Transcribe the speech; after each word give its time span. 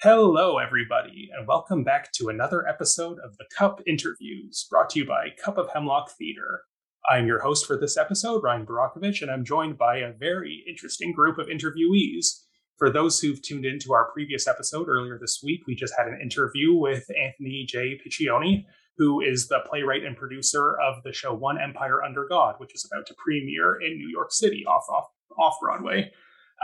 Hello, 0.00 0.58
everybody, 0.58 1.28
and 1.36 1.48
welcome 1.48 1.82
back 1.82 2.12
to 2.12 2.28
another 2.28 2.64
episode 2.68 3.18
of 3.18 3.36
the 3.36 3.46
Cup 3.52 3.80
Interviews, 3.84 4.64
brought 4.70 4.90
to 4.90 5.00
you 5.00 5.04
by 5.04 5.30
Cup 5.44 5.58
of 5.58 5.70
Hemlock 5.74 6.12
Theater. 6.16 6.60
I'm 7.10 7.26
your 7.26 7.40
host 7.40 7.66
for 7.66 7.76
this 7.76 7.96
episode, 7.96 8.44
Ryan 8.44 8.64
Barakovich, 8.64 9.22
and 9.22 9.28
I'm 9.28 9.44
joined 9.44 9.76
by 9.76 9.96
a 9.96 10.12
very 10.12 10.62
interesting 10.68 11.12
group 11.12 11.36
of 11.36 11.48
interviewees. 11.48 12.26
For 12.76 12.90
those 12.90 13.18
who've 13.18 13.42
tuned 13.42 13.64
into 13.64 13.92
our 13.92 14.08
previous 14.12 14.46
episode 14.46 14.88
earlier 14.88 15.18
this 15.20 15.40
week, 15.42 15.62
we 15.66 15.74
just 15.74 15.94
had 15.98 16.06
an 16.06 16.20
interview 16.22 16.74
with 16.74 17.04
Anthony 17.20 17.66
J. 17.68 17.98
Piccioni, 17.98 18.66
who 18.98 19.20
is 19.20 19.48
the 19.48 19.62
playwright 19.68 20.04
and 20.04 20.16
producer 20.16 20.78
of 20.80 21.02
the 21.02 21.12
show 21.12 21.34
One 21.34 21.60
Empire 21.60 22.04
Under 22.04 22.24
God, 22.28 22.54
which 22.58 22.72
is 22.72 22.88
about 22.88 23.08
to 23.08 23.16
premiere 23.18 23.80
in 23.80 23.98
New 23.98 24.08
York 24.08 24.30
City 24.30 24.64
off 24.64 24.84
off, 24.88 25.08
off 25.36 25.56
Broadway. 25.60 26.12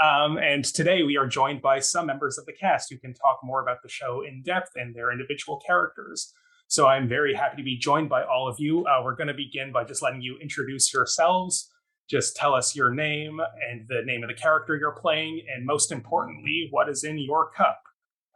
Um, 0.02 0.38
and 0.38 0.64
today 0.64 1.02
we 1.02 1.16
are 1.16 1.26
joined 1.26 1.62
by 1.62 1.78
some 1.80 2.06
members 2.06 2.36
of 2.38 2.46
the 2.46 2.52
cast 2.52 2.90
who 2.90 2.98
can 2.98 3.14
talk 3.14 3.40
more 3.44 3.62
about 3.62 3.82
the 3.82 3.88
show 3.88 4.22
in 4.26 4.42
depth 4.42 4.72
and 4.74 4.94
their 4.94 5.12
individual 5.12 5.62
characters. 5.64 6.32
So 6.66 6.86
I'm 6.86 7.08
very 7.08 7.34
happy 7.34 7.58
to 7.58 7.62
be 7.62 7.78
joined 7.78 8.08
by 8.08 8.24
all 8.24 8.48
of 8.48 8.58
you. 8.58 8.84
Uh, 8.86 9.02
we're 9.04 9.14
going 9.14 9.28
to 9.28 9.34
begin 9.34 9.70
by 9.70 9.84
just 9.84 10.02
letting 10.02 10.22
you 10.22 10.36
introduce 10.42 10.92
yourselves. 10.92 11.70
Just 12.10 12.36
tell 12.36 12.54
us 12.54 12.74
your 12.74 12.92
name 12.92 13.38
and 13.70 13.86
the 13.88 14.02
name 14.04 14.22
of 14.22 14.28
the 14.28 14.34
character 14.34 14.76
you're 14.76 14.96
playing, 15.00 15.42
and 15.54 15.64
most 15.64 15.92
importantly, 15.92 16.68
what 16.70 16.88
is 16.88 17.04
in 17.04 17.18
your 17.18 17.50
cup. 17.52 17.80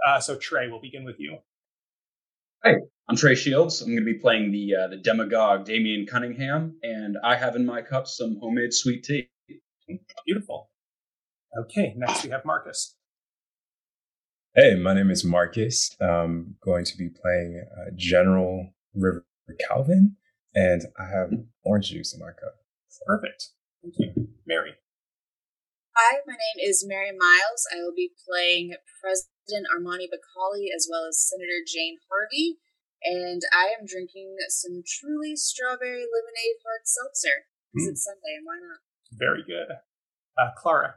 Uh, 0.06 0.20
so 0.20 0.36
Trey, 0.36 0.68
we'll 0.68 0.80
begin 0.80 1.04
with 1.04 1.16
you. 1.18 1.38
Hey, 2.64 2.76
I'm 3.08 3.16
Trey 3.16 3.34
Shields. 3.34 3.82
I'm 3.82 3.88
going 3.88 4.04
to 4.04 4.04
be 4.04 4.18
playing 4.18 4.52
the 4.52 4.74
uh, 4.74 4.88
the 4.88 4.96
demagogue 4.96 5.64
Damien 5.64 6.06
Cunningham, 6.06 6.76
and 6.82 7.16
I 7.22 7.36
have 7.36 7.56
in 7.56 7.66
my 7.66 7.82
cup 7.82 8.06
some 8.06 8.38
homemade 8.40 8.72
sweet 8.72 9.04
tea. 9.04 9.28
Beautiful. 10.24 10.70
Okay, 11.58 11.92
next 11.96 12.22
we 12.22 12.30
have 12.30 12.44
Marcus. 12.44 12.94
Hey, 14.54 14.76
my 14.76 14.94
name 14.94 15.10
is 15.10 15.24
Marcus. 15.24 15.96
I'm 16.00 16.54
going 16.64 16.84
to 16.84 16.96
be 16.96 17.08
playing 17.08 17.64
uh, 17.76 17.90
General 17.96 18.70
River 18.94 19.26
Calvin, 19.66 20.16
and 20.54 20.82
I 20.96 21.04
have 21.10 21.30
orange 21.64 21.90
juice 21.90 22.14
in 22.14 22.20
my 22.20 22.30
cup. 22.30 22.54
So. 22.88 23.02
Perfect. 23.06 23.50
Thank 23.82 23.94
you. 23.98 24.28
Mary. 24.46 24.74
Hi, 25.96 26.18
my 26.28 26.34
name 26.34 26.68
is 26.68 26.86
Mary 26.86 27.10
Miles. 27.10 27.66
I 27.74 27.82
will 27.82 27.94
be 27.96 28.12
playing 28.22 28.74
President 29.02 29.66
Armani 29.66 30.06
Bacali 30.06 30.70
as 30.70 30.86
well 30.88 31.06
as 31.08 31.18
Senator 31.18 31.66
Jane 31.66 31.98
Harvey, 32.06 32.58
and 33.02 33.42
I 33.52 33.74
am 33.74 33.84
drinking 33.84 34.36
some 34.48 34.82
truly 34.86 35.34
strawberry 35.34 36.06
lemonade 36.06 36.62
hard 36.62 36.86
seltzer 36.86 37.50
because 37.74 37.88
mm. 37.88 37.90
it's 37.90 38.04
Sunday, 38.04 38.38
and 38.38 38.46
why 38.46 38.62
not? 38.62 38.78
Very 39.10 39.42
good. 39.42 39.74
Uh, 40.38 40.50
Clara. 40.56 40.94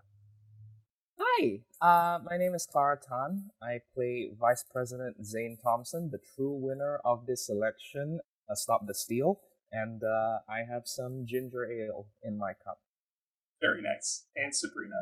Hi, 1.24 1.60
uh, 1.82 2.18
my 2.24 2.36
name 2.36 2.56
is 2.56 2.66
Clara 2.66 2.98
Tan. 2.98 3.52
I 3.62 3.82
play 3.94 4.32
Vice 4.40 4.66
President 4.72 5.24
Zane 5.24 5.56
Thompson, 5.64 6.10
the 6.10 6.18
true 6.36 6.54
winner 6.54 7.00
of 7.06 7.28
this 7.28 7.48
election, 7.48 8.20
uh, 8.50 8.56
Stop 8.56 8.88
the 8.88 8.96
Steal, 8.96 9.40
and 9.72 10.02
uh, 10.04 10.40
I 10.50 10.66
have 10.68 10.84
some 10.86 11.28
ginger 11.28 11.72
ale 11.72 12.08
in 12.24 12.40
my 12.40 12.54
cup. 12.66 12.80
Very 13.62 13.84
nice. 13.84 14.26
And 14.36 14.56
Sabrina. 14.56 14.96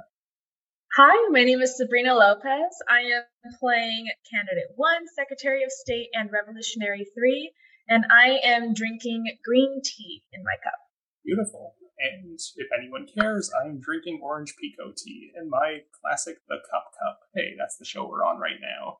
Hi, 0.97 1.30
my 1.31 1.45
name 1.45 1.62
is 1.62 1.78
Sabrina 1.78 2.14
Lopez. 2.14 2.75
I 2.90 3.00
am 3.00 3.23
playing 3.58 4.08
Candidate 4.30 4.75
1, 4.75 4.92
Secretary 5.16 5.64
of 5.64 5.72
State, 5.72 6.09
and 6.14 6.30
Revolutionary 6.34 7.08
3, 7.16 7.52
and 7.88 8.03
I 8.12 8.40
am 8.44 8.73
drinking 8.73 9.23
green 9.45 9.80
tea 9.86 10.23
in 10.34 10.44
my 10.44 10.58
cup. 10.66 10.80
Beautiful. 11.23 11.75
And 12.00 12.39
if 12.55 12.67
anyone 12.78 13.08
cares, 13.08 13.52
I 13.61 13.67
am 13.67 13.80
drinking 13.80 14.22
orange 14.23 14.55
pekoe 14.55 14.95
tea 14.95 15.31
in 15.36 15.50
my 15.50 15.80
classic 16.02 16.38
The 16.47 16.58
Cup 16.72 16.91
Cup. 16.97 17.19
Hey, 17.36 17.56
that's 17.58 17.78
the 17.78 17.86
show 17.86 18.08
we're 18.08 18.23
on 18.23 18.39
right 18.39 18.59
now. 18.61 18.97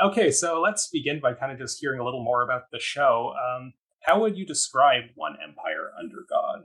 Okay, 0.00 0.30
so 0.30 0.60
let's 0.60 0.88
begin 0.88 1.20
by 1.20 1.34
kind 1.34 1.52
of 1.52 1.58
just 1.58 1.78
hearing 1.80 2.00
a 2.00 2.04
little 2.04 2.22
more 2.22 2.42
about 2.42 2.70
the 2.70 2.78
show. 2.78 3.34
Um, 3.36 3.72
how 4.00 4.20
would 4.20 4.36
you 4.36 4.46
describe 4.46 5.04
One 5.14 5.36
Empire 5.42 5.92
Under 5.98 6.24
God? 6.28 6.62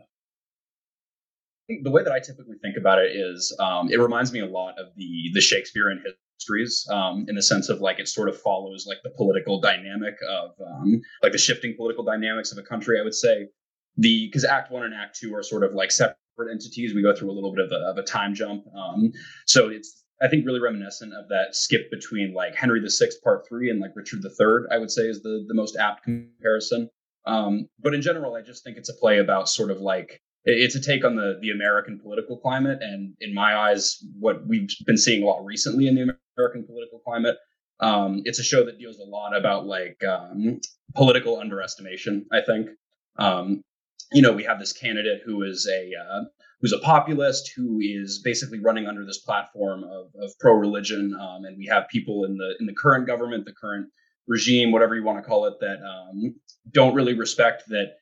The 1.84 1.92
way 1.92 2.04
that 2.04 2.14
I 2.14 2.20
typically 2.20 2.56
think 2.62 2.78
about 2.78 3.00
it 3.00 3.12
is, 3.12 3.56
um, 3.60 3.92
it 3.92 4.00
reminds 4.00 4.31
me 4.31 4.40
a 4.40 4.46
lot 4.46 4.80
of 4.80 4.88
the 4.96 5.31
the 5.34 5.42
Shakespearean 5.42 6.02
histories, 6.38 6.88
um, 6.90 7.26
in 7.28 7.36
the 7.36 7.42
sense 7.42 7.68
of 7.68 7.81
like 7.81 8.00
it 8.00 8.08
sort 8.08 8.30
of 8.30 8.40
follows 8.40 8.86
like 8.88 9.00
the 9.04 9.10
political 9.10 9.60
dynamic 9.60 10.16
of 10.30 10.52
um, 10.66 11.02
like 11.22 11.34
the 11.34 11.38
shifting 11.38 11.76
political 11.76 12.06
dynamics 12.06 12.54
of 12.54 12.58
a 12.58 12.64
country. 12.64 13.00
I 13.00 13.04
would 13.04 13.14
say 13.14 13.50
the 13.97 14.28
because 14.28 14.46
Act 14.46 14.72
One 14.72 14.84
and 14.84 14.94
Act 14.94 15.18
Two 15.19 15.35
are 15.35 15.44
sort 15.44 15.63
of 15.63 15.74
like 15.74 15.91
separate 15.91 16.18
entities. 16.52 16.94
We 16.94 17.02
go 17.02 17.16
through 17.16 17.31
a 17.31 17.34
little 17.34 17.53
bit 17.53 17.66
of 17.66 17.72
a, 17.72 17.75
of 17.75 17.97
a 17.97 18.03
time 18.03 18.34
jump, 18.35 18.66
um, 18.75 19.12
so 19.46 19.69
it's 19.69 20.03
I 20.22 20.28
think 20.28 20.46
really 20.46 20.59
reminiscent 20.59 21.13
of 21.13 21.30
that 21.30 21.56
skip 21.56 21.91
between 21.91 22.34
like 22.34 22.56
Henry 22.56 22.80
VI 22.80 23.07
Part 23.24 23.47
Three 23.47 23.69
and 23.69 23.80
like 23.80 23.91
Richard 23.96 24.19
III. 24.24 24.66
I 24.72 24.78
would 24.78 24.91
say 24.91 25.03
is 25.03 25.22
the 25.22 25.46
the 25.47 25.53
most 25.53 25.78
apt 25.78 26.03
comparison. 26.03 26.90
Um, 27.25 27.68
but 27.80 27.94
in 27.94 28.02
general, 28.02 28.36
I 28.36 28.41
just 28.41 28.63
think 28.63 28.78
it's 28.78 28.90
a 28.90 28.94
play 28.94 29.19
about 29.19 29.50
sort 29.50 29.69
of 29.69 29.80
like 29.80 30.22
it's 30.46 30.75
a 30.75 30.81
take 30.81 31.03
on 31.03 31.16
the 31.16 31.38
the 31.41 31.52
American 31.52 32.00
political 32.00 32.38
climate, 32.38 32.80
and 32.81 33.16
in 33.19 33.34
my 33.34 33.56
eyes, 33.56 33.97
what 34.19 34.47
we've 34.47 34.69
been 34.86 34.97
seeing 34.97 35.24
a 35.24 35.25
lot 35.25 35.44
recently 35.44 35.88
in 35.88 35.96
the 35.96 36.16
American 36.38 36.66
political 36.66 37.00
climate. 37.00 37.38
Um, 37.80 38.22
it's 38.25 38.40
a 38.40 38.44
show 38.44 38.66
that 38.66 38.80
deals 38.80 38.97
a 38.97 39.03
lot 39.03 39.36
about 39.38 39.68
like 39.68 40.02
um, 40.03 40.62
political 40.96 41.40
underestimation. 41.40 42.25
I 42.31 42.41
think 42.41 42.69
um, 43.19 43.62
you 44.12 44.22
know, 44.22 44.31
we 44.31 44.44
have 44.44 44.59
this 44.59 44.73
candidate 44.73 45.22
who 45.25 45.44
is 45.44 45.68
a 45.68 45.91
uh, 46.00 46.23
who's 46.62 46.73
a 46.73 46.79
populist 46.79 47.51
who 47.56 47.79
is 47.81 48.22
basically 48.23 48.59
running 48.59 48.88
under 48.88 49.06
this 49.06 49.19
platform 49.19 49.84
of, 49.84 50.07
of 50.22 50.31
pro 50.40 50.53
religion, 50.53 51.16
um, 51.19 51.45
and 51.45 51.57
we 51.57 51.66
have 51.68 51.88
people 51.90 52.25
in 52.25 52.38
the 52.38 52.56
in 52.59 52.66
the 52.66 52.73
current 52.73 53.07
government, 53.07 53.45
the 53.45 53.53
current 53.53 53.88
regime, 54.28 54.72
whatever 54.72 54.95
you 54.95 55.03
want 55.03 55.18
to 55.18 55.28
call 55.28 55.45
it, 55.45 55.53
that 55.59 55.78
um, 55.84 56.35
don't 56.72 56.95
really 56.95 57.13
respect 57.13 57.63
that 57.68 57.94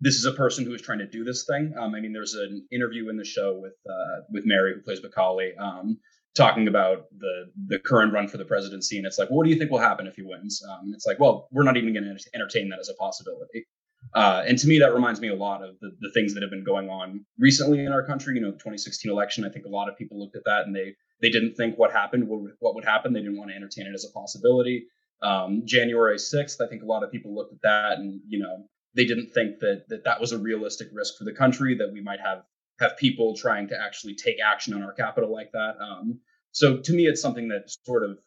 this 0.00 0.14
is 0.16 0.26
a 0.26 0.32
person 0.32 0.64
who 0.64 0.74
is 0.74 0.82
trying 0.82 0.98
to 0.98 1.06
do 1.06 1.24
this 1.24 1.46
thing. 1.46 1.72
Um, 1.78 1.94
I 1.94 2.00
mean, 2.00 2.12
there's 2.12 2.34
an 2.34 2.66
interview 2.70 3.08
in 3.08 3.16
the 3.16 3.24
show 3.24 3.58
with 3.60 3.74
uh, 3.88 4.22
with 4.30 4.44
Mary, 4.46 4.74
who 4.74 4.82
plays 4.82 5.00
Bacali, 5.00 5.58
um, 5.58 5.98
talking 6.34 6.68
about 6.68 7.06
the 7.16 7.46
the 7.68 7.78
current 7.78 8.12
run 8.12 8.28
for 8.28 8.38
the 8.38 8.44
presidency, 8.44 8.98
and 8.98 9.06
it's 9.06 9.18
like, 9.18 9.30
well, 9.30 9.38
what 9.38 9.44
do 9.44 9.50
you 9.50 9.58
think 9.58 9.70
will 9.70 9.78
happen 9.78 10.06
if 10.06 10.16
he 10.16 10.22
wins? 10.22 10.62
Um, 10.68 10.92
it's 10.94 11.06
like, 11.06 11.20
well, 11.20 11.48
we're 11.52 11.62
not 11.62 11.76
even 11.76 11.92
going 11.92 12.04
to 12.04 12.30
entertain 12.34 12.68
that 12.70 12.80
as 12.80 12.88
a 12.88 12.94
possibility. 12.94 13.66
Uh, 14.14 14.44
and 14.46 14.58
to 14.58 14.66
me, 14.66 14.78
that 14.78 14.94
reminds 14.94 15.20
me 15.20 15.28
a 15.28 15.34
lot 15.34 15.62
of 15.62 15.78
the, 15.80 15.90
the 16.00 16.10
things 16.12 16.34
that 16.34 16.42
have 16.42 16.50
been 16.50 16.64
going 16.64 16.88
on 16.88 17.24
recently 17.38 17.84
in 17.84 17.92
our 17.92 18.04
country. 18.04 18.34
You 18.34 18.42
know, 18.42 18.50
the 18.50 18.58
2016 18.58 19.10
election. 19.10 19.44
I 19.44 19.48
think 19.48 19.64
a 19.64 19.68
lot 19.68 19.88
of 19.88 19.96
people 19.96 20.18
looked 20.18 20.36
at 20.36 20.44
that 20.44 20.66
and 20.66 20.74
they 20.74 20.94
they 21.22 21.30
didn't 21.30 21.54
think 21.54 21.78
what 21.78 21.92
happened 21.92 22.28
what, 22.28 22.52
what 22.60 22.74
would 22.74 22.84
happen. 22.84 23.12
They 23.12 23.20
didn't 23.20 23.38
want 23.38 23.50
to 23.50 23.56
entertain 23.56 23.86
it 23.86 23.94
as 23.94 24.04
a 24.04 24.12
possibility. 24.12 24.86
Um, 25.22 25.62
January 25.64 26.16
6th, 26.16 26.60
I 26.60 26.68
think 26.68 26.82
a 26.82 26.86
lot 26.86 27.02
of 27.02 27.10
people 27.10 27.34
looked 27.34 27.54
at 27.54 27.62
that 27.62 27.98
and 27.98 28.20
you 28.28 28.38
know 28.38 28.66
they 28.94 29.04
didn't 29.04 29.32
think 29.32 29.58
that 29.60 29.84
that 29.88 30.04
that 30.04 30.20
was 30.20 30.32
a 30.32 30.38
realistic 30.38 30.88
risk 30.92 31.16
for 31.18 31.24
the 31.24 31.32
country 31.32 31.76
that 31.76 31.92
we 31.92 32.00
might 32.00 32.20
have 32.20 32.42
have 32.80 32.96
people 32.96 33.36
trying 33.36 33.68
to 33.68 33.80
actually 33.80 34.14
take 34.14 34.36
action 34.44 34.74
on 34.74 34.82
our 34.82 34.92
capital 34.92 35.32
like 35.32 35.52
that. 35.52 35.74
Um, 35.80 36.20
so 36.50 36.78
to 36.78 36.92
me, 36.92 37.04
it's 37.04 37.20
something 37.20 37.48
that 37.48 37.70
sort 37.84 38.04
of 38.04 38.18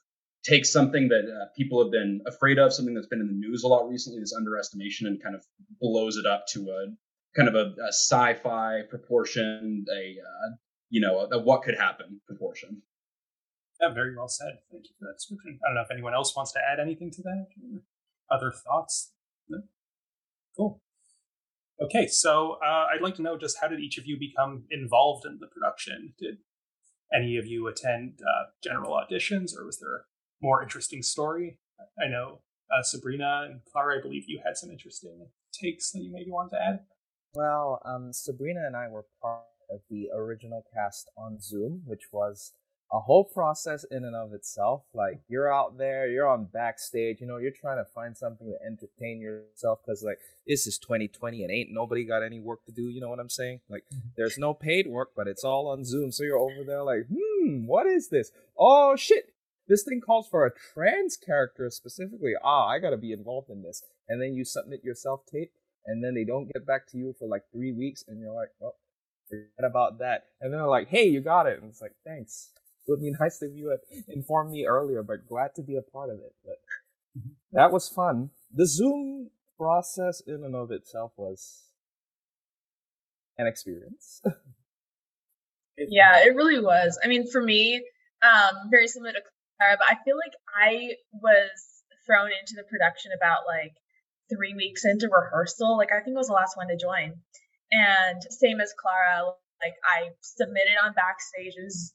takes 0.43 0.71
something 0.71 1.07
that 1.09 1.25
uh, 1.29 1.45
people 1.57 1.83
have 1.83 1.91
been 1.91 2.21
afraid 2.27 2.57
of, 2.57 2.73
something 2.73 2.93
that's 2.93 3.07
been 3.07 3.21
in 3.21 3.27
the 3.27 3.33
news 3.33 3.63
a 3.63 3.67
lot 3.67 3.87
recently, 3.89 4.19
this 4.19 4.33
underestimation, 4.35 5.07
and 5.07 5.21
kind 5.21 5.35
of 5.35 5.43
blows 5.79 6.17
it 6.17 6.25
up 6.25 6.45
to 6.53 6.69
a 6.69 6.87
kind 7.35 7.49
of 7.49 7.55
a, 7.55 7.73
a 7.81 7.89
sci-fi 7.89 8.81
proportion, 8.89 9.85
a 9.91 10.15
uh, 10.19 10.55
you 10.89 11.01
know, 11.01 11.19
a, 11.19 11.37
a, 11.37 11.43
what 11.43 11.63
could 11.63 11.77
happen 11.77 12.21
proportion. 12.27 12.81
Yeah, 13.81 13.93
very 13.93 14.15
well 14.15 14.27
said. 14.27 14.59
Thank 14.71 14.85
you 14.85 14.95
for 14.97 15.05
that 15.05 15.17
description. 15.17 15.59
I 15.63 15.69
don't 15.69 15.75
know 15.75 15.81
if 15.81 15.91
anyone 15.91 16.13
else 16.13 16.35
wants 16.35 16.51
to 16.53 16.59
add 16.59 16.79
anything 16.79 17.11
to 17.11 17.21
that. 17.23 17.47
Other 18.31 18.51
thoughts? 18.51 19.11
No? 19.49 19.59
Cool. 20.55 20.81
Okay, 21.79 22.07
so 22.07 22.57
uh, 22.65 22.87
I'd 22.91 23.03
like 23.03 23.15
to 23.15 23.21
know 23.21 23.37
just 23.37 23.57
how 23.61 23.67
did 23.67 23.79
each 23.79 23.99
of 23.99 24.07
you 24.07 24.17
become 24.17 24.63
involved 24.71 25.25
in 25.25 25.37
the 25.39 25.45
production? 25.45 26.13
Did 26.17 26.37
any 27.13 27.37
of 27.37 27.45
you 27.45 27.67
attend 27.67 28.19
uh, 28.21 28.45
general 28.63 28.93
auditions, 28.93 29.55
or 29.55 29.63
was 29.63 29.79
there 29.79 30.05
more 30.41 30.61
interesting 30.63 31.01
story. 31.01 31.57
I 32.03 32.07
know 32.07 32.39
uh, 32.71 32.83
Sabrina 32.83 33.47
and 33.49 33.61
Clara, 33.71 33.99
I 33.99 34.01
believe 34.01 34.25
you 34.27 34.41
had 34.43 34.57
some 34.57 34.69
interesting 34.69 35.27
takes 35.53 35.91
that 35.91 36.01
you 36.01 36.11
maybe 36.11 36.31
wanted 36.31 36.51
to 36.51 36.61
add. 36.61 36.79
Well, 37.33 37.81
um, 37.85 38.13
Sabrina 38.13 38.61
and 38.65 38.75
I 38.75 38.87
were 38.87 39.05
part 39.21 39.43
of 39.69 39.81
the 39.89 40.09
original 40.15 40.65
cast 40.73 41.09
on 41.17 41.39
Zoom, 41.39 41.81
which 41.85 42.03
was 42.11 42.53
a 42.91 42.99
whole 42.99 43.25
process 43.25 43.83
in 43.91 44.05
and 44.05 44.15
of 44.15 44.33
itself. 44.33 44.83
Like 44.93 45.19
you're 45.27 45.53
out 45.53 45.77
there, 45.77 46.07
you're 46.07 46.27
on 46.27 46.45
backstage, 46.45 47.19
you 47.19 47.27
know, 47.27 47.37
you're 47.37 47.51
trying 47.51 47.77
to 47.77 47.85
find 47.93 48.17
something 48.17 48.47
to 48.47 48.65
entertain 48.65 49.19
yourself 49.19 49.79
because 49.85 50.03
like 50.03 50.19
this 50.47 50.67
is 50.67 50.77
2020 50.77 51.43
and 51.43 51.51
ain't 51.51 51.69
nobody 51.71 52.05
got 52.05 52.23
any 52.23 52.39
work 52.39 52.65
to 52.65 52.71
do. 52.71 52.83
You 52.83 53.01
know 53.01 53.09
what 53.09 53.19
I'm 53.19 53.29
saying? 53.29 53.59
Like 53.69 53.83
mm-hmm. 53.93 54.07
there's 54.15 54.37
no 54.37 54.53
paid 54.53 54.87
work, 54.87 55.09
but 55.15 55.27
it's 55.27 55.43
all 55.43 55.67
on 55.67 55.83
Zoom. 55.83 56.11
So 56.11 56.23
you're 56.23 56.39
over 56.39 56.63
there 56.65 56.83
like, 56.83 57.07
hmm, 57.13 57.65
what 57.65 57.87
is 57.87 58.07
this? 58.07 58.31
Oh 58.57 58.95
shit, 58.95 59.33
this 59.67 59.83
thing 59.83 60.01
calls 60.01 60.27
for 60.29 60.45
a 60.45 60.51
trans 60.73 61.17
character 61.17 61.69
specifically. 61.69 62.33
Ah, 62.43 62.67
I 62.67 62.79
gotta 62.79 62.97
be 62.97 63.11
involved 63.11 63.49
in 63.49 63.63
this. 63.63 63.83
And 64.07 64.21
then 64.21 64.33
you 64.33 64.45
submit 64.45 64.81
your 64.83 64.95
self 64.95 65.21
tape, 65.31 65.51
and 65.85 66.03
then 66.03 66.13
they 66.13 66.23
don't 66.23 66.51
get 66.51 66.65
back 66.65 66.87
to 66.91 66.97
you 66.97 67.13
for 67.17 67.27
like 67.27 67.43
three 67.51 67.71
weeks, 67.71 68.03
and 68.07 68.19
you're 68.19 68.33
like, 68.33 68.49
well, 68.59 68.75
forget 69.29 69.69
about 69.69 69.99
that. 69.99 70.25
And 70.41 70.51
then 70.51 70.59
they're 70.59 70.67
like, 70.67 70.87
hey, 70.87 71.05
you 71.05 71.21
got 71.21 71.47
it. 71.47 71.61
And 71.61 71.69
it's 71.69 71.81
like, 71.81 71.95
thanks. 72.05 72.49
It 72.87 72.91
would 72.91 73.01
be 73.01 73.11
nice 73.19 73.41
if 73.41 73.51
you 73.53 73.69
had 73.69 73.79
informed 74.07 74.51
me 74.51 74.65
earlier, 74.65 75.03
but 75.03 75.27
glad 75.27 75.55
to 75.55 75.61
be 75.61 75.75
a 75.75 75.81
part 75.81 76.09
of 76.09 76.19
it. 76.19 76.33
But 76.45 77.23
that 77.51 77.71
was 77.71 77.89
fun. 77.89 78.29
The 78.53 78.65
Zoom 78.65 79.29
process 79.57 80.21
in 80.25 80.43
and 80.43 80.55
of 80.55 80.71
itself 80.71 81.11
was 81.17 81.63
an 83.37 83.47
experience. 83.47 84.21
yeah, 85.77 86.19
it 86.25 86.35
really 86.35 86.59
was. 86.59 86.97
I 87.03 87.07
mean, 87.07 87.29
for 87.29 87.41
me, 87.41 87.83
um, 88.21 88.69
very 88.71 88.87
similar 88.87 89.11
to 89.11 89.21
But 89.59 89.87
I 89.89 89.97
feel 90.03 90.17
like 90.17 90.33
I 90.53 90.95
was 91.13 91.49
thrown 92.05 92.29
into 92.31 92.55
the 92.55 92.63
production 92.69 93.11
about 93.11 93.43
like 93.47 93.73
three 94.29 94.53
weeks 94.53 94.85
into 94.85 95.09
rehearsal. 95.11 95.77
Like 95.77 95.89
I 95.91 96.03
think 96.03 96.15
I 96.15 96.19
was 96.19 96.27
the 96.27 96.33
last 96.33 96.57
one 96.57 96.67
to 96.67 96.77
join. 96.77 97.19
And 97.71 98.21
same 98.29 98.61
as 98.61 98.73
Clara, 98.79 99.33
like 99.61 99.75
I 99.83 100.15
submitted 100.21 100.77
on 100.83 100.93
backstage 100.93 101.53
is 101.57 101.93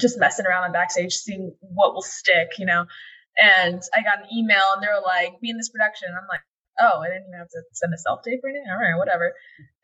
just 0.00 0.18
messing 0.18 0.46
around 0.46 0.64
on 0.64 0.72
backstage, 0.72 1.14
seeing 1.14 1.54
what 1.60 1.94
will 1.94 2.02
stick, 2.02 2.58
you 2.58 2.66
know. 2.66 2.86
And 3.40 3.82
I 3.94 4.02
got 4.02 4.22
an 4.22 4.30
email 4.32 4.74
and 4.74 4.82
they 4.82 4.88
were 4.88 5.04
like, 5.04 5.40
be 5.40 5.50
in 5.50 5.56
this 5.56 5.70
production. 5.70 6.08
I'm 6.10 6.28
like, 6.28 6.42
oh, 6.80 7.02
I 7.02 7.08
didn't 7.08 7.28
even 7.28 7.38
have 7.38 7.50
to 7.50 7.62
send 7.72 7.94
a 7.94 7.98
self 7.98 8.22
tape 8.22 8.40
or 8.42 8.50
anything. 8.50 8.70
All 8.70 8.78
right, 8.78 8.98
whatever. 8.98 9.34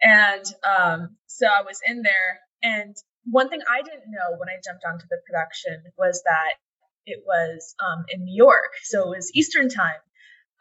And 0.02 0.44
um, 0.66 1.16
so 1.26 1.46
I 1.46 1.62
was 1.62 1.78
in 1.86 2.02
there. 2.02 2.40
And 2.62 2.94
one 3.24 3.48
thing 3.48 3.60
I 3.66 3.82
didn't 3.82 4.10
know 4.10 4.36
when 4.38 4.48
I 4.48 4.60
jumped 4.62 4.84
onto 4.86 5.06
the 5.08 5.18
production 5.26 5.82
was 5.98 6.22
that 6.24 6.58
it 7.06 7.22
was 7.26 7.74
um, 7.80 8.04
in 8.08 8.24
New 8.24 8.36
York. 8.36 8.72
So 8.84 9.12
it 9.12 9.16
was 9.16 9.30
Eastern 9.34 9.68
time. 9.68 10.00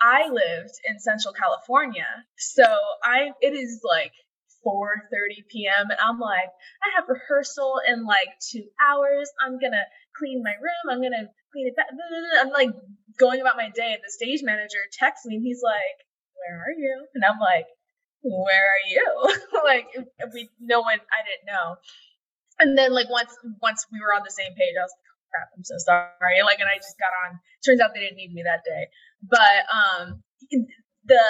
I 0.01 0.29
lived 0.29 0.75
in 0.87 0.99
Central 0.99 1.33
California. 1.33 2.07
So 2.37 2.63
I, 3.03 3.31
it 3.41 3.53
is 3.53 3.81
like 3.83 4.13
4:30 4.65 5.47
p.m. 5.49 5.89
and 5.89 5.99
I'm 5.99 6.19
like, 6.19 6.51
I 6.83 6.95
have 6.95 7.05
rehearsal 7.07 7.81
in 7.87 8.05
like 8.05 8.29
two 8.39 8.65
hours. 8.79 9.29
I'm 9.41 9.59
gonna 9.59 9.83
clean 10.17 10.43
my 10.43 10.53
room. 10.59 10.85
I'm 10.89 11.01
gonna 11.01 11.31
clean 11.51 11.67
it. 11.67 11.75
Back. 11.75 11.87
I'm 12.41 12.49
like 12.49 12.69
going 13.17 13.41
about 13.41 13.57
my 13.57 13.69
day, 13.69 13.93
and 13.93 14.03
the 14.05 14.11
stage 14.11 14.41
manager 14.43 14.79
texts 14.91 15.25
me, 15.25 15.35
and 15.35 15.43
he's 15.43 15.61
like, 15.63 15.97
"Where 16.35 16.59
are 16.59 16.75
you?" 16.77 17.05
And 17.15 17.23
I'm 17.23 17.39
like, 17.39 17.67
"Where 18.21 18.65
are 18.67 18.83
you?" 18.87 19.05
like 19.63 19.87
we, 20.33 20.49
no 20.59 20.81
one, 20.81 20.99
I 20.99 21.21
didn't 21.23 21.47
know. 21.47 21.75
And 22.59 22.77
then 22.77 22.93
like 22.93 23.09
once 23.09 23.33
once 23.61 23.85
we 23.91 23.99
were 24.01 24.13
on 24.13 24.23
the 24.23 24.31
same 24.31 24.51
page, 24.55 24.75
I 24.77 24.83
was 24.83 24.93
"Crap, 25.31 25.49
I'm 25.55 25.63
so 25.63 25.75
sorry." 25.77 26.41
Like, 26.45 26.59
and 26.59 26.69
I 26.69 26.77
just 26.77 26.97
got 26.97 27.13
on. 27.25 27.39
Turns 27.65 27.81
out 27.81 27.93
they 27.93 28.01
didn't 28.01 28.17
need 28.17 28.33
me 28.33 28.43
that 28.43 28.63
day, 28.65 28.87
but 29.21 29.61
um, 29.69 30.23
the 31.05 31.23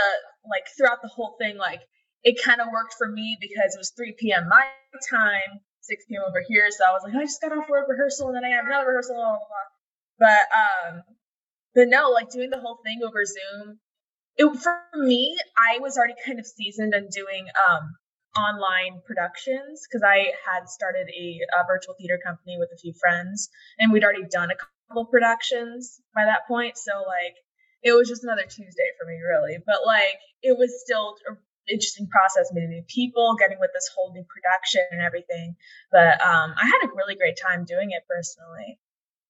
like 0.47 0.65
throughout 0.77 1.01
the 1.01 1.09
whole 1.09 1.35
thing, 1.39 1.57
like 1.57 1.81
it 2.23 2.41
kind 2.43 2.61
of 2.61 2.67
worked 2.71 2.95
for 2.97 3.07
me 3.07 3.37
because 3.39 3.75
it 3.75 3.79
was 3.79 3.91
3 3.95 4.15
p.m. 4.19 4.47
my 4.49 4.65
time, 5.09 5.63
6 5.81 6.05
p.m. 6.07 6.23
over 6.27 6.43
here. 6.47 6.67
So 6.71 6.83
I 6.87 6.91
was 6.91 7.01
like, 7.03 7.15
I 7.15 7.23
just 7.23 7.41
got 7.41 7.51
off 7.55 7.69
work 7.69 7.87
rehearsal 7.87 8.27
and 8.27 8.35
then 8.35 8.43
I 8.43 8.55
have 8.55 8.65
another 8.65 8.87
rehearsal, 8.87 9.15
blah, 9.15 9.39
blah, 9.39 9.47
blah. 9.47 9.67
But 10.19 10.45
um, 10.51 11.03
but 11.75 11.87
no, 11.87 12.09
like 12.09 12.29
doing 12.29 12.49
the 12.49 12.59
whole 12.59 12.79
thing 12.83 12.99
over 13.05 13.23
Zoom. 13.23 13.79
It, 14.35 14.47
for 14.59 14.79
me, 14.95 15.37
I 15.57 15.79
was 15.79 15.97
already 15.97 16.15
kind 16.25 16.39
of 16.39 16.45
seasoned 16.45 16.93
in 16.93 17.07
doing 17.09 17.47
um, 17.69 17.95
online 18.39 19.01
productions 19.05 19.83
because 19.83 20.03
I 20.03 20.31
had 20.47 20.69
started 20.69 21.07
a, 21.11 21.39
a, 21.59 21.67
virtual 21.67 21.95
theater 21.99 22.19
company 22.23 22.55
with 22.57 22.69
a 22.73 22.77
few 22.77 22.93
friends, 22.93 23.49
and 23.77 23.91
we'd 23.91 24.03
already 24.03 24.25
done 24.31 24.49
a 24.49 24.57
couple 24.89 25.05
productions 25.05 25.99
by 26.15 26.25
that 26.25 26.47
point. 26.47 26.77
So 26.77 27.03
like, 27.05 27.35
it 27.83 27.91
was 27.91 28.07
just 28.07 28.23
another 28.23 28.43
Tuesday 28.43 28.89
for 28.99 29.05
me, 29.07 29.19
really. 29.19 29.59
But 29.65 29.85
like, 29.85 30.19
it 30.41 30.57
was 30.57 30.81
still 30.83 31.15
an 31.27 31.37
interesting 31.69 32.07
process 32.07 32.51
meeting 32.53 32.69
new 32.69 32.83
people, 32.87 33.35
getting 33.39 33.59
with 33.59 33.71
this 33.73 33.89
whole 33.95 34.11
new 34.13 34.25
production 34.25 34.83
and 34.91 35.01
everything. 35.01 35.55
But 35.91 36.19
um, 36.21 36.55
I 36.57 36.65
had 36.65 36.87
a 36.87 36.95
really 36.95 37.15
great 37.15 37.37
time 37.37 37.65
doing 37.65 37.91
it 37.91 38.03
personally. 38.09 38.79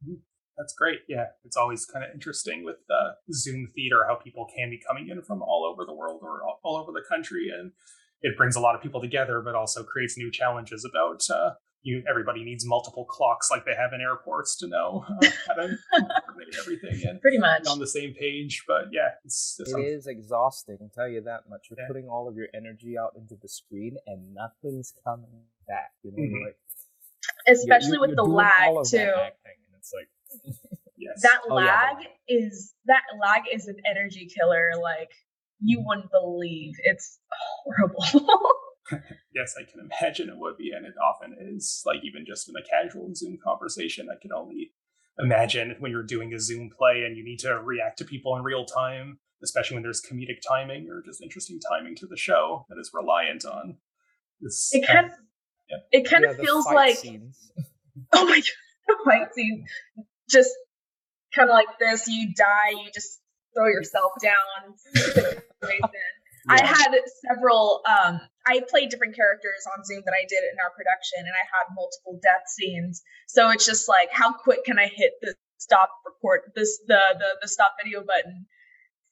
Mm-hmm. 0.06 0.22
That's 0.60 0.74
great. 0.74 1.00
Yeah, 1.08 1.28
it's 1.46 1.56
always 1.56 1.86
kind 1.86 2.04
of 2.04 2.12
interesting 2.14 2.66
with 2.66 2.76
the 2.90 3.16
Zoom 3.34 3.68
theater 3.74 4.04
how 4.06 4.16
people 4.16 4.46
can 4.54 4.70
be 4.70 4.82
coming 4.86 5.08
in 5.08 5.22
from 5.22 5.42
all 5.42 5.64
over 5.64 5.86
the 5.86 5.94
world 5.94 6.20
or 6.22 6.44
all, 6.44 6.60
all 6.64 6.76
over 6.76 6.92
the 6.92 7.04
country, 7.08 7.48
and 7.48 7.72
it 8.22 8.38
brings 8.38 8.56
a 8.56 8.60
lot 8.60 8.76
of 8.76 8.82
people 8.82 9.02
together, 9.02 9.42
but 9.44 9.56
also 9.56 9.84
creates 9.84 10.18
new 10.18 10.32
challenges 10.32 10.86
about 10.90 11.22
uh, 11.34 11.52
you 11.82 12.04
everybody 12.10 12.44
needs 12.44 12.66
multiple 12.66 13.06
clocks 13.06 13.50
like 13.50 13.66
they 13.66 13.74
have 13.78 13.94
in 13.94 14.02
airports 14.02 14.58
to 14.58 14.68
know 14.68 15.06
uh, 15.08 15.28
how 15.48 15.54
to 15.54 15.78
coordinate 16.28 16.56
everything 16.60 17.08
and 17.08 17.22
pretty 17.22 17.38
much 17.38 17.66
on 17.68 17.80
the 17.80 17.88
same 17.88 18.14
page. 18.14 18.64
But 18.68 18.86
yeah, 18.92 19.10
it's, 19.24 19.56
it's 19.60 19.74
it 19.74 19.80
is 19.80 20.08
exhausting. 20.08 20.78
I'll 20.82 20.90
tell 20.90 21.08
you 21.08 21.22
that 21.22 21.42
much. 21.50 21.68
You're 21.70 21.80
yeah. 21.80 21.88
putting 21.88 22.08
all 22.08 22.28
of 22.28 22.36
your 22.36 22.48
energy 22.54 22.98
out 22.98 23.14
into 23.16 23.36
the 23.42 23.48
screen 23.48 23.96
and 24.08 24.34
nothing's 24.34 24.94
coming 25.06 25.44
back. 25.68 25.92
You 26.04 26.12
know, 26.12 26.24
mm-hmm. 26.24 26.46
like 26.46 26.58
especially 27.48 27.92
you're, 27.94 27.96
you're, 27.96 28.08
with 28.08 28.16
the 28.16 28.24
lag 28.24 28.74
too. 28.86 28.98
and 28.98 29.32
it's 29.78 29.94
like 29.94 30.10
yes. 30.98 31.22
that 31.22 31.40
oh, 31.50 31.56
lag 31.56 31.96
yeah. 32.02 32.38
is 32.38 32.74
that 32.86 33.04
lag 33.22 33.44
is 33.54 33.68
an 33.68 33.78
energy 33.90 34.28
killer. 34.28 34.72
Like 34.82 35.12
you 35.62 35.84
wouldn't 35.86 36.12
believe. 36.12 36.76
It's 36.84 37.20
horrible. 37.32 38.04
yes, 39.36 39.56
I 39.60 39.70
can 39.70 39.82
imagine 39.82 40.30
it 40.30 40.38
would 40.38 40.58
be, 40.58 40.72
and 40.76 40.86
it 40.86 40.94
often 41.04 41.36
is. 41.40 41.84
Like 41.86 42.00
even 42.04 42.26
just 42.26 42.50
in 42.50 42.56
a 42.56 42.64
casual 42.64 43.14
Zoom 43.16 43.38
conversation, 43.44 44.08
I 44.12 44.20
can 44.22 44.32
only 44.34 44.72
imagine 45.20 45.76
when 45.80 45.92
you're 45.92 46.04
doing 46.04 46.34
a 46.34 46.40
Zoom 46.40 46.70
play 46.76 47.04
and 47.06 47.18
you 47.18 47.24
need 47.24 47.40
to 47.40 47.60
react 47.62 47.98
to 48.00 48.06
people 48.06 48.36
in 48.36 48.44
real 48.44 48.66
time, 48.66 49.20
especially 49.44 49.76
when 49.76 49.84
there's 49.84 50.02
comedic 50.02 50.40
timing 50.48 50.88
or 50.90 51.04
just 51.06 51.22
interesting 51.22 51.60
timing 51.70 51.96
to 51.96 52.08
the 52.08 52.18
show 52.18 52.66
that 52.70 52.80
is 52.80 52.92
reliant 52.94 53.46
on 53.46 53.78
this. 54.42 54.70
It 54.72 54.88
kind 54.88 55.08
of, 55.08 55.12
yeah. 55.70 55.78
it 55.92 56.10
kind 56.10 56.24
yeah, 56.24 56.32
of 56.32 56.38
feels 56.38 56.66
like, 56.66 56.96
scenes. 56.96 57.52
oh 58.14 58.26
my 58.26 58.38
god, 58.38 58.98
fight 59.06 59.34
scene, 59.34 59.66
just 60.30 60.52
kind 61.36 61.50
of 61.50 61.54
like 61.54 61.80
this. 61.80 62.08
You 62.08 62.34
die, 62.34 62.72
you 62.72 62.90
just 62.94 63.20
throw 63.54 63.68
yourself 63.68 64.14
down. 64.22 65.44
I 66.50 66.66
had 66.66 66.96
several. 67.28 67.82
Um, 67.86 68.22
I 68.48 68.62
played 68.70 68.90
different 68.90 69.16
characters 69.16 69.68
on 69.76 69.84
Zoom 69.84 70.02
that 70.06 70.14
I 70.14 70.26
did 70.28 70.40
in 70.40 70.58
our 70.64 70.72
production, 70.72 71.20
and 71.20 71.36
I 71.36 71.46
had 71.46 71.76
multiple 71.76 72.20
death 72.24 72.48
scenes. 72.48 73.04
So 73.28 73.52
it's 73.52 73.66
just 73.66 73.88
like, 73.88 74.10
how 74.12 74.34
quick 74.34 74.64
can 74.66 74.80
I 74.80 74.88
hit 74.88 75.14
the 75.22 75.36
stop 75.58 75.90
record 76.06 76.42
this 76.56 76.80
the 76.88 77.00
the 77.20 77.30
the 77.42 77.48
stop 77.48 77.76
video 77.84 78.02
button? 78.02 78.48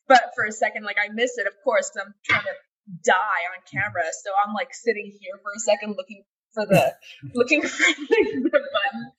But 0.08 0.32
for 0.36 0.46
a 0.46 0.52
second, 0.52 0.86
like 0.86 0.98
I 0.98 1.12
miss 1.14 1.38
it, 1.38 1.48
of 1.48 1.54
course, 1.64 1.92
I'm 2.00 2.14
trying 2.24 2.44
to 2.44 2.56
die 3.04 3.44
on 3.54 3.62
camera. 3.72 4.06
So 4.24 4.32
I'm 4.46 4.54
like 4.54 4.74
sitting 4.74 5.12
here 5.20 5.38
for 5.44 5.52
a 5.56 5.60
second 5.60 5.96
looking 5.98 6.24
for 6.54 6.66
the 6.66 6.94
looking 7.34 7.62
for 7.62 7.68
the 7.68 8.70
button. 8.74 9.12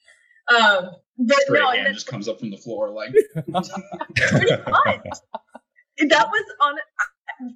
Um, 0.49 0.91
but 1.19 1.41
Straight 1.43 1.61
no, 1.61 1.71
hand 1.71 1.95
just 1.95 2.07
comes 2.07 2.27
up 2.27 2.39
from 2.39 2.51
the 2.51 2.57
floor 2.57 2.91
like 2.91 3.15
much. 3.47 3.69
That 6.01 6.29
was 6.29 6.45
on 6.61 6.77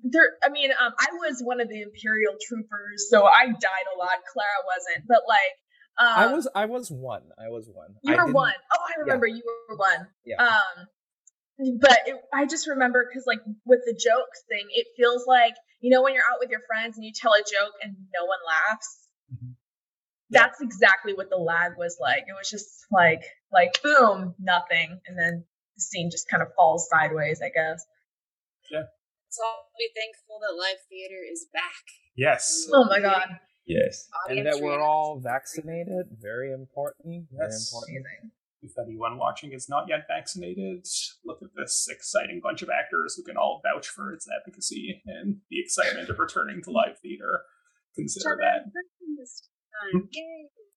there 0.05 0.31
i 0.45 0.49
mean 0.49 0.71
um, 0.71 0.93
i 0.99 1.07
was 1.13 1.41
one 1.43 1.61
of 1.61 1.69
the 1.69 1.83
imperial 1.83 2.35
troopers 2.41 3.09
so 3.09 3.25
i 3.25 3.47
died 3.47 3.87
a 3.95 3.99
lot. 3.99 4.19
Clara 4.33 4.61
wasn't 4.67 5.07
but 5.09 5.23
like 5.29 5.55
um, 5.99 6.31
i 6.31 6.35
was 6.35 6.49
i 6.55 6.67
was 6.67 6.91
one. 6.91 7.23
I 7.39 7.49
was 7.49 7.69
one. 7.73 7.95
You 8.03 8.17
were 8.17 8.33
one. 8.33 8.55
Oh, 8.73 8.79
i 8.97 9.01
remember 9.01 9.27
yeah. 9.27 9.37
you 9.37 9.43
were 9.69 9.77
one. 9.77 10.07
Yeah. 10.25 10.37
Um 10.39 11.79
but 11.81 11.99
it, 12.07 12.17
i 12.33 12.47
just 12.47 12.67
remember 12.67 13.07
because 13.09 13.25
like 13.27 13.41
with 13.67 13.81
the 13.85 13.93
jokes 13.93 14.43
thing 14.49 14.67
it 14.71 14.87
feels 14.97 15.27
like 15.27 15.55
you 15.81 15.91
know 15.91 16.03
when 16.03 16.15
you're 16.15 16.23
out 16.23 16.39
with 16.41 16.51
your 16.51 16.63
friends 16.67 16.97
and 16.97 17.05
you 17.05 17.13
tell 17.15 17.33
a 17.33 17.41
joke 17.41 17.75
and 17.83 17.95
no 18.15 18.25
one 18.25 18.39
laughs? 18.47 18.99
Mm-hmm. 19.33 19.53
that's 20.31 20.61
exactly 20.61 21.15
what 21.15 21.31
the 21.31 21.37
lag 21.37 21.73
was 21.79 21.97
like. 22.01 22.25
It 22.29 22.35
was 22.39 22.51
just 22.51 22.87
like 22.91 23.23
like 23.53 23.83
boom 23.83 24.35
nothing. 24.39 25.01
And 25.07 25.19
then 25.19 25.45
the 25.77 25.83
scene 25.83 26.11
just 26.11 26.29
kind 26.29 26.43
of 26.43 26.49
falls 26.57 26.89
sideways 26.89 27.41
i 27.43 27.51
guess. 27.51 27.85
Yeah 28.71 28.85
so 29.33 29.43
I'll 29.45 29.73
be 29.79 29.89
thankful 29.97 30.37
that 30.45 30.55
live 30.55 30.77
theater 30.91 31.17
is 31.25 31.47
back. 31.53 31.85
Yes. 32.17 32.69
Oh 32.73 32.85
my 32.85 33.01
god. 33.01 33.41
Yes. 33.67 34.09
And 34.29 34.45
that 34.47 34.61
we're 34.61 34.81
all 34.81 35.21
vaccinated. 35.25 36.07
Very 36.21 36.53
important. 36.53 37.29
Very 37.33 37.49
yes. 37.51 37.73
important. 37.73 38.07
If 38.61 38.73
anyone 38.79 39.17
watching 39.17 39.53
is 39.53 39.69
not 39.69 39.87
yet 39.89 40.05
vaccinated, 40.07 40.87
look 41.25 41.39
at 41.43 41.49
this 41.57 41.89
exciting 41.91 42.41
bunch 42.43 42.61
of 42.61 42.69
actors 42.69 43.17
who 43.17 43.25
can 43.25 43.37
all 43.39 43.63
vouch 43.65 43.89
for 43.89 44.13
its 44.13 44.29
efficacy 44.41 45.03
and 45.07 45.39
the 45.51 45.61
excitement 45.61 46.11
of 46.11 46.19
returning 46.19 46.63
to 46.65 46.71
live 46.71 46.99
theater. 47.01 47.43
Consider 47.97 48.39
that. 48.41 48.71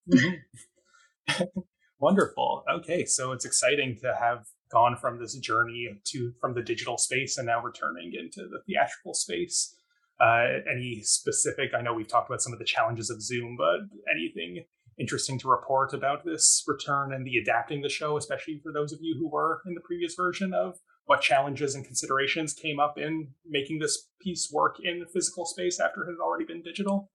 Mm-hmm. 0.09 1.59
Wonderful. 1.99 2.63
Okay, 2.71 3.05
so 3.05 3.33
it's 3.33 3.45
exciting 3.45 3.97
to 4.01 4.15
have 4.19 4.45
gone 4.71 4.95
from 4.97 5.19
this 5.19 5.37
journey 5.37 5.89
to 6.05 6.33
from 6.41 6.53
the 6.53 6.61
digital 6.61 6.97
space 6.97 7.37
and 7.37 7.47
now 7.47 7.61
returning 7.61 8.13
into 8.13 8.47
the 8.49 8.59
theatrical 8.65 9.13
space. 9.13 9.75
Uh, 10.19 10.45
any 10.71 11.01
specific? 11.03 11.71
I 11.77 11.81
know 11.81 11.93
we've 11.93 12.07
talked 12.07 12.29
about 12.29 12.41
some 12.41 12.53
of 12.53 12.59
the 12.59 12.65
challenges 12.65 13.09
of 13.09 13.21
Zoom, 13.21 13.57
but 13.57 13.81
anything 14.09 14.63
interesting 14.97 15.37
to 15.39 15.49
report 15.49 15.93
about 15.93 16.23
this 16.23 16.63
return 16.67 17.13
and 17.13 17.25
the 17.25 17.37
adapting 17.37 17.81
the 17.81 17.89
show, 17.89 18.17
especially 18.17 18.59
for 18.63 18.71
those 18.71 18.93
of 18.93 18.99
you 19.01 19.15
who 19.19 19.29
were 19.29 19.61
in 19.65 19.73
the 19.73 19.81
previous 19.81 20.15
version 20.15 20.53
of 20.53 20.79
what 21.05 21.21
challenges 21.21 21.75
and 21.75 21.85
considerations 21.85 22.53
came 22.53 22.79
up 22.79 22.97
in 22.97 23.27
making 23.47 23.79
this 23.79 24.09
piece 24.21 24.49
work 24.51 24.77
in 24.81 25.05
physical 25.13 25.45
space 25.45 25.79
after 25.79 26.03
it 26.03 26.11
had 26.11 26.23
already 26.23 26.45
been 26.45 26.63
digital? 26.63 27.11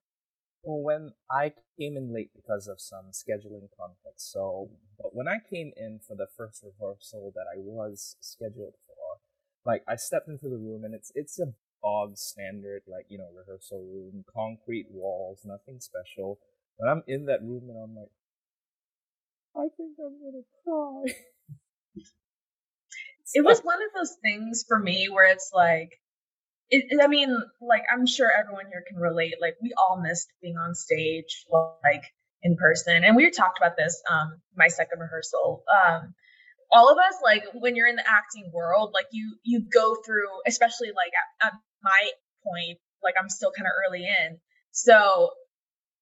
Well, 0.62 0.82
when 0.82 1.12
I 1.30 1.54
came 1.78 1.96
in 1.96 2.12
late 2.12 2.30
because 2.36 2.66
of 2.68 2.80
some 2.80 3.12
scheduling 3.12 3.68
conflicts, 3.78 4.30
so 4.30 4.70
but 4.98 5.14
when 5.14 5.26
I 5.26 5.38
came 5.48 5.72
in 5.76 6.00
for 6.06 6.14
the 6.14 6.26
first 6.36 6.62
rehearsal 6.62 7.32
that 7.34 7.46
I 7.52 7.58
was 7.58 8.16
scheduled 8.20 8.74
for, 8.86 9.20
like 9.64 9.82
I 9.88 9.96
stepped 9.96 10.28
into 10.28 10.48
the 10.50 10.58
room 10.58 10.84
and 10.84 10.94
it's 10.94 11.12
it's 11.14 11.38
a 11.38 11.54
bog 11.82 12.18
standard 12.18 12.82
like 12.86 13.06
you 13.08 13.16
know 13.18 13.30
rehearsal 13.34 13.80
room, 13.80 14.24
concrete 14.32 14.86
walls, 14.90 15.40
nothing 15.44 15.80
special. 15.80 16.38
But 16.78 16.88
I'm 16.90 17.02
in 17.06 17.26
that 17.26 17.42
room 17.42 17.70
and 17.70 17.78
I'm 17.78 17.96
like, 17.96 18.10
I 19.56 19.68
think 19.76 19.96
I'm 19.98 20.18
gonna 20.20 20.44
cry. 20.64 21.14
it 23.34 23.44
was 23.44 23.60
one 23.60 23.82
of 23.82 23.90
those 23.94 24.16
things 24.22 24.64
for 24.68 24.78
me 24.78 25.08
where 25.08 25.30
it's 25.30 25.52
like 25.54 25.90
it, 26.70 27.00
I 27.02 27.08
mean, 27.08 27.36
like 27.60 27.82
I'm 27.92 28.06
sure 28.06 28.30
everyone 28.30 28.66
here 28.70 28.84
can 28.88 28.98
relate. 28.98 29.34
Like 29.40 29.56
we 29.62 29.72
all 29.76 30.00
missed 30.00 30.28
being 30.40 30.56
on 30.56 30.74
stage, 30.74 31.44
like 31.50 32.04
in 32.42 32.56
person, 32.56 33.04
and 33.04 33.16
we 33.16 33.30
talked 33.30 33.58
about 33.58 33.76
this 33.76 34.02
um 34.10 34.40
my 34.56 34.68
second 34.68 35.00
rehearsal. 35.00 35.64
Um, 35.68 36.14
all 36.72 36.90
of 36.90 36.98
us, 36.98 37.16
like 37.24 37.44
when 37.54 37.74
you're 37.74 37.88
in 37.88 37.96
the 37.96 38.08
acting 38.08 38.50
world, 38.52 38.92
like 38.94 39.06
you 39.10 39.36
you 39.42 39.62
go 39.72 39.96
through, 40.06 40.28
especially 40.46 40.88
like 40.88 41.12
at, 41.42 41.48
at 41.48 41.52
my 41.82 42.10
point, 42.44 42.78
like 43.02 43.14
I'm 43.20 43.28
still 43.28 43.50
kind 43.50 43.66
of 43.66 43.72
early 43.88 44.04
in, 44.06 44.38
so 44.70 45.30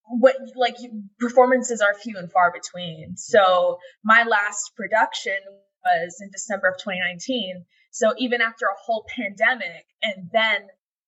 what 0.09 0.35
like 0.55 0.75
performances 1.19 1.81
are 1.81 1.93
few 1.93 2.17
and 2.17 2.31
far 2.31 2.51
between. 2.51 3.15
So 3.17 3.77
my 4.03 4.23
last 4.23 4.71
production 4.75 5.37
was 5.83 6.17
in 6.21 6.29
December 6.31 6.69
of 6.69 6.77
2019. 6.77 7.65
So 7.91 8.13
even 8.17 8.41
after 8.41 8.65
a 8.65 8.79
whole 8.79 9.05
pandemic 9.15 9.85
and 10.01 10.29
then 10.31 10.67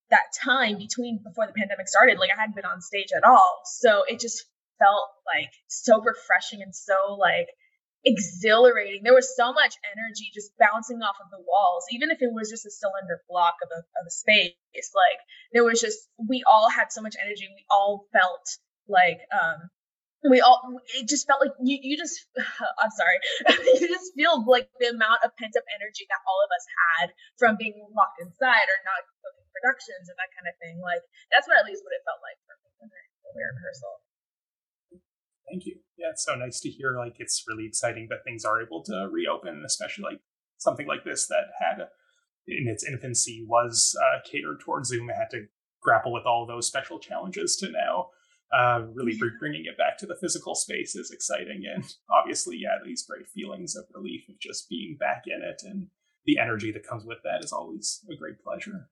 that 0.10 0.34
time 0.44 0.78
between 0.78 1.22
before 1.24 1.48
the 1.48 1.54
pandemic 1.54 1.88
started, 1.88 2.20
like 2.20 2.30
I 2.36 2.40
hadn't 2.40 2.56
been 2.56 2.66
on 2.66 2.82
stage 2.82 3.10
at 3.16 3.24
all. 3.24 3.62
So 3.66 4.04
it 4.08 4.20
just 4.20 4.46
felt 4.80 5.10
like 5.26 5.52
so 5.68 6.02
refreshing 6.02 6.62
and 6.62 6.76
so 6.76 7.16
like 7.18 7.48
exhilarating. 8.04 9.02
There 9.04 9.14
was 9.14 9.36
so 9.36 9.54
much 9.54 9.76
energy 9.86 10.32
just 10.34 10.52
bouncing 10.58 11.02
off 11.02 11.16
of 11.24 11.30
the 11.30 11.44
walls, 11.46 11.86
even 11.92 12.10
if 12.10 12.22
it 12.22 12.34
was 12.34 12.50
just 12.50 12.66
a 12.66 12.72
cylinder 12.72 13.22
block 13.30 13.56
of 13.64 13.70
a, 13.72 13.80
of 13.80 14.08
a 14.08 14.12
space. 14.12 14.56
Like 14.74 15.22
there 15.54 15.64
was 15.64 15.80
just, 15.80 16.00
we 16.18 16.44
all 16.50 16.70
had 16.70 16.92
so 16.92 17.02
much 17.02 17.16
energy. 17.24 17.48
We 17.48 17.66
all 17.70 18.08
felt 18.12 18.58
like 18.90 19.20
um, 19.32 19.70
we 20.30 20.38
all 20.38 20.62
it 20.94 21.10
just 21.10 21.26
felt 21.26 21.42
like 21.42 21.56
you, 21.66 21.82
you 21.82 21.98
just 21.98 22.30
i'm 22.82 22.94
sorry. 22.94 23.18
You 23.82 23.90
just 23.90 24.14
feel 24.14 24.46
like 24.46 24.70
the 24.78 24.94
amount 24.94 25.26
of 25.26 25.34
pent 25.38 25.58
up 25.58 25.66
energy 25.74 26.06
that 26.10 26.22
all 26.30 26.40
of 26.46 26.50
us 26.54 26.66
had 26.70 27.08
from 27.42 27.58
being 27.58 27.74
locked 27.98 28.22
inside 28.22 28.68
or 28.70 28.80
not 28.86 29.02
booking 29.26 29.50
productions 29.50 30.06
and 30.06 30.18
that 30.22 30.30
kind 30.38 30.46
of 30.46 30.54
thing 30.62 30.78
like 30.78 31.02
that's 31.34 31.50
what 31.50 31.58
at 31.58 31.66
least 31.66 31.82
what 31.82 31.98
it 31.98 32.06
felt 32.06 32.22
like 32.22 32.38
for 32.46 32.54
me 32.62 32.70
when 32.78 32.90
we 33.34 33.42
were 33.42 33.56
rehearsal. 33.58 33.94
Thank 35.50 35.66
you. 35.66 35.82
Yeah 35.98 36.14
it's 36.14 36.26
so 36.26 36.38
nice 36.38 36.62
to 36.62 36.70
hear 36.70 36.94
like 36.94 37.18
it's 37.18 37.42
really 37.50 37.66
exciting 37.66 38.06
that 38.14 38.22
things 38.22 38.46
are 38.46 38.62
able 38.62 38.86
to 38.86 39.10
reopen 39.10 39.66
especially 39.66 40.06
like 40.06 40.22
something 40.62 40.86
like 40.86 41.02
this 41.02 41.26
that 41.34 41.50
had 41.58 41.90
in 42.46 42.70
its 42.70 42.86
infancy 42.86 43.42
was 43.48 43.98
uh, 43.98 44.22
catered 44.30 44.62
towards 44.62 44.90
zoom 44.90 45.10
it 45.10 45.18
had 45.18 45.34
to 45.34 45.50
grapple 45.82 46.14
with 46.14 46.26
all 46.30 46.46
those 46.46 46.68
special 46.68 47.00
challenges 47.00 47.58
to 47.58 47.72
now 47.72 48.14
uh, 48.54 48.84
really 48.94 49.18
bringing 49.40 49.66
it 49.66 49.78
back 49.78 49.98
to 49.98 50.06
the 50.06 50.18
physical 50.20 50.56
space 50.56 50.96
is 50.96 51.12
exciting. 51.12 51.64
And 51.74 51.86
obviously, 52.10 52.58
yeah, 52.58 52.78
these 52.84 53.06
great 53.06 53.28
feelings 53.30 53.76
of 53.76 53.86
relief 53.94 54.28
of 54.30 54.40
just 54.40 54.70
being 54.70 54.98
back 55.00 55.24
in 55.26 55.42
it 55.42 55.62
and 55.64 55.88
the 56.26 56.38
energy 56.38 56.72
that 56.72 56.86
comes 56.86 57.06
with 57.06 57.20
that 57.24 57.44
is 57.44 57.52
always 57.52 58.06
a 58.12 58.16
great 58.16 58.42
pleasure. 58.44 58.90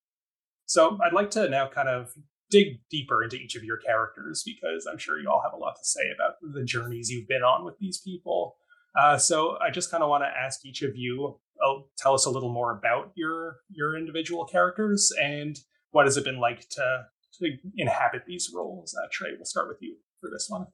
So 0.66 0.98
I'd 1.04 1.14
like 1.14 1.32
to 1.32 1.50
now 1.50 1.68
kind 1.68 1.90
of 1.90 2.14
dig 2.50 2.80
deeper 2.90 3.24
into 3.24 3.36
each 3.36 3.56
of 3.56 3.64
your 3.64 3.78
characters 3.78 4.44
because 4.46 4.88
I'm 4.90 4.98
sure 4.98 5.20
you 5.20 5.30
all 5.30 5.42
have 5.44 5.54
a 5.54 5.58
lot 5.58 5.76
to 5.76 5.86
say 5.86 6.12
about 6.14 6.36
the 6.42 6.64
journeys 6.64 7.10
you've 7.10 7.28
been 7.28 7.44
on 7.44 7.66
with 7.66 7.78
these 7.80 8.00
people. 8.00 8.56
Uh, 9.00 9.18
so 9.18 9.58
I 9.62 9.70
just 9.70 9.92
kind 9.92 10.04
of 10.04 10.10
want 10.10 10.24
to 10.24 10.28
ask 10.28 10.66
each 10.66 10.82
of 10.82 10.96
you, 10.96 11.40
oh, 11.64 11.88
tell 11.98 12.14
us 12.14 12.26
a 12.26 12.30
little 12.30 12.52
more 12.52 12.72
about 12.72 13.12
your 13.16 13.58
your 13.70 13.98
individual 13.98 14.46
characters 14.46 15.12
and 15.22 15.60
what 15.92 16.06
has 16.06 16.18
it 16.18 16.24
been 16.24 16.40
like 16.40 16.68
to 16.70 17.06
to 17.40 17.58
inhabit 17.78 18.24
these 18.26 18.52
roles. 18.54 18.96
Uh, 18.96 19.08
Trey, 19.12 19.30
we'll 19.36 19.46
start 19.46 19.68
with 19.68 19.82
you 19.82 19.96
for 20.22 20.30
this 20.30 20.48
one. 20.50 20.68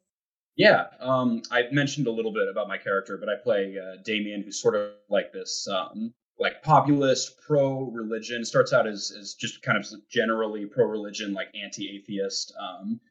Yeah, 0.58 0.86
um, 1.02 1.42
I 1.52 1.64
mentioned 1.72 2.08
a 2.08 2.12
little 2.12 2.32
bit 2.32 2.48
about 2.50 2.68
my 2.68 2.78
character, 2.78 3.18
but 3.18 3.28
I 3.28 3.34
play 3.44 3.76
uh, 3.78 4.02
Damien, 4.06 4.42
who's 4.42 4.62
sort 4.62 4.76
of 4.76 4.92
like 5.10 5.34
this, 5.34 5.68
um, 5.68 6.14
like 6.40 6.64
populist, 6.64 7.42
pro-religion. 7.46 8.46
Starts 8.46 8.72
out 8.72 8.88
as 8.88 9.12
as 9.20 9.34
just 9.34 9.62
kind 9.62 9.78
of 9.78 9.86
generally 10.10 10.66
pro-religion, 10.66 11.34
like 11.34 11.48
anti-atheist 11.62 12.54
um, 12.58 13.02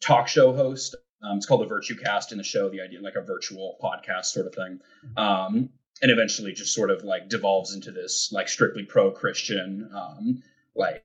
talk 0.00 0.28
show 0.28 0.52
host. 0.52 0.94
Um, 1.22 1.38
it's 1.38 1.46
called 1.46 1.62
the 1.62 1.66
Virtue 1.66 1.96
Cast 1.96 2.30
in 2.30 2.38
the 2.38 2.44
show. 2.44 2.68
The 2.68 2.80
idea, 2.80 3.00
like 3.00 3.16
a 3.16 3.20
virtual 3.22 3.76
podcast 3.82 4.26
sort 4.26 4.46
of 4.46 4.54
thing, 4.54 4.78
um, 5.16 5.70
and 6.02 6.12
eventually 6.12 6.52
just 6.52 6.72
sort 6.72 6.92
of 6.92 7.02
like 7.02 7.28
devolves 7.28 7.74
into 7.74 7.90
this 7.90 8.30
like 8.32 8.48
strictly 8.48 8.84
pro-Christian, 8.84 9.90
um, 9.92 10.40
like 10.76 11.04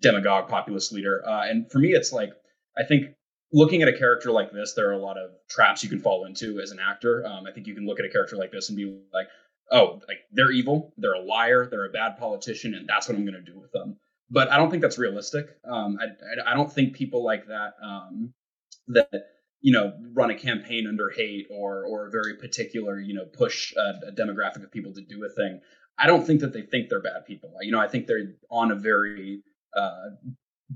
demagogue 0.00 0.48
populist 0.48 0.92
leader. 0.92 1.22
Uh, 1.26 1.42
and 1.44 1.70
for 1.70 1.78
me, 1.78 1.90
it's 1.90 2.12
like 2.12 2.30
I 2.78 2.84
think 2.84 3.14
looking 3.52 3.82
at 3.82 3.88
a 3.88 3.96
character 3.96 4.30
like 4.30 4.52
this, 4.52 4.74
there 4.74 4.88
are 4.88 4.94
a 4.94 4.98
lot 4.98 5.18
of 5.18 5.30
traps 5.48 5.82
you 5.82 5.88
can 5.88 6.00
fall 6.00 6.24
into 6.24 6.60
as 6.60 6.70
an 6.70 6.78
actor. 6.80 7.24
Um, 7.26 7.44
I 7.46 7.52
think 7.52 7.66
you 7.66 7.74
can 7.74 7.86
look 7.86 8.00
at 8.00 8.06
a 8.06 8.08
character 8.08 8.36
like 8.36 8.50
this 8.50 8.68
and 8.68 8.76
be 8.76 8.86
like, 9.12 9.26
oh, 9.70 10.00
like 10.08 10.18
they're 10.32 10.50
evil, 10.50 10.92
they're 10.96 11.14
a 11.14 11.22
liar, 11.22 11.68
they're 11.70 11.86
a 11.86 11.92
bad 11.92 12.18
politician, 12.18 12.74
and 12.74 12.88
that's 12.88 13.08
what 13.08 13.16
I'm 13.16 13.24
going 13.24 13.34
to 13.44 13.52
do 13.52 13.58
with 13.58 13.72
them. 13.72 13.98
But 14.30 14.50
I 14.50 14.56
don't 14.56 14.70
think 14.70 14.82
that's 14.82 14.98
realistic. 14.98 15.46
Um, 15.70 15.98
I, 16.00 16.50
I, 16.50 16.54
don't 16.54 16.72
think 16.72 16.94
people 16.94 17.22
like 17.22 17.48
that 17.48 17.74
um, 17.82 18.32
that 18.88 19.10
you 19.60 19.72
know 19.72 19.92
run 20.14 20.30
a 20.30 20.34
campaign 20.34 20.86
under 20.88 21.10
hate 21.10 21.48
or 21.50 21.84
or 21.84 22.06
a 22.06 22.10
very 22.10 22.36
particular 22.36 22.98
you 22.98 23.12
know 23.12 23.26
push 23.26 23.74
a, 23.76 24.08
a 24.08 24.12
demographic 24.12 24.64
of 24.64 24.72
people 24.72 24.94
to 24.94 25.02
do 25.02 25.24
a 25.24 25.28
thing. 25.28 25.60
I 25.98 26.06
don't 26.06 26.26
think 26.26 26.40
that 26.40 26.54
they 26.54 26.62
think 26.62 26.88
they're 26.88 27.02
bad 27.02 27.26
people. 27.26 27.52
You 27.60 27.72
know, 27.72 27.80
I 27.80 27.88
think 27.88 28.06
they're 28.06 28.34
on 28.50 28.70
a 28.70 28.74
very 28.74 29.42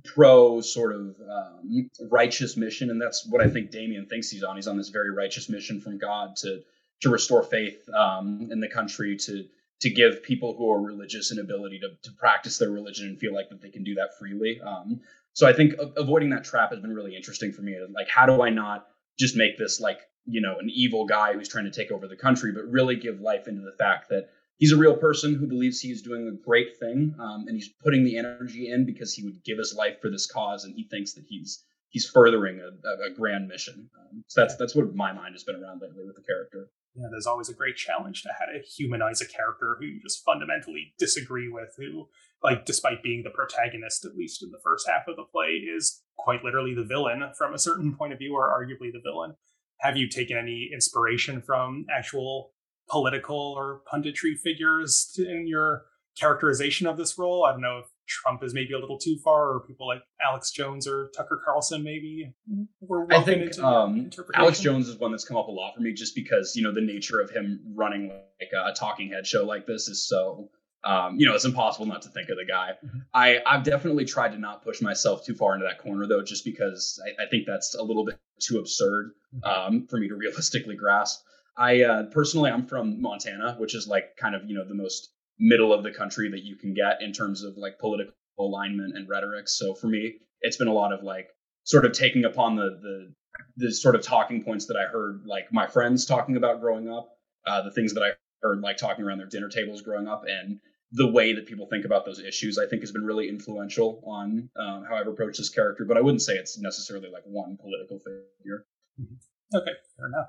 pro 0.04 0.60
sort 0.60 0.94
of 0.94 1.16
um, 1.30 1.90
righteous 2.10 2.56
mission, 2.56 2.90
and 2.90 3.00
that's 3.00 3.26
what 3.28 3.42
I 3.42 3.48
think 3.48 3.70
Damien 3.70 4.06
thinks 4.06 4.30
he's 4.30 4.42
on. 4.42 4.56
He's 4.56 4.66
on 4.66 4.76
this 4.76 4.88
very 4.88 5.10
righteous 5.10 5.48
mission 5.48 5.80
from 5.80 5.98
God 5.98 6.36
to 6.36 6.62
to 7.02 7.10
restore 7.10 7.42
faith 7.42 7.88
um, 7.94 8.48
in 8.50 8.60
the 8.60 8.68
country, 8.68 9.16
to 9.16 9.44
to 9.80 9.90
give 9.90 10.22
people 10.22 10.56
who 10.56 10.70
are 10.72 10.80
religious 10.80 11.30
an 11.30 11.38
ability 11.38 11.80
to 11.80 11.88
to 12.02 12.16
practice 12.16 12.58
their 12.58 12.70
religion 12.70 13.08
and 13.08 13.18
feel 13.18 13.34
like 13.34 13.48
that 13.50 13.60
they 13.60 13.70
can 13.70 13.84
do 13.84 13.94
that 13.94 14.10
freely. 14.18 14.60
Um, 14.60 15.00
so 15.32 15.46
I 15.46 15.52
think 15.52 15.74
avoiding 15.96 16.30
that 16.30 16.44
trap 16.44 16.70
has 16.70 16.80
been 16.80 16.94
really 16.94 17.14
interesting 17.14 17.52
for 17.52 17.62
me. 17.62 17.76
Like, 17.94 18.08
how 18.08 18.24
do 18.24 18.42
I 18.42 18.50
not 18.50 18.86
just 19.18 19.36
make 19.36 19.58
this 19.58 19.80
like 19.80 20.00
you 20.24 20.40
know 20.40 20.58
an 20.58 20.70
evil 20.70 21.06
guy 21.06 21.32
who's 21.32 21.48
trying 21.48 21.66
to 21.66 21.70
take 21.70 21.90
over 21.90 22.08
the 22.08 22.16
country, 22.16 22.52
but 22.52 22.64
really 22.70 22.96
give 22.96 23.20
life 23.20 23.48
into 23.48 23.62
the 23.62 23.76
fact 23.78 24.08
that 24.10 24.30
he's 24.58 24.72
a 24.72 24.76
real 24.76 24.96
person 24.96 25.34
who 25.34 25.46
believes 25.46 25.80
he's 25.80 26.02
doing 26.02 26.28
a 26.28 26.44
great 26.44 26.78
thing 26.78 27.14
um, 27.20 27.44
and 27.46 27.56
he's 27.56 27.70
putting 27.82 28.04
the 28.04 28.16
energy 28.16 28.70
in 28.70 28.86
because 28.86 29.12
he 29.14 29.24
would 29.24 29.42
give 29.44 29.58
his 29.58 29.74
life 29.76 30.00
for 30.00 30.10
this 30.10 30.26
cause 30.26 30.64
and 30.64 30.74
he 30.74 30.84
thinks 30.84 31.12
that 31.14 31.24
he's 31.28 31.64
he's 31.88 32.08
furthering 32.08 32.60
a, 32.60 33.10
a 33.10 33.14
grand 33.14 33.48
mission. 33.48 33.88
Um, 33.98 34.24
so 34.26 34.40
that's 34.40 34.56
that's 34.56 34.74
what 34.74 34.94
my 34.94 35.12
mind 35.12 35.34
has 35.34 35.44
been 35.44 35.56
around 35.56 35.80
lately 35.82 36.04
with 36.04 36.16
the 36.16 36.22
character. 36.22 36.70
Yeah 36.94 37.08
there's 37.10 37.26
always 37.26 37.48
a 37.48 37.54
great 37.54 37.76
challenge 37.76 38.22
to 38.22 38.30
how 38.38 38.46
to 38.46 38.60
humanize 38.66 39.20
a 39.20 39.26
character 39.26 39.76
who 39.78 39.86
you 39.86 40.00
just 40.00 40.24
fundamentally 40.24 40.94
disagree 40.98 41.48
with 41.48 41.74
who 41.76 42.08
like 42.42 42.64
despite 42.64 43.02
being 43.02 43.22
the 43.22 43.30
protagonist 43.30 44.04
at 44.04 44.16
least 44.16 44.42
in 44.42 44.50
the 44.50 44.60
first 44.64 44.88
half 44.88 45.06
of 45.08 45.16
the 45.16 45.24
play 45.24 45.48
is 45.76 46.02
quite 46.16 46.42
literally 46.42 46.74
the 46.74 46.84
villain 46.84 47.22
from 47.36 47.54
a 47.54 47.58
certain 47.58 47.94
point 47.94 48.12
of 48.12 48.18
view 48.18 48.34
or 48.34 48.48
arguably 48.48 48.90
the 48.92 49.00
villain. 49.04 49.34
Have 49.80 49.96
you 49.96 50.08
taken 50.08 50.38
any 50.38 50.70
inspiration 50.72 51.42
from 51.42 51.84
actual 51.94 52.52
political 52.88 53.36
or 53.36 53.80
punditry 53.92 54.38
figures 54.38 55.18
in 55.18 55.46
your 55.46 55.86
characterization 56.18 56.86
of 56.86 56.96
this 56.96 57.18
role. 57.18 57.44
I 57.44 57.52
don't 57.52 57.60
know 57.60 57.78
if 57.78 57.86
Trump 58.06 58.42
is 58.42 58.54
maybe 58.54 58.72
a 58.72 58.78
little 58.78 58.98
too 58.98 59.18
far, 59.22 59.52
or 59.52 59.60
people 59.60 59.86
like 59.86 60.02
Alex 60.20 60.50
Jones 60.50 60.86
or 60.86 61.10
Tucker 61.16 61.40
Carlson 61.44 61.82
maybe. 61.82 62.32
were 62.80 63.06
I 63.12 63.22
think 63.22 63.58
um, 63.58 64.10
Alex 64.34 64.60
Jones 64.60 64.88
is 64.88 64.96
one 64.96 65.10
that's 65.10 65.24
come 65.24 65.36
up 65.36 65.48
a 65.48 65.52
lot 65.52 65.74
for 65.74 65.80
me, 65.80 65.92
just 65.92 66.14
because 66.14 66.54
you 66.56 66.62
know 66.62 66.72
the 66.72 66.80
nature 66.80 67.20
of 67.20 67.30
him 67.30 67.60
running 67.74 68.08
like 68.08 68.50
a 68.66 68.72
talking 68.72 69.10
head 69.10 69.26
show 69.26 69.44
like 69.44 69.66
this 69.66 69.88
is 69.88 70.06
so. 70.06 70.50
Um, 70.84 71.18
you 71.18 71.26
know, 71.26 71.34
it's 71.34 71.44
impossible 71.44 71.86
not 71.86 72.02
to 72.02 72.10
think 72.10 72.28
of 72.28 72.36
the 72.36 72.44
guy. 72.44 72.74
Mm-hmm. 72.84 72.98
I, 73.12 73.40
I've 73.44 73.64
definitely 73.64 74.04
tried 74.04 74.28
to 74.32 74.38
not 74.38 74.62
push 74.62 74.80
myself 74.80 75.26
too 75.26 75.34
far 75.34 75.54
into 75.54 75.66
that 75.66 75.80
corner, 75.80 76.06
though, 76.06 76.22
just 76.22 76.44
because 76.44 77.02
I, 77.04 77.24
I 77.24 77.26
think 77.28 77.44
that's 77.44 77.74
a 77.74 77.82
little 77.82 78.04
bit 78.04 78.20
too 78.40 78.60
absurd 78.60 79.10
mm-hmm. 79.34 79.74
um, 79.74 79.86
for 79.88 79.98
me 79.98 80.06
to 80.06 80.14
realistically 80.14 80.76
grasp. 80.76 81.24
I 81.56 81.82
uh, 81.82 82.02
personally, 82.04 82.50
I'm 82.50 82.66
from 82.66 83.00
Montana, 83.00 83.56
which 83.58 83.74
is 83.74 83.88
like 83.88 84.16
kind 84.16 84.34
of 84.34 84.42
you 84.46 84.56
know 84.56 84.66
the 84.66 84.74
most 84.74 85.10
middle 85.38 85.72
of 85.72 85.82
the 85.82 85.90
country 85.90 86.30
that 86.30 86.42
you 86.42 86.56
can 86.56 86.74
get 86.74 87.02
in 87.02 87.12
terms 87.12 87.42
of 87.42 87.56
like 87.56 87.78
political 87.78 88.14
alignment 88.38 88.96
and 88.96 89.08
rhetoric. 89.08 89.48
So 89.48 89.74
for 89.74 89.86
me, 89.86 90.16
it's 90.40 90.56
been 90.56 90.68
a 90.68 90.72
lot 90.72 90.92
of 90.92 91.02
like 91.02 91.28
sort 91.64 91.84
of 91.84 91.92
taking 91.92 92.24
upon 92.24 92.56
the 92.56 92.78
the 92.82 93.14
the 93.56 93.72
sort 93.72 93.94
of 93.94 94.02
talking 94.02 94.42
points 94.42 94.66
that 94.66 94.76
I 94.76 94.90
heard 94.90 95.22
like 95.26 95.52
my 95.52 95.66
friends 95.66 96.06
talking 96.06 96.36
about 96.36 96.60
growing 96.60 96.90
up, 96.90 97.08
uh, 97.46 97.62
the 97.62 97.70
things 97.70 97.94
that 97.94 98.02
I 98.02 98.10
heard 98.42 98.60
like 98.60 98.76
talking 98.76 99.04
around 99.04 99.18
their 99.18 99.26
dinner 99.26 99.48
tables 99.48 99.82
growing 99.82 100.08
up, 100.08 100.24
and 100.26 100.60
the 100.92 101.10
way 101.10 101.32
that 101.34 101.46
people 101.46 101.66
think 101.66 101.84
about 101.84 102.04
those 102.04 102.20
issues, 102.20 102.58
I 102.58 102.68
think, 102.68 102.82
has 102.82 102.92
been 102.92 103.04
really 103.04 103.28
influential 103.28 104.02
on 104.06 104.48
um, 104.56 104.84
how 104.88 104.96
I've 104.96 105.08
approached 105.08 105.38
this 105.38 105.50
character. 105.50 105.84
But 105.84 105.96
I 105.96 106.00
wouldn't 106.00 106.22
say 106.22 106.34
it's 106.34 106.58
necessarily 106.58 107.10
like 107.10 107.24
one 107.24 107.56
political 107.56 107.98
figure. 107.98 108.64
Mm-hmm. 109.00 109.56
Okay, 109.56 109.72
fair 109.96 110.06
enough. 110.06 110.28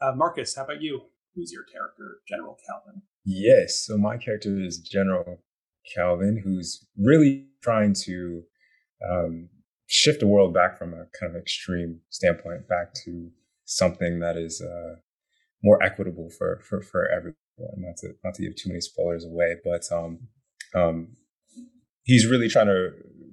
Uh, 0.00 0.12
Marcus, 0.14 0.54
how 0.54 0.64
about 0.64 0.82
you? 0.82 1.02
Who's 1.34 1.52
your 1.52 1.64
character, 1.64 2.18
General 2.28 2.56
Calvin? 2.66 3.02
Yes, 3.24 3.84
so 3.86 3.96
my 3.96 4.16
character 4.16 4.58
is 4.60 4.78
General 4.78 5.42
Calvin, 5.94 6.40
who's 6.42 6.86
really 6.98 7.46
trying 7.62 7.94
to 8.04 8.42
um, 9.10 9.48
shift 9.86 10.20
the 10.20 10.26
world 10.26 10.54
back 10.54 10.78
from 10.78 10.94
a 10.94 11.06
kind 11.18 11.34
of 11.34 11.40
extreme 11.40 12.00
standpoint 12.10 12.68
back 12.68 12.94
to 13.04 13.30
something 13.64 14.20
that 14.20 14.36
is 14.36 14.62
uh, 14.62 14.96
more 15.62 15.82
equitable 15.82 16.30
for 16.38 16.60
for 16.68 16.82
for 16.82 17.08
everyone. 17.10 17.36
Not 17.58 17.96
to 17.98 18.12
not 18.24 18.34
to 18.34 18.42
give 18.42 18.56
too 18.56 18.68
many 18.68 18.80
spoilers 18.80 19.24
away, 19.24 19.56
but 19.64 19.82
um, 19.92 20.28
um, 20.74 21.16
he's 22.04 22.26
really 22.26 22.48
trying 22.48 22.66
to 22.66 22.90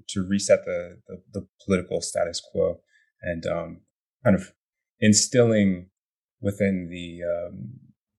to 0.10 0.26
reset 0.28 0.66
the 0.66 0.98
the, 1.08 1.22
the 1.34 1.48
political 1.66 2.02
status 2.02 2.42
quo 2.52 2.80
and 3.22 3.46
um, 3.46 3.82
kind 4.24 4.36
of 4.36 4.54
instilling 5.00 5.90
within 6.44 6.90
the 6.92 7.22
um, 7.24 7.72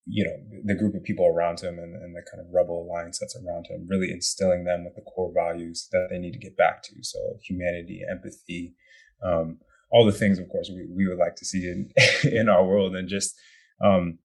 you 0.06 0.24
know 0.24 0.36
the 0.64 0.74
group 0.74 0.94
of 0.94 1.04
people 1.04 1.26
around 1.26 1.60
him 1.60 1.78
and, 1.78 1.94
and 1.94 2.14
the 2.14 2.22
kind 2.30 2.40
of 2.40 2.52
rebel 2.52 2.82
alliance 2.82 3.18
that's 3.18 3.36
around 3.36 3.66
him 3.68 3.86
really 3.88 4.10
instilling 4.10 4.64
them 4.64 4.84
with 4.84 4.94
the 4.96 5.02
core 5.02 5.32
values 5.32 5.88
that 5.92 6.08
they 6.10 6.18
need 6.18 6.32
to 6.32 6.38
get 6.38 6.56
back 6.56 6.82
to. 6.82 6.94
So 7.02 7.18
humanity 7.42 8.02
empathy 8.10 8.74
um, 9.22 9.58
all 9.90 10.04
the 10.04 10.12
things 10.12 10.38
of 10.38 10.48
course 10.48 10.70
we, 10.70 10.86
we 10.94 11.06
would 11.06 11.18
like 11.18 11.36
to 11.36 11.44
see 11.44 11.64
in 11.64 11.90
in 12.30 12.48
our 12.48 12.64
world 12.64 12.96
and 12.96 13.08
just 13.08 13.34
um, 13.82 14.18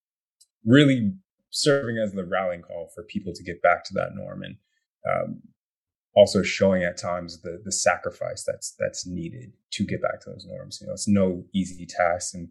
really 0.66 1.14
serving 1.52 1.98
as 1.98 2.14
the 2.14 2.26
rallying 2.26 2.62
call 2.62 2.90
for 2.94 3.04
people 3.04 3.34
to 3.34 3.44
get 3.44 3.62
back 3.62 3.84
to 3.84 3.94
that 3.94 4.16
norm 4.16 4.44
and 4.44 4.56
um, 5.10 5.42
also 6.16 6.44
showing 6.44 6.84
at 6.84 6.98
times 6.98 7.42
the 7.42 7.62
the 7.64 7.72
sacrifice 7.72 8.44
that's 8.46 8.76
that's 8.80 9.08
needed 9.08 9.54
to 9.72 9.86
get 9.86 10.02
back 10.02 10.20
to 10.22 10.30
those 10.30 10.46
norms. 10.46 10.80
You 10.82 10.88
know 10.88 10.94
it's 10.94 11.08
no 11.08 11.46
easy 11.54 11.86
task 11.86 12.34
and 12.34 12.50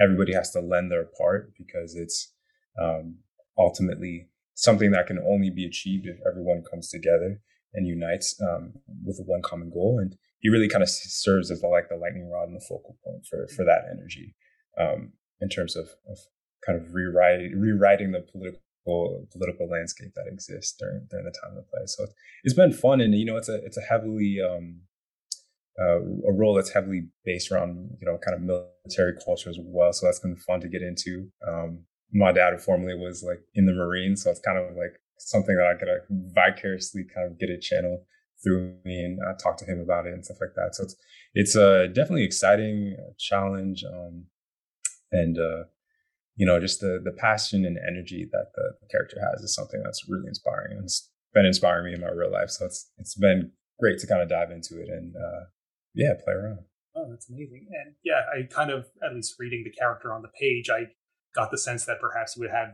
everybody 0.00 0.32
has 0.34 0.50
to 0.52 0.60
lend 0.60 0.90
their 0.90 1.06
part 1.18 1.52
because 1.56 1.94
it's 1.94 2.32
um, 2.80 3.18
ultimately 3.58 4.28
something 4.54 4.90
that 4.92 5.06
can 5.06 5.18
only 5.18 5.50
be 5.50 5.66
achieved 5.66 6.06
if 6.06 6.18
everyone 6.30 6.62
comes 6.70 6.88
together 6.88 7.40
and 7.74 7.86
unites 7.86 8.40
um, 8.42 8.72
with 9.04 9.20
one 9.26 9.42
common 9.42 9.70
goal. 9.70 9.98
And 10.00 10.16
he 10.40 10.48
really 10.48 10.68
kind 10.68 10.82
of 10.82 10.88
serves 10.88 11.50
as 11.50 11.60
the, 11.60 11.68
like 11.68 11.88
the 11.88 11.96
lightning 11.96 12.30
rod 12.30 12.48
and 12.48 12.56
the 12.56 12.64
focal 12.68 12.96
point 13.04 13.26
for 13.28 13.46
for 13.54 13.64
that 13.64 13.84
energy 13.90 14.34
um, 14.78 15.12
in 15.40 15.48
terms 15.48 15.76
of, 15.76 15.88
of 16.08 16.18
kind 16.66 16.80
of 16.80 16.92
rewriting 16.92 17.58
rewriting 17.58 18.12
the 18.12 18.20
political 18.20 18.60
political 19.30 19.68
landscape 19.68 20.12
that 20.16 20.26
exists 20.26 20.74
during 20.78 21.06
during 21.10 21.26
the 21.26 21.36
time 21.42 21.56
of 21.56 21.56
the 21.56 21.70
play. 21.70 21.82
So 21.86 22.06
it's 22.44 22.54
been 22.54 22.72
fun, 22.72 23.00
and 23.00 23.14
you 23.14 23.26
know, 23.26 23.36
it's 23.36 23.48
a 23.48 23.56
it's 23.64 23.76
a 23.76 23.82
heavily 23.82 24.38
um, 24.40 24.80
uh, 25.78 26.00
a 26.28 26.32
role 26.32 26.54
that's 26.54 26.72
heavily 26.72 27.08
based 27.24 27.50
around 27.50 27.90
you 28.00 28.06
know 28.06 28.18
kind 28.18 28.36
of 28.36 28.42
military 28.42 29.14
culture 29.24 29.50
as 29.50 29.58
well. 29.60 29.92
So 29.92 30.06
that's 30.06 30.20
been 30.20 30.36
fun 30.36 30.60
to 30.60 30.68
get 30.68 30.82
into. 30.82 31.28
Um, 31.46 31.84
my 32.12 32.32
dad 32.32 32.60
formerly 32.60 32.94
was 32.94 33.22
like 33.22 33.40
in 33.54 33.66
the 33.66 33.72
Marines, 33.72 34.24
so 34.24 34.30
it's 34.30 34.40
kind 34.40 34.58
of 34.58 34.76
like 34.76 35.00
something 35.18 35.54
that 35.56 35.66
I 35.66 35.78
could 35.78 35.88
uh, 35.88 36.32
vicariously 36.34 37.04
kind 37.14 37.30
of 37.30 37.38
get 37.38 37.50
a 37.50 37.58
channel 37.58 38.04
through 38.42 38.74
me 38.84 39.00
and 39.04 39.18
uh, 39.20 39.34
talk 39.42 39.58
to 39.58 39.64
him 39.64 39.80
about 39.80 40.06
it 40.06 40.14
and 40.14 40.24
stuff 40.24 40.38
like 40.40 40.54
that. 40.56 40.74
So 40.74 40.84
it's 40.84 40.96
it's 41.34 41.56
a 41.56 41.88
definitely 41.88 42.24
exciting 42.24 42.96
uh, 42.98 43.12
challenge, 43.18 43.84
um, 43.84 44.24
and 45.12 45.38
uh, 45.38 45.64
you 46.36 46.46
know 46.46 46.58
just 46.58 46.80
the 46.80 47.00
the 47.02 47.12
passion 47.12 47.64
and 47.64 47.78
energy 47.78 48.28
that 48.32 48.46
the 48.54 48.86
character 48.90 49.16
has 49.30 49.42
is 49.42 49.54
something 49.54 49.80
that's 49.84 50.08
really 50.08 50.28
inspiring 50.28 50.72
and 50.72 50.84
it's 50.84 51.10
been 51.32 51.46
inspiring 51.46 51.86
me 51.86 51.94
in 51.94 52.00
my 52.00 52.10
real 52.10 52.32
life. 52.32 52.50
So 52.50 52.66
it's 52.66 52.90
it's 52.98 53.14
been 53.14 53.52
great 53.78 53.98
to 54.00 54.06
kind 54.06 54.22
of 54.22 54.28
dive 54.28 54.50
into 54.50 54.80
it 54.80 54.88
and 54.88 55.14
uh, 55.16 55.44
yeah, 55.94 56.12
play 56.24 56.34
around. 56.34 56.60
Oh, 56.96 57.06
that's 57.10 57.28
amazing. 57.28 57.68
And 57.70 57.94
yeah, 58.04 58.22
I 58.34 58.42
kind 58.52 58.70
of, 58.70 58.86
at 59.04 59.14
least 59.14 59.36
reading 59.38 59.62
the 59.64 59.70
character 59.70 60.12
on 60.12 60.22
the 60.22 60.32
page, 60.40 60.68
I 60.70 60.86
got 61.34 61.50
the 61.50 61.58
sense 61.58 61.84
that 61.84 62.00
perhaps 62.00 62.34
he 62.34 62.40
would 62.40 62.50
have 62.50 62.70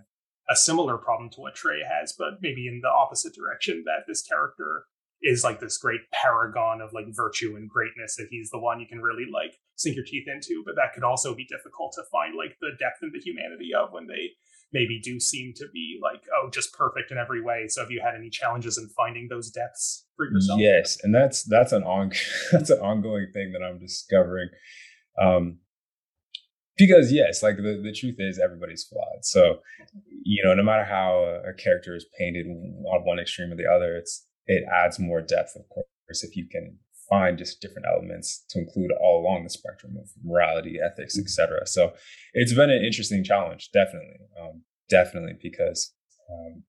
a 0.49 0.57
similar 0.57 0.97
problem 0.97 1.29
to 1.31 1.41
what 1.41 1.55
Trey 1.55 1.81
has, 1.87 2.15
but 2.17 2.39
maybe 2.41 2.67
in 2.69 2.81
the 2.83 2.89
opposite 2.89 3.35
direction 3.35 3.83
that 3.87 4.05
this 4.07 4.23
character 4.23 4.85
is 5.23 5.43
like 5.43 5.61
this 5.61 5.79
great 5.79 6.01
paragon 6.13 6.81
of 6.81 6.93
like 6.93 7.07
virtue 7.09 7.57
and 7.57 7.69
greatness 7.69 8.17
that 8.17 8.29
he's 8.31 8.51
the 8.51 8.59
one 8.59 8.81
you 8.81 8.87
can 8.87 9.01
really 9.01 9.25
like 9.33 9.57
sink 9.77 9.97
your 9.97 10.05
teeth 10.05 10.29
into 10.29 10.63
but 10.65 10.77
that 10.77 10.93
could 10.95 11.05
also 11.05 11.35
be 11.35 11.47
difficult 11.47 11.93
to 11.95 12.03
find 12.13 12.35
like 12.37 12.57
the 12.61 12.71
depth 12.79 13.01
and 13.01 13.13
the 13.13 13.21
humanity 13.21 13.71
of 13.75 13.93
when 13.93 14.07
they 14.07 14.31
maybe 14.77 15.01
do 15.03 15.19
seem 15.19 15.53
to 15.57 15.67
be 15.73 15.99
like 16.03 16.23
oh 16.37 16.51
just 16.51 16.73
perfect 16.73 17.11
in 17.11 17.19
every 17.19 17.43
way. 17.43 17.67
So 17.69 17.81
have 17.81 17.91
you 17.91 18.01
had 18.05 18.15
any 18.15 18.31
challenges 18.31 18.79
in 18.79 18.89
finding 18.89 19.29
those 19.29 19.51
depths 19.51 20.07
for 20.17 20.27
yourself? 20.31 20.61
Yes 20.61 20.99
and 21.03 21.15
that's 21.15 21.43
that's 21.45 21.73
an 21.73 21.83
on 21.83 22.13
that's 22.53 22.71
an 22.71 22.79
ongoing 22.79 23.29
thing 23.33 23.53
that 23.53 23.63
i'm 23.63 23.79
discovering. 23.79 24.49
Um 25.21 25.59
because 26.77 27.13
yes 27.13 27.43
like 27.43 27.57
the, 27.57 27.81
the 27.83 27.93
truth 27.93 28.17
is 28.19 28.39
everybody's 28.39 28.85
flawed. 28.85 29.25
So 29.25 29.61
you 30.23 30.45
know 30.45 30.55
no 30.55 30.63
matter 30.63 30.85
how 30.85 31.41
a, 31.49 31.55
character 31.55 31.95
is 31.95 32.07
painted 32.19 32.47
on 32.47 33.05
one 33.05 33.19
extreme 33.19 33.53
or 33.53 33.57
the 33.57 33.67
other 33.67 33.97
it's 33.97 34.27
it 34.47 34.65
adds 34.73 34.99
more 34.99 35.21
depth 35.21 35.57
of 35.57 35.69
course 35.69 36.23
if 36.23 36.37
you 36.37 36.47
can 36.51 36.79
find 37.17 37.39
just 37.39 37.61
different 37.61 37.87
elements 37.87 38.45
to 38.51 38.59
include 38.59 38.91
all 39.01 39.21
along 39.21 39.45
the 39.45 39.51
spectrum 39.51 39.97
of 40.01 40.09
morality 40.25 40.79
ethics 40.85 41.19
etc 41.19 41.67
so 41.67 41.93
it's 42.35 42.55
been 42.55 42.71
an 42.71 42.85
interesting 42.85 43.23
challenge 43.25 43.71
definitely 43.73 44.19
um, 44.41 44.63
definitely 44.89 45.35
because 45.43 45.95
um, 46.31 46.63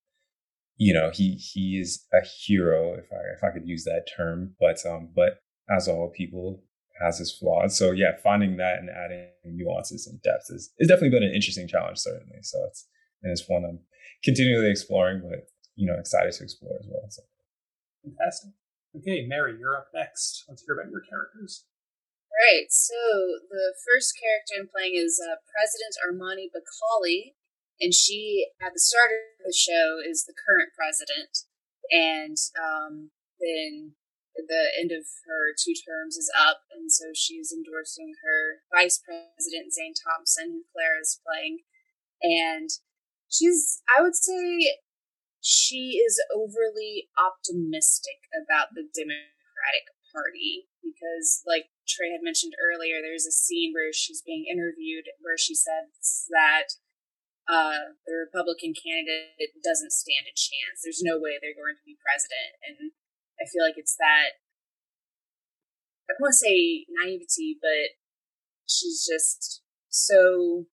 you 0.76 0.94
know 0.94 1.10
he 1.14 1.40
he 1.54 1.80
is 1.80 2.06
a 2.14 2.26
hero 2.46 2.94
if 2.94 3.06
i 3.12 3.22
if 3.36 3.44
i 3.44 3.52
could 3.52 3.68
use 3.68 3.84
that 3.84 4.08
term 4.16 4.54
but 4.60 4.78
um 4.86 5.10
but 5.16 5.40
as 5.70 5.88
all 5.88 6.12
people 6.16 6.64
has 7.02 7.20
his 7.20 7.32
flaws. 7.32 7.78
So 7.78 7.92
yeah, 7.92 8.12
finding 8.24 8.58
that 8.58 8.80
and 8.80 8.90
adding 8.90 9.28
nuances 9.46 10.08
and 10.08 10.22
depths 10.22 10.50
is, 10.50 10.74
is 10.80 10.88
definitely 10.88 11.18
been 11.18 11.28
an 11.28 11.36
interesting 11.36 11.68
challenge, 11.68 12.00
certainly. 12.00 12.40
So 12.42 12.58
it's 12.68 12.88
and 13.24 13.32
it's 13.32 13.48
one 13.48 13.66
I'm 13.66 13.80
continually 14.24 14.70
exploring, 14.70 15.22
but 15.28 15.48
you 15.76 15.88
know, 15.88 15.98
excited 16.00 16.34
to 16.34 16.44
explore 16.44 16.78
as 16.80 16.88
well. 16.90 17.06
So. 17.10 17.24
Fantastic. 18.04 18.52
Okay, 18.98 19.26
Mary, 19.28 19.56
you're 19.60 19.78
up 19.78 19.94
next. 19.94 20.46
Let's 20.50 20.64
hear 20.66 20.74
about 20.74 20.90
your 20.90 21.06
characters. 21.06 21.66
Right. 22.34 22.70
So 22.70 22.98
the 23.50 23.74
first 23.86 24.18
character 24.18 24.58
I'm 24.58 24.70
playing 24.70 24.98
is 24.98 25.22
uh, 25.22 25.38
President 25.50 25.94
Armani 26.02 26.50
Bacali, 26.50 27.38
and 27.80 27.94
she, 27.94 28.48
at 28.62 28.74
the 28.74 28.82
start 28.82 29.10
of 29.14 29.46
the 29.46 29.54
show, 29.54 30.02
is 30.02 30.26
the 30.26 30.34
current 30.34 30.74
president, 30.74 31.46
and 31.92 32.38
um, 32.58 33.14
then 33.38 33.94
the 34.34 34.66
end 34.78 34.92
of 34.92 35.06
her 35.26 35.54
two 35.58 35.74
terms 35.74 36.18
is 36.18 36.30
up, 36.34 36.62
and 36.70 36.92
so 36.92 37.10
she's 37.14 37.54
endorsing 37.54 38.14
her 38.22 38.62
vice 38.74 39.02
president, 39.02 39.74
Zane 39.74 39.94
Thompson, 39.98 40.62
who 40.62 40.62
Claire 40.74 41.02
is 41.02 41.20
playing. 41.26 41.66
And 42.22 42.70
she's, 43.30 43.82
I 43.90 44.02
would 44.02 44.16
say, 44.16 44.78
she 45.48 46.04
is 46.04 46.20
overly 46.36 47.08
optimistic 47.16 48.28
about 48.36 48.76
the 48.76 48.84
Democratic 48.84 49.88
Party 50.12 50.68
because, 50.84 51.40
like 51.48 51.72
Trey 51.88 52.12
had 52.12 52.20
mentioned 52.20 52.52
earlier, 52.60 53.00
there's 53.00 53.24
a 53.24 53.32
scene 53.32 53.72
where 53.72 53.96
she's 53.96 54.20
being 54.20 54.44
interviewed 54.44 55.08
where 55.24 55.40
she 55.40 55.56
says 55.56 56.28
that 56.36 56.76
uh, 57.48 57.96
the 58.04 58.28
Republican 58.28 58.76
candidate 58.76 59.56
doesn't 59.64 59.96
stand 59.96 60.28
a 60.28 60.36
chance. 60.36 60.84
There's 60.84 61.00
no 61.00 61.16
way 61.16 61.40
they're 61.40 61.56
going 61.56 61.80
to 61.80 61.88
be 61.88 61.96
president. 61.96 62.60
And 62.68 62.92
I 63.40 63.48
feel 63.48 63.64
like 63.64 63.80
it's 63.80 63.96
that 63.96 64.44
I 66.12 66.16
don't 66.16 66.28
want 66.28 66.36
to 66.36 66.44
say 66.44 66.84
naivety, 66.92 67.56
but 67.56 67.96
she's 68.68 69.08
just 69.08 69.64
so 69.88 70.68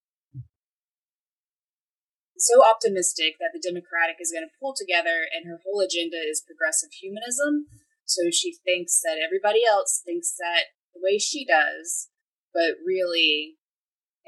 so 2.45 2.61
optimistic 2.61 3.41
that 3.41 3.57
the 3.57 3.63
Democratic 3.63 4.21
is 4.21 4.29
going 4.29 4.45
to 4.45 4.59
pull 4.61 4.77
together, 4.77 5.25
and 5.33 5.49
her 5.49 5.65
whole 5.65 5.81
agenda 5.81 6.21
is 6.21 6.45
progressive 6.45 6.93
humanism. 6.93 7.73
So 8.05 8.29
she 8.29 8.61
thinks 8.65 9.01
that 9.01 9.17
everybody 9.17 9.65
else 9.65 10.05
thinks 10.05 10.37
that 10.37 10.77
the 10.93 11.01
way 11.01 11.17
she 11.17 11.49
does, 11.49 12.13
but 12.53 12.77
really, 12.85 13.57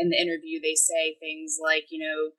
in 0.01 0.09
the 0.09 0.17
interview, 0.17 0.61
they 0.61 0.75
say 0.75 1.21
things 1.21 1.61
like, 1.61 1.93
you 1.93 2.01
know, 2.01 2.33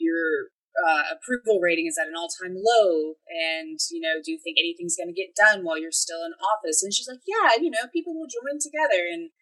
you're 0.00 0.56
uh, 0.80 1.12
approval 1.12 1.60
rating 1.60 1.84
is 1.84 1.98
at 1.98 2.08
an 2.08 2.14
all-time 2.16 2.54
low 2.54 3.18
and 3.26 3.76
you 3.90 3.98
know 3.98 4.22
do 4.22 4.30
you 4.30 4.38
think 4.38 4.54
anything's 4.54 4.94
going 4.94 5.10
to 5.10 5.18
get 5.18 5.34
done 5.34 5.66
while 5.66 5.76
you're 5.76 5.92
still 5.92 6.22
in 6.22 6.32
office? 6.38 6.80
And 6.82 6.94
she's 6.94 7.10
like 7.10 7.26
yeah 7.26 7.58
you 7.60 7.68
know 7.68 7.90
people 7.92 8.14
will 8.14 8.30
join 8.30 8.56
together. 8.62 9.02
And 9.10 9.34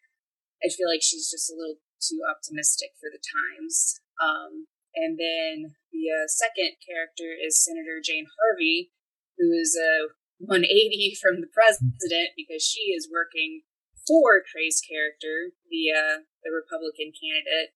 i 0.65 0.73
feel 0.73 0.89
like 0.89 1.05
she's 1.05 1.31
just 1.31 1.53
a 1.53 1.55
little 1.55 1.79
too 2.01 2.25
optimistic 2.25 2.97
for 2.99 3.13
the 3.13 3.21
times. 3.21 4.01
Um, 4.19 4.67
and 4.99 5.15
then 5.19 5.79
the 5.95 6.11
uh, 6.11 6.27
second 6.27 6.79
character 6.83 7.31
is 7.31 7.63
senator 7.63 8.03
jane 8.03 8.27
harvey 8.39 8.91
who 9.39 9.55
is 9.55 9.79
a 9.79 10.11
180 10.39 11.19
from 11.19 11.41
the 11.43 11.51
president 11.51 12.35
because 12.35 12.63
she 12.63 12.91
is 12.95 13.11
working 13.11 13.63
for 14.07 14.43
trey's 14.43 14.83
character 14.83 15.55
the 15.71 15.95
uh, 15.95 16.27
the 16.43 16.51
republican 16.51 17.15
candidate 17.15 17.75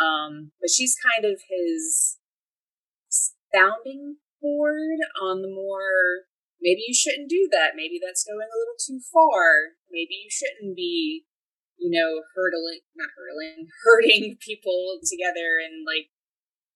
um, 0.00 0.52
but 0.60 0.70
she's 0.70 0.96
kind 0.96 1.24
of 1.28 1.40
his 1.48 2.16
founding 3.52 4.16
board 4.40 4.98
on 5.20 5.42
the 5.42 5.52
more 5.52 6.26
maybe 6.62 6.86
you 6.86 6.94
shouldn't 6.94 7.28
do 7.28 7.50
that. 7.50 7.74
Maybe 7.74 7.98
that's 7.98 8.24
going 8.24 8.46
a 8.46 8.58
little 8.58 8.78
too 8.78 9.02
far. 9.10 9.76
Maybe 9.90 10.22
you 10.22 10.30
shouldn't 10.30 10.78
be, 10.78 11.26
you 11.76 11.90
know, 11.90 12.22
hurdling, 12.34 12.86
not 12.94 13.10
hurdling, 13.18 13.68
hurting 13.82 14.38
people 14.46 15.02
together 15.02 15.58
and 15.58 15.82
like 15.84 16.08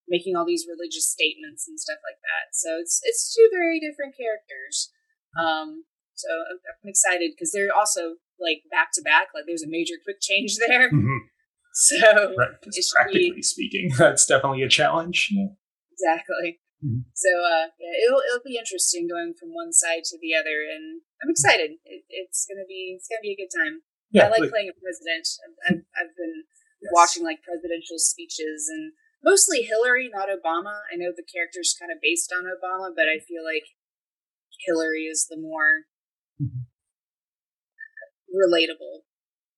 making 0.07 0.35
all 0.35 0.45
these 0.45 0.65
religious 0.67 1.07
statements 1.07 1.67
and 1.67 1.79
stuff 1.79 1.99
like 2.03 2.19
that. 2.23 2.55
So 2.55 2.79
it's 2.79 2.99
it's 3.03 3.35
two 3.35 3.47
very 3.51 3.79
different 3.79 4.15
characters. 4.15 4.91
Um, 5.37 5.85
so 6.15 6.27
I'm, 6.49 6.57
I'm 6.57 6.89
excited 6.89 7.31
because 7.35 7.51
they're 7.51 7.75
also 7.75 8.17
like 8.39 8.63
back 8.71 8.89
to 8.95 9.01
back. 9.01 9.35
Like 9.35 9.45
there's 9.45 9.63
a 9.63 9.69
major 9.69 9.95
quick 10.03 10.19
change 10.21 10.57
there. 10.57 10.89
Mm-hmm. 10.97 11.27
So 11.77 12.33
right, 12.33 12.57
practically 12.57 13.37
be, 13.37 13.45
speaking, 13.45 13.93
that's 14.01 14.25
definitely 14.25 14.65
a 14.65 14.69
challenge. 14.69 15.29
Yeah. 15.29 15.53
Exactly. 15.93 16.57
Mm-hmm. 16.81 17.05
So 17.13 17.29
uh, 17.29 17.69
yeah, 17.77 17.93
it'll 18.01 18.17
it'll 18.25 18.41
be 18.41 18.57
interesting 18.57 19.05
going 19.05 19.37
from 19.37 19.53
one 19.53 19.69
side 19.69 20.01
to 20.09 20.17
the 20.17 20.33
other, 20.33 20.65
and 20.65 21.05
I'm 21.21 21.29
excited. 21.29 21.77
It, 21.85 22.01
it's 22.09 22.49
gonna 22.49 22.65
be 22.65 22.97
it's 22.97 23.05
gonna 23.05 23.21
be 23.21 23.37
a 23.37 23.37
good 23.37 23.53
time. 23.53 23.85
Yeah, 24.09 24.25
I 24.25 24.33
like 24.33 24.49
playing 24.49 24.73
a 24.73 24.77
president. 24.81 25.29
I've, 25.45 25.57
I've, 25.69 25.83
I've 25.93 26.13
been 26.17 26.49
yes. 26.81 26.89
watching 26.97 27.21
like 27.21 27.45
presidential 27.45 28.01
speeches 28.01 28.65
and 28.73 28.97
mostly 29.27 29.61
Hillary, 29.63 30.09
not 30.11 30.29
Obama. 30.31 30.87
I 30.87 30.95
know 30.95 31.11
the 31.11 31.27
character's 31.27 31.75
kind 31.77 31.91
of 31.91 31.99
based 32.01 32.31
on 32.31 32.47
Obama, 32.47 32.95
but 32.95 33.11
I 33.11 33.19
feel 33.19 33.43
like 33.43 33.75
Hillary 34.65 35.03
is 35.03 35.27
the 35.29 35.37
more 35.37 35.91
mm-hmm. 36.41 36.63
relatable 38.31 39.03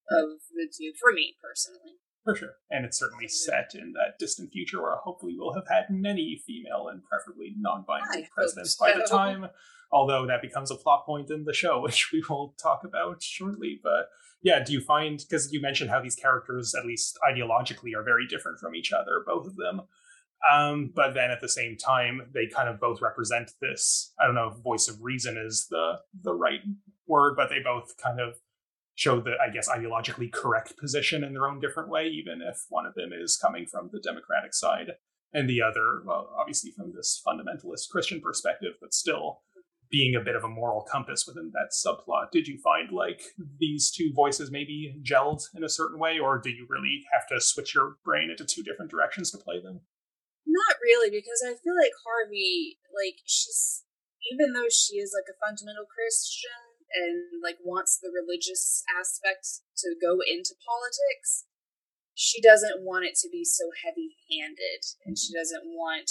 of 0.10 0.42
the 0.50 0.66
two 0.66 0.94
for 1.00 1.14
me 1.14 1.36
personally. 1.42 2.02
For 2.26 2.36
sure. 2.36 2.56
And 2.70 2.86
it's 2.86 3.00
certainly 3.00 3.28
set 3.28 3.72
in 3.76 3.94
that 3.94 4.20
distant 4.20 4.52
future 4.52 4.82
where 4.82 4.96
hopefully 4.98 5.36
we'll 5.38 5.54
have 5.54 5.70
had 5.70 5.86
many 5.90 6.42
female 6.46 6.90
and 6.92 7.04
preferably 7.04 7.54
non 7.58 7.86
binary 7.88 8.28
presidents 8.34 8.78
so. 8.78 8.86
by 8.86 8.94
the 8.94 9.08
time, 9.08 9.48
although 9.92 10.26
that 10.28 10.42
becomes 10.42 10.70
a 10.70 10.76
plot 10.76 11.06
point 11.06 11.30
in 11.30 11.46
the 11.46 11.54
show, 11.54 11.82
which 11.84 12.12
we 12.12 12.24
will 12.28 12.56
talk 12.62 12.82
about 12.84 13.22
shortly. 13.22 13.80
But 13.82 14.10
yeah, 14.42 14.64
do 14.64 14.74
you 14.74 14.82
find, 14.82 15.20
because 15.20 15.52
you 15.52 15.62
mentioned 15.62 15.90
how 15.90 16.02
these 16.02 16.16
characters, 16.16 16.74
at 16.74 16.86
least 16.86 17.18
ideologically, 17.30 17.96
are 17.96 18.04
very 18.04 18.26
different 18.28 18.60
from 18.60 18.76
each 18.76 18.94
other, 18.94 19.24
both 19.26 19.46
of 19.46 19.56
them. 19.56 19.82
Um, 20.50 20.92
but 20.96 21.14
then 21.14 21.32
at 21.32 21.42
the 21.42 21.50
same 21.50 21.76
time, 21.76 22.30
they 22.34 22.48
kind 22.48 22.70
of 22.70 22.80
both 22.80 23.02
represent 23.02 23.52
this. 23.62 24.14
I 24.22 24.26
don't 24.26 24.36
know 24.36 24.48
if 24.48 24.64
voice 24.64 24.88
of 24.88 25.02
reason 25.02 25.38
is 25.38 25.68
the 25.70 26.00
the 26.22 26.34
right 26.34 26.62
word, 27.08 27.36
but 27.36 27.50
they 27.50 27.60
both 27.62 27.98
kind 27.98 28.22
of 28.22 28.36
show 28.96 29.20
the, 29.20 29.34
I 29.46 29.50
guess, 29.50 29.68
ideologically 29.68 30.32
correct 30.32 30.78
position 30.78 31.24
in 31.24 31.34
their 31.34 31.48
own 31.48 31.60
different 31.60 31.90
way, 31.90 32.08
even 32.08 32.42
if 32.42 32.66
one 32.70 32.86
of 32.86 32.96
them 32.96 33.12
is 33.14 33.38
coming 33.38 33.66
from 33.66 33.90
the 33.92 34.00
Democratic 34.00 34.54
side 34.54 34.92
and 35.34 35.50
the 35.50 35.62
other, 35.62 36.02
well, 36.06 36.30
obviously 36.38 36.72
from 36.72 36.94
this 36.94 37.22
fundamentalist 37.26 37.90
Christian 37.90 38.20
perspective, 38.20 38.74
but 38.82 38.94
still 38.94 39.42
being 39.92 40.16
a 40.16 40.24
bit 40.24 40.36
of 40.36 40.44
a 40.44 40.48
moral 40.48 40.86
compass 40.90 41.26
within 41.26 41.52
that 41.54 41.74
subplot. 41.74 42.32
Did 42.32 42.48
you 42.48 42.60
find 42.64 42.92
like 42.92 43.22
these 43.60 43.92
two 43.92 44.12
voices 44.16 44.52
maybe 44.52 44.96
gelled 45.02 45.42
in 45.56 45.64
a 45.64 45.70
certain 45.70 46.00
way, 46.00 46.20
or 46.20 46.38
do 46.38 46.50
you 46.50 46.68
really 46.70 47.04
have 47.12 47.28
to 47.30 47.42
switch 47.42 47.74
your 47.74 47.98
brain 48.06 48.30
into 48.30 48.46
two 48.46 48.64
different 48.64 48.92
directions 48.92 49.32
to 49.32 49.38
play 49.38 49.62
them? 49.62 49.82
Not 50.46 50.78
really, 50.82 51.10
because 51.10 51.42
I 51.46 51.58
feel 51.58 51.78
like 51.78 51.94
Harvey, 52.06 52.80
like, 52.90 53.22
she's, 53.26 53.84
even 54.34 54.54
though 54.54 54.70
she 54.70 54.98
is 54.98 55.14
like 55.14 55.30
a 55.30 55.38
fundamental 55.38 55.86
Christian, 55.86 56.70
and 56.94 57.42
like 57.44 57.58
wants 57.64 58.00
the 58.02 58.10
religious 58.10 58.84
aspect 58.90 59.62
to 59.78 59.96
go 60.02 60.20
into 60.26 60.58
politics, 60.66 61.46
she 62.14 62.42
doesn't 62.42 62.84
want 62.84 63.06
it 63.06 63.16
to 63.22 63.30
be 63.30 63.46
so 63.46 63.70
heavy 63.86 64.18
handed 64.28 64.84
and 65.06 65.18
she 65.18 65.34
doesn't 65.34 65.64
want 65.66 66.10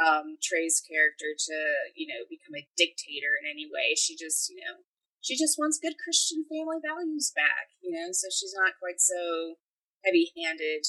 um, 0.00 0.36
Trey's 0.42 0.82
character 0.82 1.34
to, 1.34 1.56
you 1.94 2.10
know, 2.10 2.26
become 2.26 2.58
a 2.58 2.66
dictator 2.74 3.38
in 3.38 3.46
any 3.46 3.66
way. 3.66 3.94
She 3.94 4.18
just, 4.18 4.50
you 4.50 4.58
know, 4.58 4.82
she 5.22 5.38
just 5.38 5.56
wants 5.56 5.80
good 5.80 5.96
Christian 5.96 6.44
family 6.50 6.82
values 6.82 7.32
back, 7.32 7.72
you 7.80 7.94
know, 7.94 8.10
so 8.12 8.28
she's 8.28 8.52
not 8.52 8.76
quite 8.76 9.00
so 9.00 9.56
heavy 10.04 10.34
handed. 10.36 10.84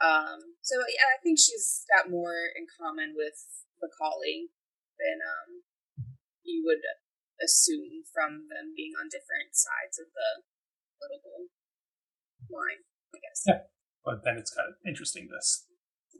Um, 0.00 0.58
so 0.60 0.80
yeah, 0.84 1.08
I 1.14 1.20
think 1.22 1.38
she's 1.38 1.84
got 1.88 2.10
more 2.10 2.52
in 2.56 2.66
common 2.68 3.14
with 3.16 3.40
Macaulay 3.80 4.52
than 4.98 5.18
um, 5.22 5.50
you 6.42 6.64
would 6.66 6.84
assume 7.40 8.04
from 8.12 8.48
them 8.52 8.76
being 8.76 8.92
on 8.98 9.08
different 9.10 9.56
sides 9.56 9.98
of 9.98 10.12
the 10.12 10.44
political 11.00 11.50
line, 12.50 12.84
I 13.14 13.18
guess. 13.20 13.44
Yeah. 13.46 13.68
But 14.04 14.24
then 14.24 14.36
it's 14.36 14.52
kind 14.52 14.68
of 14.68 14.76
interesting 14.84 15.28
this 15.32 15.64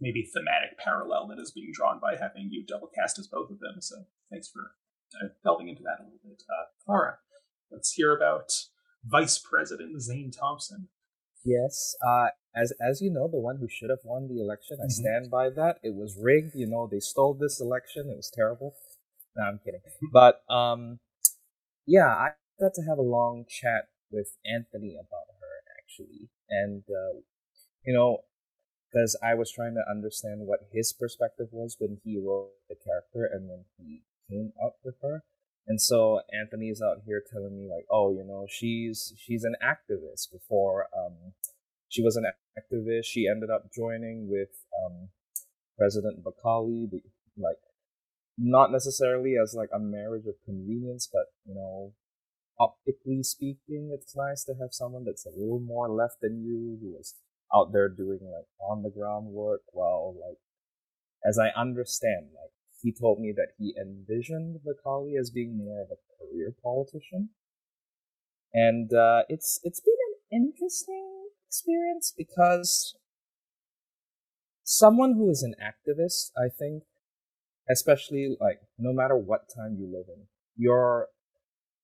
maybe 0.00 0.28
thematic 0.32 0.78
parallel 0.78 1.28
that 1.28 1.40
is 1.40 1.52
being 1.52 1.70
drawn 1.72 1.98
by 2.00 2.16
having 2.16 2.48
you 2.50 2.64
double 2.66 2.90
cast 2.94 3.18
as 3.18 3.26
both 3.26 3.50
of 3.50 3.60
them. 3.60 3.80
So 3.80 3.96
thanks 4.30 4.48
for 4.48 4.72
uh, 5.22 5.28
delving 5.42 5.68
into 5.68 5.82
that 5.82 6.00
a 6.00 6.04
little 6.04 6.18
bit. 6.24 6.42
Uh, 6.48 6.66
Clara, 6.84 7.18
let's 7.70 7.92
hear 7.92 8.14
about 8.14 8.50
Vice 9.04 9.38
President 9.38 10.00
Zane 10.00 10.30
Thompson. 10.30 10.88
Yes, 11.44 11.94
uh, 12.06 12.28
as 12.56 12.72
as 12.80 13.02
you 13.02 13.10
know, 13.10 13.28
the 13.28 13.38
one 13.38 13.58
who 13.60 13.68
should 13.68 13.90
have 13.90 13.98
won 14.02 14.28
the 14.28 14.40
election, 14.40 14.78
I 14.80 14.84
mm-hmm. 14.84 14.90
stand 14.90 15.30
by 15.30 15.50
that. 15.50 15.76
It 15.82 15.94
was 15.94 16.16
rigged. 16.20 16.54
You 16.54 16.66
know, 16.66 16.88
they 16.90 17.00
stole 17.00 17.34
this 17.34 17.60
election. 17.60 18.08
It 18.10 18.16
was 18.16 18.30
terrible. 18.34 18.74
No, 19.36 19.44
I'm 19.44 19.60
kidding. 19.64 19.80
But 20.12 20.40
um, 20.48 21.00
yeah, 21.86 22.06
I 22.06 22.30
got 22.58 22.72
to 22.74 22.82
have 22.88 22.98
a 22.98 23.02
long 23.02 23.44
chat 23.48 23.88
with 24.10 24.36
Anthony 24.46 24.94
about 24.94 25.26
her 25.40 25.54
actually, 25.78 26.30
and 26.48 26.82
uh, 26.88 27.20
you 27.84 27.92
know, 27.92 28.18
because 28.94 29.18
I 29.22 29.34
was 29.34 29.50
trying 29.50 29.74
to 29.74 29.90
understand 29.90 30.46
what 30.46 30.60
his 30.72 30.92
perspective 30.92 31.48
was 31.50 31.76
when 31.80 31.98
he 32.04 32.16
wrote 32.16 32.50
the 32.68 32.76
character 32.76 33.28
and 33.32 33.48
when 33.48 33.64
he 33.76 34.02
came 34.30 34.52
up 34.64 34.76
with 34.84 34.94
her. 35.02 35.24
And 35.66 35.80
so 35.80 36.20
Anthony's 36.32 36.80
out 36.80 36.98
here 37.04 37.22
telling 37.32 37.56
me 37.56 37.68
like, 37.68 37.86
oh, 37.90 38.12
you 38.12 38.24
know, 38.24 38.46
she's 38.48 39.12
she's 39.18 39.44
an 39.44 39.56
activist. 39.64 40.30
Before 40.30 40.86
um, 40.96 41.32
she 41.88 42.02
was 42.02 42.16
an 42.16 42.24
activist, 42.56 43.06
she 43.06 43.26
ended 43.26 43.50
up 43.50 43.72
joining 43.74 44.28
with 44.30 44.50
um, 44.84 45.08
President 45.76 46.22
Bacali, 46.22 46.86
like 47.36 47.56
not 48.38 48.70
necessarily 48.70 49.34
as 49.42 49.54
like 49.56 49.70
a 49.74 49.80
marriage 49.80 50.26
of 50.26 50.34
convenience, 50.44 51.08
but 51.10 51.32
you 51.46 51.54
know, 51.54 51.94
optically 52.60 53.22
speaking, 53.22 53.90
it's 53.92 54.14
nice 54.14 54.44
to 54.44 54.52
have 54.60 54.72
someone 54.72 55.04
that's 55.04 55.26
a 55.26 55.30
little 55.30 55.60
more 55.60 55.88
left 55.88 56.20
than 56.20 56.44
you 56.44 56.78
who 56.80 56.96
is 57.00 57.14
out 57.54 57.72
there 57.72 57.88
doing 57.88 58.20
like 58.22 58.46
on 58.60 58.82
the 58.82 58.90
ground 58.90 59.26
work 59.26 59.62
while 59.72 60.14
like 60.14 60.38
as 61.26 61.38
I 61.38 61.58
understand, 61.58 62.26
like 62.34 62.52
he 62.82 62.92
told 62.92 63.18
me 63.18 63.32
that 63.34 63.52
he 63.58 63.74
envisioned 63.80 64.60
Macaulay 64.64 65.16
as 65.18 65.30
being 65.30 65.56
more 65.56 65.82
of 65.82 65.88
a 65.90 66.00
career 66.18 66.54
politician. 66.62 67.30
And 68.52 68.92
uh, 68.92 69.22
it's 69.28 69.58
it's 69.64 69.80
been 69.80 69.94
an 70.10 70.42
interesting 70.46 71.28
experience 71.48 72.12
because 72.16 72.94
someone 74.62 75.14
who 75.14 75.30
is 75.30 75.42
an 75.42 75.54
activist, 75.60 76.30
I 76.36 76.48
think, 76.48 76.84
especially 77.70 78.36
like 78.40 78.60
no 78.78 78.92
matter 78.92 79.16
what 79.16 79.48
time 79.54 79.76
you 79.78 79.86
live 79.86 80.06
in, 80.08 80.26
you're 80.56 81.08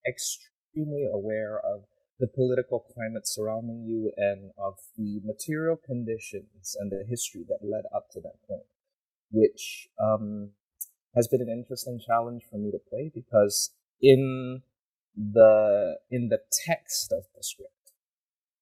extremely 0.07 1.07
aware 1.11 1.59
of 1.59 1.85
the 2.20 2.28
political 2.28 2.80
climate 2.94 3.26
surrounding 3.26 3.83
you 3.83 4.12
and 4.16 4.50
of 4.59 4.74
the 4.96 5.20
material 5.24 5.76
conditions 5.76 6.76
and 6.78 6.92
the 6.92 7.04
history 7.09 7.44
that 7.48 7.66
led 7.66 7.85
up 7.94 8.09
to 8.12 8.20
that 8.20 8.37
point, 8.46 8.66
which 9.33 9.88
um, 10.02 10.50
has 11.16 11.26
been 11.26 11.40
an 11.40 11.48
interesting 11.48 11.98
challenge 12.06 12.42
for 12.50 12.59
me 12.59 12.70
to 12.70 12.78
play 12.90 13.11
because 13.12 13.72
in 14.00 14.62
the 15.16 15.96
in 16.11 16.28
the 16.28 16.38
text 16.66 17.11
of 17.11 17.24
the 17.35 17.42
script, 17.42 17.92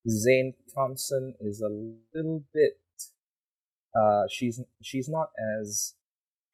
Zane 0.09 0.55
Thompson 0.75 1.35
is 1.41 1.61
a 1.61 1.69
little 1.69 2.45
bit 2.55 2.81
uh, 3.95 4.25
she's 4.31 4.61
she's 4.83 5.09
not 5.09 5.31
as 5.61 5.95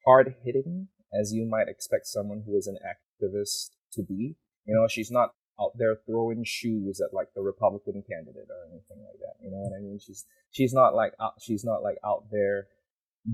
hard 0.06 0.34
hitting 0.44 0.88
as 1.12 1.32
you 1.32 1.46
might 1.46 1.68
expect 1.68 2.06
someone 2.06 2.42
who 2.46 2.56
is 2.56 2.66
an 2.66 2.78
activist 2.84 3.70
to 3.92 4.02
be. 4.02 4.36
You 4.64 4.74
know, 4.74 4.88
she's 4.88 5.10
not 5.10 5.34
out 5.60 5.72
there 5.78 5.96
throwing 6.06 6.44
shoes 6.44 7.00
at 7.00 7.14
like 7.14 7.28
the 7.34 7.42
Republican 7.42 8.02
candidate 8.08 8.48
or 8.50 8.66
anything 8.70 9.04
like 9.04 9.18
that. 9.20 9.42
You 9.42 9.50
know 9.50 9.58
what 9.58 9.76
I 9.76 9.80
mean? 9.80 9.98
She's 10.04 10.24
she's 10.50 10.72
not 10.72 10.94
like 10.94 11.12
out, 11.20 11.34
she's 11.40 11.64
not 11.64 11.82
like 11.82 11.96
out 12.04 12.24
there 12.30 12.66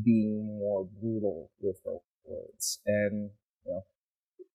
being 0.04 0.58
more 0.58 0.86
brutal 1.00 1.50
with 1.60 1.76
her 1.84 1.98
words. 2.26 2.80
And 2.86 3.30
you 3.64 3.72
know, 3.72 3.82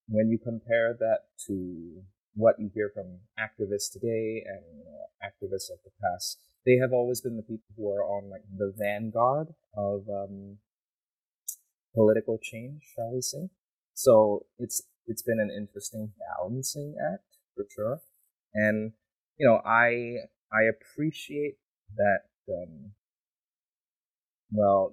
when 0.07 0.29
you 0.29 0.37
compare 0.37 0.95
that 0.99 1.19
to 1.47 2.03
what 2.35 2.59
you 2.59 2.69
hear 2.73 2.91
from 2.93 3.19
activists 3.39 3.91
today 3.91 4.43
and 4.45 4.61
you 4.77 4.83
know, 4.85 5.05
activists 5.23 5.71
of 5.71 5.79
the 5.83 5.91
past, 6.01 6.39
they 6.65 6.77
have 6.81 6.93
always 6.93 7.21
been 7.21 7.37
the 7.37 7.43
people 7.43 7.69
who 7.75 7.89
are 7.89 8.03
on 8.03 8.29
like 8.29 8.43
the 8.57 8.73
vanguard 8.77 9.47
of 9.75 10.03
um, 10.09 10.57
political 11.95 12.37
change, 12.41 12.83
shall 12.95 13.11
we 13.13 13.21
say. 13.21 13.49
So 13.93 14.45
it's 14.59 14.83
it's 15.07 15.21
been 15.21 15.39
an 15.39 15.51
interesting 15.55 16.11
balancing 16.19 16.95
act 17.13 17.34
for 17.55 17.65
sure. 17.73 18.01
And 18.53 18.93
you 19.37 19.47
know, 19.47 19.61
I 19.65 20.27
I 20.51 20.63
appreciate 20.69 21.57
that 21.95 22.21
um 22.49 22.91
well, 24.51 24.91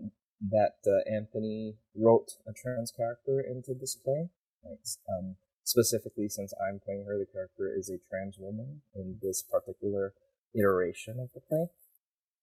that 0.50 0.76
uh, 0.86 1.08
Anthony 1.10 1.76
wrote 1.94 2.32
a 2.48 2.52
trans 2.52 2.90
character 2.90 3.40
into 3.40 3.74
this 3.78 3.94
play. 3.94 4.30
Like, 4.64 4.78
um, 5.08 5.36
specifically, 5.64 6.28
since 6.28 6.52
I'm 6.60 6.80
playing 6.84 7.04
her, 7.06 7.18
the 7.18 7.30
character 7.30 7.72
is 7.76 7.90
a 7.90 7.98
trans 8.10 8.36
woman 8.38 8.82
in 8.94 9.18
this 9.22 9.42
particular 9.42 10.14
iteration 10.54 11.18
of 11.20 11.30
the 11.34 11.40
play, 11.40 11.66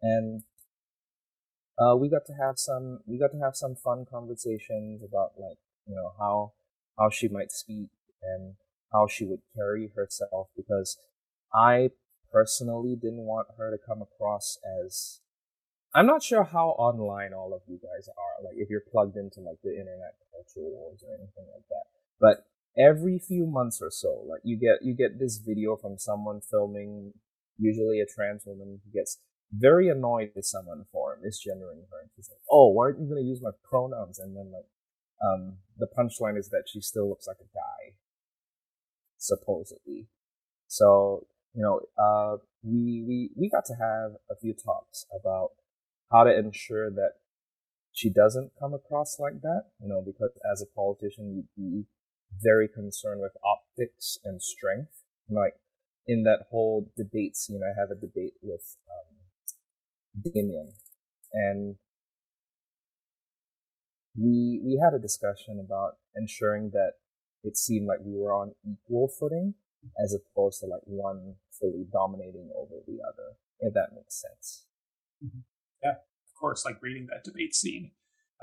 and 0.02 0.44
uh, 1.80 1.96
we 1.96 2.10
got 2.10 2.26
to 2.28 2.34
have 2.34 2.58
some 2.58 3.00
we 3.06 3.18
got 3.18 3.32
to 3.32 3.40
have 3.40 3.56
some 3.56 3.76
fun 3.76 4.06
conversations 4.10 5.02
about 5.04 5.32
like 5.38 5.58
you 5.88 5.96
know 5.96 6.14
how 6.20 6.54
how 6.98 7.10
she 7.10 7.28
might 7.28 7.52
speak 7.52 7.90
and 8.22 8.56
how 8.91 9.08
she 9.08 9.25
would 9.25 9.41
carry 9.56 9.91
herself 9.95 10.49
because 10.56 10.97
I 11.54 11.91
personally 12.32 12.95
didn't 12.95 13.25
want 13.25 13.47
her 13.58 13.71
to 13.71 13.78
come 13.78 14.02
across 14.02 14.58
as 14.84 15.21
I'm 15.93 16.06
not 16.06 16.21
sure 16.21 16.43
how 16.43 16.69
online 16.78 17.34
all 17.34 17.54
of 17.54 17.62
you 17.67 17.80
guys 17.82 18.08
are, 18.08 18.45
like 18.45 18.56
if 18.58 18.69
you're 18.69 18.84
plugged 18.91 19.17
into 19.17 19.41
like 19.41 19.58
the 19.63 19.71
internet 19.71 20.13
culture 20.32 20.67
wars 20.67 21.04
or 21.08 21.15
anything 21.15 21.45
like 21.52 21.65
that. 21.69 21.86
But 22.19 22.45
every 22.78 23.17
few 23.17 23.47
months 23.47 23.82
or 23.82 23.89
so, 23.89 24.23
like 24.30 24.41
you 24.43 24.58
get 24.58 24.84
you 24.84 24.93
get 24.93 25.19
this 25.19 25.38
video 25.38 25.75
from 25.75 25.97
someone 25.97 26.41
filming, 26.41 27.13
usually 27.58 28.02
a 28.02 28.06
trans 28.06 28.43
woman 28.45 28.80
who 28.84 28.91
gets 28.91 29.17
very 29.52 29.89
annoyed 29.89 30.32
with 30.36 30.45
someone 30.45 30.86
for 30.91 31.17
misgendering 31.25 31.89
her, 31.89 32.02
and 32.02 32.10
she's 32.15 32.30
like, 32.30 32.41
"Oh, 32.52 32.69
why 32.69 32.86
aren't 32.86 32.99
you 32.99 33.10
gonna 33.10 33.21
use 33.21 33.41
my 33.41 33.52
pronouns?" 33.67 34.19
And 34.19 34.38
then 34.38 34.52
like, 34.52 34.69
um, 35.25 35.58
the 35.78 35.88
punchline 35.88 36.38
is 36.38 36.49
that 36.49 36.65
she 36.67 36.82
still 36.82 37.10
looks 37.10 37.28
like 37.28 37.39
a 37.41 37.49
guy, 37.56 37.95
supposedly. 39.20 40.08
So 40.68 41.28
you 41.54 41.62
know, 41.62 41.82
uh, 42.02 42.38
we 42.64 43.04
we 43.08 43.30
we 43.36 43.50
got 43.50 43.66
to 43.66 43.74
have 43.74 44.14
a 44.30 44.36
few 44.40 44.54
talks 44.54 45.06
about 45.20 45.50
how 46.12 46.24
to 46.24 46.38
ensure 46.38 46.90
that 46.90 47.14
she 47.92 48.10
doesn't 48.10 48.52
come 48.60 48.74
across 48.74 49.20
like 49.20 49.42
that, 49.42 49.64
you 49.82 49.90
know, 49.90 50.02
because 50.06 50.32
as 50.52 50.62
a 50.62 50.76
politician, 50.76 51.36
you'd 51.36 51.56
be 51.56 51.86
very 52.42 52.68
concerned 52.68 53.22
with 53.22 53.32
optics 53.44 54.18
and 54.24 54.42
strength. 54.42 55.04
Like 55.30 55.56
in 56.08 56.24
that 56.24 56.46
whole 56.50 56.92
debate 56.98 57.36
scene, 57.36 57.62
I 57.64 57.80
have 57.80 57.92
a 57.92 58.00
debate 58.00 58.34
with 58.42 58.78
um, 58.90 60.32
Damien, 60.34 60.74
and 61.34 61.76
we 64.18 64.62
we 64.64 64.80
had 64.84 64.94
a 64.94 65.02
discussion 65.02 65.60
about 65.64 65.98
ensuring 66.16 66.72
that 66.72 66.94
it 67.43 67.58
seemed 67.58 67.88
like 67.88 67.99
we 68.04 68.17
were 68.17 68.34
on 68.34 68.54
equal 68.65 69.08
footing 69.08 69.54
as 70.04 70.13
opposed 70.13 70.60
to 70.60 70.67
like 70.67 70.82
one 70.86 71.36
fully 71.52 71.86
dominating 71.91 72.49
over 72.58 72.75
the 72.86 72.99
other, 73.08 73.38
if 73.60 73.73
that 73.73 73.95
makes 73.95 74.21
sense. 74.21 74.65
Mm-hmm. 75.23 75.39
Yeah, 75.84 75.91
of 75.91 76.39
course. 76.39 76.65
Like 76.65 76.82
reading 76.82 77.08
that 77.08 77.23
debate 77.23 77.56
scene, 77.56 77.91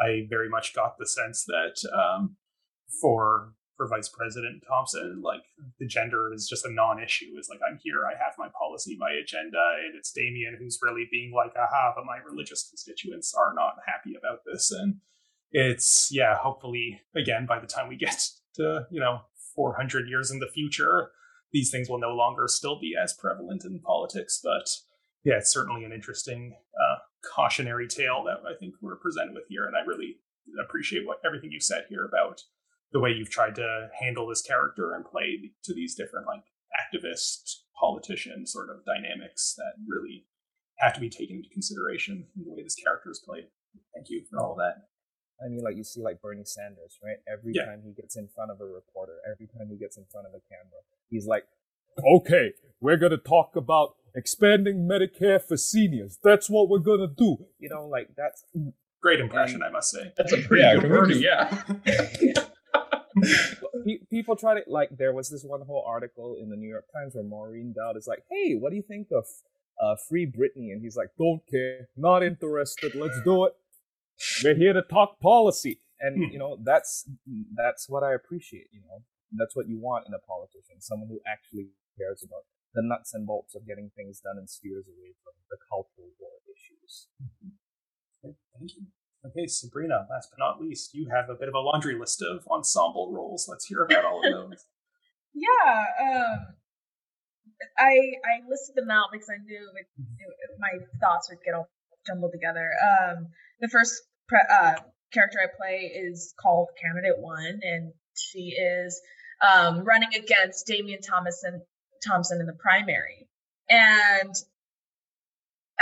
I 0.01 0.27
very 0.29 0.49
much 0.49 0.75
got 0.75 0.99
the 0.99 1.07
sense 1.07 1.45
that 1.45 1.77
um, 1.93 2.37
for 3.01 3.53
for 3.77 3.87
Vice 3.87 4.09
President 4.09 4.63
Thompson, 4.67 5.21
like 5.23 5.43
the 5.79 5.87
gender 5.87 6.33
is 6.33 6.49
just 6.49 6.65
a 6.65 6.73
non-issue. 6.73 7.37
Is 7.39 7.49
like 7.51 7.61
I'm 7.69 7.79
here, 7.83 8.05
I 8.07 8.17
have 8.17 8.35
my 8.39 8.49
policy, 8.59 8.97
my 8.99 9.13
agenda, 9.13 9.77
and 9.85 9.95
it's 9.95 10.13
Damien 10.13 10.57
who's 10.59 10.79
really 10.83 11.07
being 11.11 11.33
like, 11.35 11.53
aha, 11.57 11.93
but 11.95 12.07
my 12.07 12.17
religious 12.19 12.67
constituents 12.69 13.35
are 13.35 13.53
not 13.55 13.75
happy 13.87 14.15
about 14.19 14.41
this, 14.47 14.71
and 14.71 14.97
it's 15.53 16.09
yeah. 16.11 16.37
Hopefully, 16.37 17.03
again, 17.15 17.47
by 17.47 17.59
the 17.59 17.67
time 17.67 17.89
we 17.89 17.97
get 17.97 18.23
to 18.57 18.87
you 18.91 19.01
know 19.01 19.21
400 19.55 20.09
years 20.09 20.31
in 20.31 20.39
the 20.39 20.51
future, 20.53 21.11
these 21.53 21.71
things 21.71 21.89
will 21.89 22.01
no 22.01 22.15
longer 22.15 22.47
still 22.49 22.79
be 22.79 22.95
as 23.01 23.15
prevalent 23.15 23.65
in 23.65 23.81
politics. 23.81 24.41
But 24.43 24.69
yeah, 25.25 25.39
it's 25.39 25.53
certainly 25.53 25.85
an 25.85 25.93
interesting 25.93 26.57
uh, 26.75 26.99
cautionary 27.35 27.89
tale 27.89 28.25
that 28.27 28.49
I 28.49 28.55
think 28.59 28.75
we're 28.81 28.97
presented 28.97 29.35
with 29.35 29.45
here, 29.49 29.67
and 29.67 29.77
I 29.77 29.81
really 29.87 30.17
appreciate 30.63 31.07
what 31.07 31.19
everything 31.25 31.51
you 31.51 31.61
said 31.61 31.87
here 31.89 32.05
about 32.05 32.41
the 32.93 33.01
way 33.01 33.11
you've 33.11 33.31
tried 33.31 33.55
to 33.57 33.89
handle 33.99 34.29
this 34.29 34.43
character 34.43 34.95
and 34.95 35.05
play 35.05 35.53
to 35.65 35.75
these 35.75 35.95
different 35.95 36.27
like 36.27 36.45
activist 36.77 37.63
politician 37.79 38.47
sort 38.47 38.71
of 38.71 38.85
dynamics 38.85 39.55
that 39.57 39.73
really 39.87 40.27
have 40.79 40.95
to 40.95 41.01
be 41.01 41.11
taken 41.11 41.37
into 41.37 41.49
consideration 41.53 42.27
in 42.37 42.45
the 42.45 42.53
way 42.53 42.63
this 42.63 42.77
character 42.77 43.11
is 43.11 43.23
played. 43.27 43.45
Thank 43.95 44.09
you 44.09 44.23
for 44.31 44.41
all 44.41 44.53
of 44.53 44.59
that. 44.59 44.89
I 45.45 45.49
mean, 45.49 45.63
like 45.63 45.77
you 45.77 45.85
see, 45.85 46.01
like 46.01 46.23
Bernie 46.23 46.45
Sanders, 46.45 46.99
right? 47.05 47.17
Every 47.31 47.53
yeah. 47.55 47.67
time 47.67 47.83
he 47.85 47.93
gets 47.93 48.17
in 48.17 48.29
front 48.29 48.51
of 48.51 48.61
a 48.61 48.65
reporter, 48.65 49.17
every 49.31 49.47
time 49.47 49.69
he 49.71 49.77
gets 49.77 49.97
in 49.97 50.05
front 50.11 50.27
of 50.27 50.33
a 50.33 50.41
camera, 50.49 50.81
he's 51.11 51.27
like, 51.27 51.45
"Okay, 52.05 52.53
we're 52.81 52.97
gonna 52.97 53.19
talk 53.19 53.55
about 53.55 53.97
expanding 54.15 54.89
Medicare 54.89 55.43
for 55.43 55.57
seniors. 55.57 56.19
That's 56.23 56.49
what 56.49 56.69
we're 56.69 56.79
gonna 56.79 57.09
do." 57.09 57.37
You 57.59 57.69
know, 57.69 57.87
like 57.87 58.09
that's 58.17 58.45
great 59.03 59.21
impression, 59.21 59.57
and, 59.57 59.65
I 59.65 59.71
must 59.71 59.91
say. 59.91 60.13
That's 60.17 60.33
a 60.33 60.39
pretty 60.39 60.63
yeah, 60.63 60.77
good 60.77 60.89
Bernie, 60.89 61.19
yeah. 61.19 61.65
People 64.11 64.37
try 64.37 64.55
to 64.55 64.63
like. 64.67 64.91
There 64.97 65.13
was 65.13 65.29
this 65.29 65.45
one 65.45 65.61
whole 65.63 65.85
article 65.87 66.37
in 66.41 66.49
the 66.49 66.57
New 66.57 66.69
York 66.69 66.87
Times 66.93 67.15
where 67.15 67.25
Maureen 67.25 67.75
Dowd 67.75 67.97
is 67.97 68.07
like, 68.07 68.25
"Hey, 68.31 68.55
what 68.55 68.71
do 68.71 68.77
you 68.77 68.83
think 68.83 69.09
of 69.13 69.27
uh, 69.83 69.97
Free 70.09 70.27
Britney?" 70.27 70.73
And 70.73 70.81
he's 70.83 70.97
like, 70.97 71.11
"Don't 71.19 71.43
care, 71.51 71.89
not 71.97 72.23
interested. 72.23 72.95
Let's 72.95 73.21
do 73.23 73.45
it." 73.45 73.53
We're 74.43 74.57
here 74.57 74.73
to 74.73 74.83
talk 74.83 75.21
policy, 75.21 75.81
and 76.01 76.17
hmm. 76.17 76.33
you 76.33 76.39
know 76.39 76.59
that's 76.63 77.09
that's 77.55 77.89
what 77.89 78.03
I 78.03 78.15
appreciate. 78.15 78.69
You 78.73 78.81
know, 78.89 79.03
that's 79.33 79.55
what 79.55 79.69
you 79.69 79.79
want 79.79 80.07
in 80.07 80.15
a 80.15 80.19
politician, 80.19 80.81
someone 80.81 81.09
who 81.09 81.21
actually 81.27 81.69
cares 81.99 82.23
about 82.23 82.45
the 82.75 82.83
nuts 82.83 83.15
and 83.15 83.27
bolts 83.27 83.55
of 83.55 83.67
getting 83.67 83.91
things 83.97 84.21
done 84.21 84.37
and 84.37 84.49
steers 84.49 84.85
away 84.87 85.17
from 85.25 85.33
the 85.51 85.57
cultural 85.69 86.13
war 86.21 86.37
issues. 86.45 87.09
Okay, 88.25 88.35
thank 88.59 88.77
you. 88.77 88.87
Okay, 89.25 89.47
Sabrina, 89.47 90.07
last 90.11 90.31
but 90.31 90.39
not 90.39 90.61
least, 90.61 90.95
you 90.95 91.09
have 91.11 91.31
a 91.31 91.35
bit 91.35 91.49
of 91.49 91.55
a 91.55 91.59
laundry 91.59 91.99
list 91.99 92.23
of 92.23 92.47
ensemble 92.49 93.11
roles. 93.13 93.49
Let's 93.49 93.65
hear 93.65 93.83
about 93.83 94.05
all 94.05 94.25
of 94.25 94.33
those. 94.33 94.67
yeah, 95.35 95.85
um, 96.01 96.55
I 97.79 97.97
I 98.23 98.45
listed 98.49 98.77
them 98.77 98.91
out 98.91 99.09
because 99.11 99.29
I 99.31 99.43
knew 99.43 99.71
it, 99.81 99.87
it, 99.99 100.51
my 100.61 100.85
thoughts 101.01 101.29
would 101.31 101.43
get 101.45 101.55
all 101.55 101.69
jumbled 102.07 102.33
together. 102.33 102.71
Um, 102.79 103.29
the 103.61 103.69
first 103.69 104.03
pre- 104.29 104.39
uh, 104.39 104.75
character 105.13 105.39
I 105.43 105.49
play 105.57 105.93
is 105.95 106.35
called 106.41 106.69
Candidate 106.81 107.19
One, 107.19 107.61
and 107.63 107.93
she 108.15 108.57
is 108.57 109.01
um, 109.41 109.85
running 109.85 110.11
against 110.15 110.67
Damien 110.67 111.01
Thomason 111.01 111.63
Thompson 112.07 112.41
in 112.41 112.47
the 112.47 112.55
primary. 112.55 113.29
And 113.69 114.35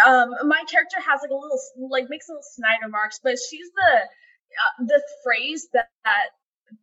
um, 0.07 0.31
my 0.49 0.65
character 0.71 0.99
has 0.99 1.21
like 1.23 1.31
a 1.31 1.35
little 1.35 1.61
like 1.91 2.07
makes 2.09 2.29
little 2.29 2.43
snide 2.43 2.83
remarks, 2.83 3.21
but 3.23 3.37
she's 3.39 3.71
the 3.71 3.95
uh, 4.55 4.85
the 4.87 5.03
phrase 5.23 5.69
that, 5.73 5.89
that 6.05 6.31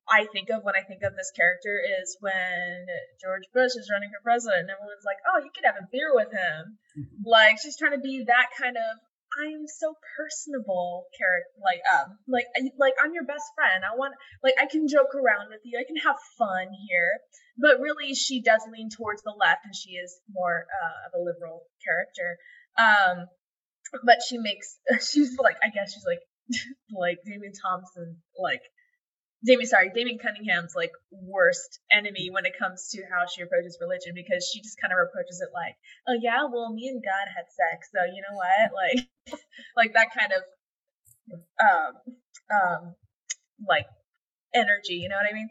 I 0.07 0.25
think 0.31 0.49
of 0.49 0.63
when 0.63 0.75
I 0.75 0.83
think 0.83 1.03
of 1.03 1.15
this 1.15 1.31
character 1.35 1.79
is 2.01 2.17
when 2.19 2.85
George 3.19 3.43
Bush 3.53 3.75
is 3.75 3.89
running 3.91 4.11
for 4.11 4.21
president 4.23 4.67
and 4.67 4.69
everyone's 4.69 5.05
like, 5.05 5.19
oh, 5.27 5.39
you 5.43 5.51
could 5.53 5.65
have 5.65 5.79
a 5.79 5.89
beer 5.91 6.13
with 6.13 6.31
him. 6.31 6.77
Mm-hmm. 6.95 7.27
Like 7.27 7.59
she's 7.59 7.77
trying 7.77 7.97
to 7.97 8.03
be 8.03 8.23
that 8.27 8.51
kind 8.55 8.77
of 8.77 8.91
I'm 9.39 9.67
so 9.67 9.95
personable 10.17 11.07
character 11.17 11.55
like 11.63 11.79
um 11.87 12.19
like 12.27 12.45
like 12.77 12.93
I'm 12.99 13.13
your 13.13 13.23
best 13.23 13.47
friend. 13.55 13.83
I 13.85 13.95
want 13.95 14.13
like 14.43 14.55
I 14.59 14.65
can 14.65 14.87
joke 14.87 15.15
around 15.15 15.47
with 15.49 15.61
you. 15.63 15.79
I 15.79 15.87
can 15.87 15.95
have 15.97 16.17
fun 16.37 16.67
here. 16.87 17.19
But 17.57 17.79
really 17.79 18.13
she 18.13 18.41
does 18.41 18.61
lean 18.71 18.89
towards 18.89 19.23
the 19.23 19.31
left 19.31 19.63
and 19.63 19.75
she 19.75 19.91
is 19.91 20.19
more 20.29 20.65
uh, 20.67 21.07
of 21.07 21.19
a 21.19 21.23
liberal 21.23 21.63
character. 21.79 22.37
Um 22.75 23.27
but 24.03 24.19
she 24.27 24.37
makes 24.37 24.77
she's 25.11 25.37
like 25.39 25.55
I 25.63 25.69
guess 25.69 25.93
she's 25.93 26.05
like 26.05 26.23
like 26.91 27.19
Damien 27.25 27.53
Thompson 27.55 28.17
like 28.37 28.61
Damien, 29.43 29.65
sorry, 29.65 29.91
Damien 29.93 30.19
Cunningham's 30.19 30.73
like 30.75 30.91
worst 31.09 31.79
enemy 31.91 32.29
when 32.29 32.45
it 32.45 32.53
comes 32.57 32.89
to 32.93 33.01
how 33.09 33.25
she 33.25 33.41
approaches 33.41 33.77
religion 33.81 34.13
because 34.13 34.45
she 34.45 34.61
just 34.61 34.79
kind 34.79 34.93
of 34.93 34.99
approaches 35.01 35.41
it 35.41 35.49
like, 35.53 35.75
oh 36.07 36.17
yeah, 36.21 36.45
well 36.45 36.71
me 36.71 36.87
and 36.89 37.01
God 37.01 37.25
had 37.33 37.45
sex, 37.49 37.89
so 37.89 38.05
you 38.05 38.21
know 38.21 38.37
what, 38.37 38.69
like, 38.81 39.41
like 39.75 39.93
that 39.93 40.09
kind 40.13 40.31
of, 40.33 40.41
um, 41.57 41.91
um, 42.53 42.95
like 43.67 43.87
energy, 44.53 45.01
you 45.01 45.09
know 45.09 45.17
what 45.17 45.29
I 45.29 45.33
mean? 45.33 45.49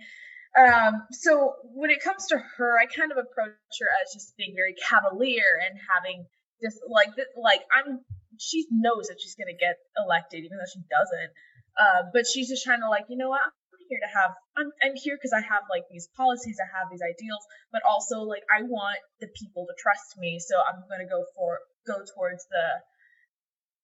Um, 0.58 1.06
so 1.12 1.54
when 1.74 1.90
it 1.90 2.02
comes 2.02 2.26
to 2.26 2.38
her, 2.38 2.78
I 2.78 2.86
kind 2.86 3.12
of 3.12 3.18
approach 3.18 3.54
her 3.80 3.88
as 4.02 4.12
just 4.12 4.36
being 4.36 4.54
very 4.54 4.74
cavalier 4.74 5.58
and 5.62 5.78
having 5.78 6.26
just 6.62 6.78
like 6.88 7.10
like 7.36 7.60
I'm. 7.70 8.00
She 8.38 8.66
knows 8.70 9.08
that 9.08 9.18
she's 9.20 9.34
gonna 9.36 9.58
get 9.58 9.76
elected, 9.98 10.44
even 10.44 10.58
though 10.58 10.70
she 10.72 10.80
doesn't. 10.90 11.30
Uh, 11.78 12.10
but 12.12 12.26
she's 12.26 12.48
just 12.48 12.64
trying 12.64 12.80
to 12.80 12.88
like, 12.88 13.04
you 13.08 13.16
know 13.16 13.28
what? 13.28 13.46
Here 13.90 13.98
to 13.98 14.10
have 14.14 14.38
I'm, 14.54 14.70
I'm 14.78 14.94
here 14.94 15.18
because 15.18 15.34
I 15.34 15.42
have 15.42 15.66
like 15.66 15.90
these 15.90 16.06
policies, 16.14 16.62
I 16.62 16.70
have 16.70 16.86
these 16.88 17.02
ideals, 17.02 17.42
but 17.74 17.82
also 17.82 18.22
like 18.22 18.46
I 18.46 18.62
want 18.62 19.02
the 19.18 19.26
people 19.34 19.66
to 19.66 19.74
trust 19.74 20.14
me, 20.16 20.38
so 20.38 20.54
I'm 20.62 20.86
gonna 20.86 21.10
go 21.10 21.26
for 21.34 21.58
go 21.84 21.98
towards 22.06 22.46
the 22.46 22.64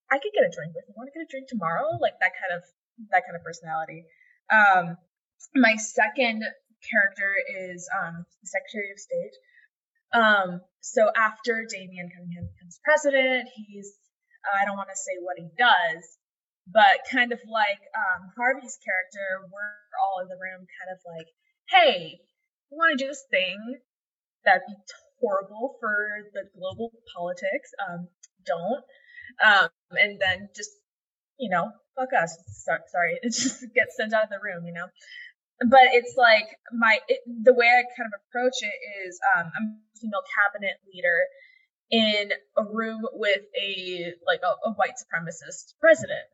I 0.07 0.23
could 0.23 0.31
get 0.31 0.47
a 0.47 0.51
drink 0.55 0.71
with 0.71 0.87
you. 0.87 0.95
Want 0.95 1.11
to 1.11 1.15
get 1.19 1.27
a 1.27 1.31
drink 1.31 1.51
tomorrow? 1.51 1.99
Like 1.99 2.15
that 2.23 2.31
kind 2.39 2.55
of 2.55 2.63
that 3.11 3.27
kind 3.27 3.35
of 3.35 3.43
personality. 3.43 4.07
Um, 4.47 4.95
my 5.53 5.75
second 5.75 6.47
character 6.87 7.35
is 7.67 7.83
um 7.91 8.23
the 8.39 8.47
Secretary 8.47 8.95
of 8.95 8.99
State. 9.03 9.35
Um, 10.15 10.63
so 10.79 11.11
after 11.11 11.67
Damien 11.67 12.07
Cunningham 12.07 12.47
becomes 12.55 12.79
president, 12.87 13.51
he's 13.51 13.91
I 14.47 14.63
don't 14.63 14.79
want 14.79 14.87
to 14.89 14.95
say 14.95 15.19
what 15.19 15.35
he 15.35 15.51
does, 15.59 15.99
but 16.67 17.07
kind 17.11 17.31
of 17.31 17.39
like 17.47 17.79
um, 17.95 18.27
Harvey's 18.35 18.77
character, 18.83 19.47
we're 19.47 19.79
all 20.03 20.21
in 20.21 20.27
the 20.27 20.35
room, 20.35 20.67
kind 20.67 20.91
of 20.91 20.99
like, 21.07 21.27
hey, 21.71 22.19
we 22.71 22.75
want 22.75 22.97
to 22.97 23.03
do 23.03 23.07
this 23.07 23.23
thing 23.31 23.79
that'd 24.43 24.67
be 24.67 24.75
horrible 25.19 25.77
for 25.79 26.27
the 26.33 26.43
global 26.57 26.91
politics. 27.15 27.71
Um, 27.87 28.07
don't. 28.45 28.83
Um, 29.43 29.69
and 29.91 30.19
then 30.19 30.49
just, 30.55 30.71
you 31.39 31.49
know, 31.49 31.71
fuck 31.95 32.09
us. 32.11 32.35
sorry, 32.91 33.19
it 33.21 33.31
just 33.31 33.61
gets 33.75 33.95
sent 33.95 34.13
out 34.13 34.23
of 34.23 34.29
the 34.29 34.43
room, 34.43 34.65
you 34.65 34.73
know. 34.73 34.87
But 35.59 35.89
it's 35.97 36.13
like 36.15 36.45
my 36.71 36.99
it, 37.07 37.19
the 37.25 37.53
way 37.53 37.65
I 37.65 37.81
kind 37.97 38.05
of 38.13 38.19
approach 38.29 38.61
it 38.61 38.77
is 39.07 39.19
um, 39.35 39.49
I'm 39.57 39.81
a 39.81 39.99
female 39.99 40.21
cabinet 40.29 40.77
leader 40.85 41.17
in 41.89 42.29
a 42.57 42.63
room 42.63 43.01
with 43.13 43.41
a 43.57 44.13
like 44.27 44.41
a, 44.43 44.69
a 44.69 44.73
white 44.73 45.01
supremacist 45.01 45.73
president 45.79 46.29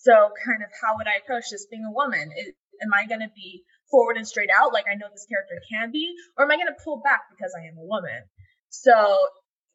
so, 0.00 0.32
kind 0.40 0.64
of, 0.64 0.72
how 0.72 0.96
would 0.96 1.06
I 1.06 1.20
approach 1.20 1.52
this 1.52 1.68
being 1.68 1.84
a 1.84 1.92
woman? 1.92 2.32
Is, 2.32 2.56
am 2.80 2.96
I 2.96 3.04
going 3.04 3.20
to 3.20 3.32
be 3.36 3.62
forward 3.92 4.16
and 4.16 4.26
straight 4.26 4.48
out, 4.48 4.72
like 4.72 4.88
I 4.88 4.96
know 4.96 5.12
this 5.12 5.28
character 5.28 5.60
can 5.68 5.92
be, 5.92 6.16
or 6.36 6.48
am 6.48 6.50
I 6.50 6.56
going 6.56 6.72
to 6.72 6.80
pull 6.80 7.04
back 7.04 7.28
because 7.28 7.52
I 7.52 7.68
am 7.68 7.76
a 7.76 7.84
woman? 7.84 8.24
So, 8.72 8.96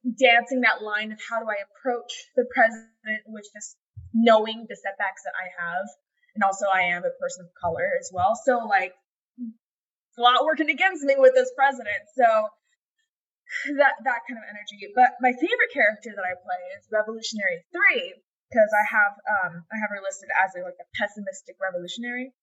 dancing 0.04 0.66
that 0.66 0.82
line 0.82 1.14
of 1.14 1.22
how 1.22 1.38
do 1.38 1.46
I 1.46 1.62
approach 1.62 2.10
the 2.34 2.50
president 2.50 3.30
with 3.30 3.46
just 3.54 3.78
knowing 4.14 4.66
the 4.66 4.76
setbacks 4.76 5.22
that 5.22 5.38
I 5.38 5.54
have, 5.54 5.86
and 6.34 6.42
also 6.42 6.66
I 6.66 6.98
am 6.98 7.06
a 7.06 7.14
person 7.22 7.46
of 7.46 7.54
color 7.54 7.86
as 8.02 8.10
well. 8.10 8.34
So, 8.34 8.66
like, 8.66 8.98
a 9.38 10.22
lot 10.22 10.42
working 10.44 10.74
against 10.74 11.06
me 11.06 11.14
with 11.18 11.38
this 11.38 11.54
president. 11.54 12.10
So, 12.18 12.26
that 13.78 13.96
that 14.04 14.26
kind 14.28 14.42
of 14.42 14.50
energy. 14.50 14.92
But 14.92 15.16
my 15.22 15.32
favorite 15.32 15.72
character 15.72 16.12
that 16.12 16.26
I 16.26 16.36
play 16.42 16.62
is 16.76 16.90
Revolutionary 16.92 17.64
Three, 17.72 18.18
because 18.50 18.72
I 18.72 18.86
have 18.88 19.14
um 19.28 19.54
I 19.72 19.76
have 19.80 19.92
her 19.92 20.02
listed 20.02 20.30
as 20.40 20.56
a 20.56 20.64
like 20.64 20.80
a 20.80 20.88
pessimistic 20.96 21.60
revolutionary. 21.60 22.34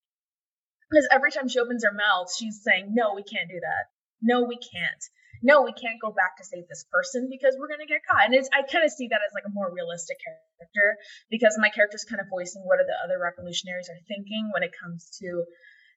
Because 0.91 1.09
every 1.11 1.33
time 1.33 1.49
she 1.49 1.59
opens 1.59 1.83
her 1.83 1.97
mouth, 1.97 2.29
she's 2.31 2.63
saying, 2.63 2.93
"No, 2.95 3.15
we 3.15 3.25
can't 3.25 3.49
do 3.49 3.59
that. 3.59 3.89
No, 4.21 4.45
we 4.45 4.57
can't. 4.61 5.03
No, 5.43 5.63
we 5.63 5.73
can't 5.73 6.01
go 6.01 6.13
back 6.13 6.37
to 6.39 6.45
save 6.45 6.69
this 6.69 6.85
person 6.93 7.29
because 7.29 7.57
we're 7.59 7.69
gonna 7.69 7.89
get 7.89 8.05
caught." 8.05 8.25
And 8.27 8.35
it's, 8.35 8.49
I 8.53 8.63
kind 8.63 8.85
of 8.85 8.93
see 8.93 9.09
that 9.09 9.25
as 9.25 9.33
like 9.35 9.49
a 9.49 9.53
more 9.57 9.73
realistic 9.73 10.19
character 10.21 10.97
because 11.31 11.57
my 11.59 11.71
character's 11.71 12.05
kind 12.05 12.21
of 12.21 12.29
voicing 12.29 12.63
what 12.65 12.81
are 12.81 12.87
the 12.87 13.01
other 13.03 13.19
revolutionaries 13.19 13.89
are 13.89 13.99
thinking 14.07 14.51
when 14.53 14.63
it 14.63 14.77
comes 14.77 15.09
to 15.21 15.45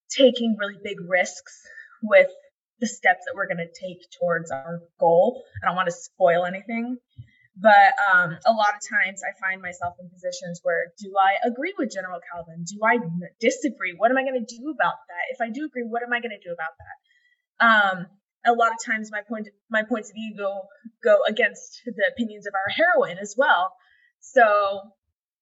taking 0.10 0.56
really 0.58 0.80
big 0.82 0.98
risks 1.04 1.62
with 2.02 2.32
the 2.80 2.88
steps 2.88 3.26
that 3.26 3.36
we're 3.36 3.48
gonna 3.48 3.67
take 3.67 4.08
towards 4.20 4.52
our 4.52 4.82
goal. 5.00 5.43
I 5.62 5.67
don't 5.67 5.76
want 5.76 5.88
to 5.88 5.96
spoil 5.96 6.46
anything, 6.46 6.98
but 7.58 7.98
um, 8.13 8.38
a 8.46 8.54
lot 8.54 8.78
of 8.78 8.82
times 8.86 9.26
I 9.26 9.34
find 9.41 9.62
myself 9.62 9.98
in 10.00 10.10
positions 10.10 10.62
where 10.62 10.93
do 11.02 11.13
I 11.17 11.41
agree 11.41 11.74
with 11.78 11.89
General 11.89 12.22
Calvin? 12.22 12.63
Do 12.70 12.78
I 12.86 13.02
disagree? 13.41 13.98
What 13.98 14.12
am 14.12 14.17
I 14.17 14.24
going 14.24 14.38
to 14.38 14.46
do 14.46 14.70
about 14.70 15.02
that? 15.10 15.26
If 15.34 15.41
I 15.41 15.50
do 15.50 15.65
agree, 15.65 15.82
what 15.82 16.04
am 16.04 16.13
I 16.13 16.22
going 16.22 16.38
to 16.38 16.43
do 16.43 16.54
about 16.54 16.78
that? 16.78 16.98
Um, 17.58 17.98
a 18.46 18.54
lot 18.54 18.70
of 18.72 18.78
times 18.86 19.10
my 19.12 19.26
point 19.28 19.50
my 19.70 19.82
points 19.82 20.10
of 20.10 20.15
view 20.15 20.38
go 20.38 20.70
go 21.04 21.17
against 21.28 21.82
the 21.86 22.06
opinions 22.13 22.46
of 22.46 22.54
our 22.54 22.70
heroine 22.70 23.17
as 23.17 23.34
well. 23.36 23.74
So 24.22 24.93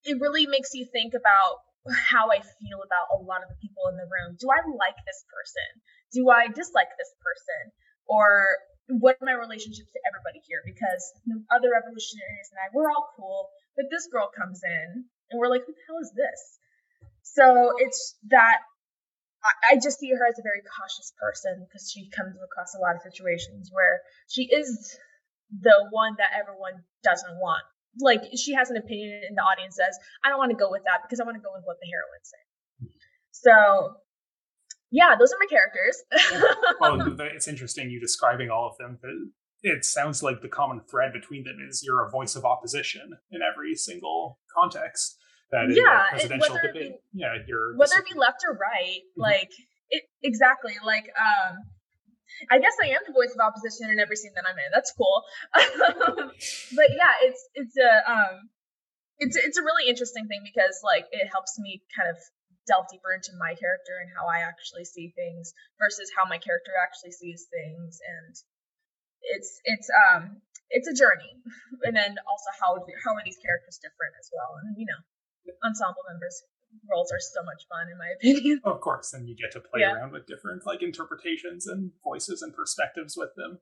it 0.06 0.15
really 0.21 0.47
makes 0.47 0.73
you 0.73 0.88
think 0.88 1.13
about 1.13 1.67
how 1.91 2.32
I 2.32 2.39
feel 2.39 2.80
about 2.80 3.12
a 3.12 3.19
lot 3.21 3.43
of 3.43 3.49
the 3.51 3.60
people 3.60 3.91
in 3.91 3.97
the 3.99 4.08
room. 4.08 4.39
Do 4.39 4.47
I 4.49 4.63
like 4.80 4.95
this 5.04 5.21
person? 5.28 5.69
Do 6.13 6.30
I 6.32 6.47
dislike 6.47 6.89
this 6.97 7.12
person? 7.19 7.75
Or 8.08 8.47
what 8.88 9.17
my 9.21 9.34
relationship 9.34 9.86
to 9.89 10.00
everybody 10.06 10.41
here? 10.45 10.62
Because 10.65 11.13
the 11.26 11.41
other 11.50 11.74
revolutionaries 11.74 12.54
and 12.54 12.62
I, 12.62 12.69
we're 12.74 12.89
all 12.89 13.10
cool, 13.17 13.50
but 13.76 13.89
this 13.89 14.08
girl 14.12 14.30
comes 14.30 14.62
in 14.63 15.06
and 15.32 15.36
we're 15.39 15.50
like, 15.50 15.65
who 15.65 15.74
the 15.74 15.86
hell 15.89 16.02
is 16.02 16.13
this? 16.13 16.39
So 17.24 17.74
it's 17.82 18.15
that 18.30 18.62
I, 19.45 19.78
just 19.78 20.00
see 20.00 20.10
her 20.10 20.26
as 20.26 20.39
a 20.39 20.45
very 20.45 20.62
cautious 20.65 21.13
person 21.21 21.65
because 21.65 21.89
she 21.89 22.10
comes 22.10 22.34
across 22.41 22.74
a 22.74 22.82
lot 22.82 22.95
of 22.95 23.02
situations 23.02 23.69
where 23.71 24.02
she 24.28 24.50
is 24.50 24.98
the 25.50 25.86
one 25.91 26.15
that 26.17 26.34
everyone 26.34 26.82
doesn't 27.04 27.38
want. 27.38 27.62
Like 28.02 28.26
she 28.36 28.54
has 28.54 28.69
an 28.69 28.78
opinion 28.78 29.21
and 29.28 29.38
the 29.38 29.45
audience 29.45 29.78
says, 29.78 29.98
I 30.24 30.30
don't 30.30 30.41
want 30.41 30.52
to 30.52 30.58
go 30.58 30.69
with 30.69 30.84
that 30.86 31.06
because 31.06 31.19
I 31.19 31.26
want 31.26 31.38
to 31.38 31.45
go 31.45 31.54
with 31.54 31.63
what 31.65 31.78
the 31.78 31.89
heroine 31.89 32.26
said. 32.26 32.45
So 33.32 34.02
yeah, 34.95 35.15
those 35.19 35.34
are 35.34 35.38
my 35.39 35.47
characters. 35.51 36.03
well, 36.79 37.19
it's 37.36 37.49
interesting 37.49 37.89
you 37.89 37.99
describing 37.99 38.49
all 38.49 38.69
of 38.69 38.77
them. 38.77 38.97
It 39.62 39.84
sounds 39.84 40.23
like 40.23 40.41
the 40.41 40.47
common 40.47 40.81
thread 40.89 41.12
between 41.12 41.43
them 41.43 41.58
is 41.67 41.84
you're 41.84 42.05
a 42.05 42.10
voice 42.10 42.36
of 42.36 42.45
opposition 42.45 43.12
in 43.29 43.41
every 43.41 43.75
single 43.75 44.39
context. 44.55 45.17
That 45.51 45.65
in 45.65 45.75
yeah, 45.75 46.10
presidential 46.10 46.55
debate, 46.55 46.73
be, 46.73 46.95
yeah, 47.13 47.36
you're 47.45 47.75
whether 47.75 47.97
it 47.97 48.05
be 48.12 48.17
left 48.17 48.41
or 48.47 48.58
right, 48.58 49.03
mm-hmm. 49.03 49.21
like 49.21 49.51
it 49.89 50.03
exactly. 50.23 50.73
Like, 50.84 51.12
um, 51.19 51.58
I 52.49 52.58
guess 52.60 52.73
I 52.81 52.88
am 52.88 53.01
the 53.05 53.13
voice 53.13 53.36
of 53.36 53.43
opposition 53.43 53.91
in 53.91 53.99
every 53.99 54.15
scene 54.15 54.31
that 54.36 54.45
I'm 54.47 54.58
in. 54.58 54.71
That's 54.73 54.91
cool. 54.95 55.23
but 55.53 56.88
yeah, 56.89 57.13
it's 57.21 57.41
it's 57.53 57.75
a 57.77 58.12
um, 58.12 58.49
it's 59.19 59.36
it's 59.36 59.58
a 59.58 59.62
really 59.62 59.89
interesting 59.89 60.27
thing 60.27 60.41
because 60.43 60.79
like 60.84 61.05
it 61.12 61.27
helps 61.29 61.60
me 61.60 61.84
kind 61.95 62.10
of 62.10 62.17
delve 62.67 62.89
deeper 62.89 63.13
into 63.13 63.32
my 63.38 63.54
character 63.56 64.01
and 64.01 64.10
how 64.10 64.25
I 64.28 64.45
actually 64.45 64.86
see 64.86 65.13
things 65.13 65.54
versus 65.78 66.12
how 66.13 66.25
my 66.28 66.38
character 66.38 66.73
actually 66.82 67.13
sees 67.13 67.47
things. 67.49 68.01
And 68.01 68.34
it's 69.21 69.62
it's 69.63 69.89
um 70.10 70.41
it's 70.69 70.89
a 70.89 70.95
journey. 70.97 71.41
And 71.86 71.95
then 71.95 72.17
also 72.25 72.49
how 72.60 72.82
how 73.06 73.13
are 73.15 73.25
these 73.25 73.39
characters 73.41 73.78
different 73.82 74.17
as 74.19 74.30
well? 74.34 74.58
And 74.62 74.75
you 74.78 74.86
know 74.89 75.01
ensemble 75.63 76.01
members 76.10 76.41
roles 76.91 77.12
are 77.12 77.21
so 77.21 77.41
much 77.45 77.63
fun 77.69 77.88
in 77.88 77.97
my 77.97 78.10
opinion. 78.17 78.62
Of 78.65 78.82
course 78.82 79.13
and 79.13 79.30
you 79.30 79.36
get 79.36 79.54
to 79.54 79.62
play 79.62 79.82
yeah. 79.82 79.93
around 79.93 80.12
with 80.12 80.28
different 80.28 80.65
like 80.65 80.82
interpretations 80.82 81.67
and 81.67 81.91
voices 82.04 82.41
and 82.41 82.54
perspectives 82.54 83.15
with 83.15 83.34
them 83.36 83.60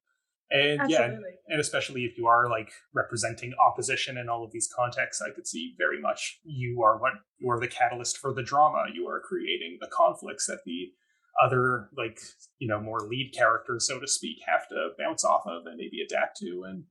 and 0.52 0.82
Absolutely. 0.82 0.94
yeah, 0.94 1.04
and, 1.04 1.24
and 1.48 1.60
especially 1.60 2.06
if 2.06 2.18
you 2.18 2.28
are 2.28 2.50
like 2.50 2.72
representing 2.94 3.54
opposition 3.66 4.18
in 4.18 4.30
all 4.30 4.44
of 4.44 4.52
these 4.52 4.70
contexts, 4.74 5.22
I 5.22 5.34
could 5.34 5.48
see 5.48 5.76
very 5.78 6.00
much 6.00 6.40
you 6.44 6.84
are 6.84 6.98
what 6.98 7.14
you 7.40 7.50
are 7.50 7.60
the 7.60 7.68
catalyst 7.68 8.18
for 8.18 8.34
the 8.34 8.44
drama. 8.44 8.86
You 8.94 9.08
are 9.08 9.20
creating 9.20 9.78
the 9.82 9.90
conflicts 9.92 10.48
that 10.48 10.60
the 10.66 10.92
other 11.44 11.90
like 11.98 12.20
you 12.60 12.68
know 12.68 12.80
more 12.80 13.00
lead 13.02 13.34
characters, 13.36 13.88
so 13.88 14.00
to 14.00 14.08
speak, 14.08 14.38
have 14.48 14.68
to 14.70 14.90
bounce 15.00 15.24
off 15.24 15.44
of 15.48 15.66
and 15.66 15.78
maybe 15.78 16.02
adapt 16.06 16.38
to 16.38 16.66
and 16.68 16.84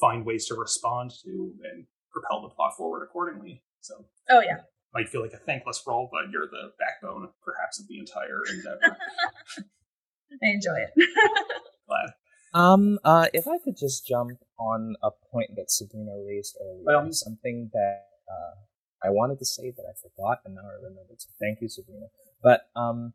find 0.00 0.26
ways 0.26 0.46
to 0.46 0.54
respond 0.54 1.12
to 1.24 1.52
and 1.72 1.86
propel 2.12 2.42
the 2.42 2.48
plot 2.48 2.76
forward 2.76 3.04
accordingly. 3.04 3.62
So 3.80 4.04
oh 4.30 4.40
yeah, 4.40 4.60
might 4.94 5.08
feel 5.08 5.22
like 5.22 5.32
a 5.32 5.38
thankless 5.38 5.82
role, 5.86 6.08
but 6.10 6.30
you're 6.32 6.48
the 6.48 6.72
backbone 6.78 7.28
perhaps 7.44 7.78
of 7.78 7.86
the 7.88 7.98
entire 7.98 8.40
endeavor. 8.50 8.96
I 10.42 10.50
enjoy 10.50 10.74
it. 10.74 10.90
Glad. 11.86 12.10
Um, 12.56 12.98
uh, 13.04 13.26
if 13.34 13.46
I 13.46 13.58
could 13.62 13.76
just 13.76 14.06
jump 14.06 14.38
on 14.58 14.96
a 15.02 15.10
point 15.30 15.50
that 15.56 15.70
Sabrina 15.70 16.12
raised 16.26 16.56
earlier, 16.58 16.84
well, 16.84 17.12
something 17.12 17.68
that 17.74 18.04
uh, 18.32 19.06
I 19.06 19.10
wanted 19.10 19.38
to 19.40 19.44
say 19.44 19.70
that 19.76 19.84
I 19.84 19.92
forgot, 19.92 20.38
and 20.46 20.54
now 20.54 20.62
I 20.62 20.82
remembered. 20.82 21.20
So 21.20 21.28
thank 21.38 21.60
you, 21.60 21.68
Sabrina. 21.68 22.06
But 22.42 22.62
um, 22.74 23.12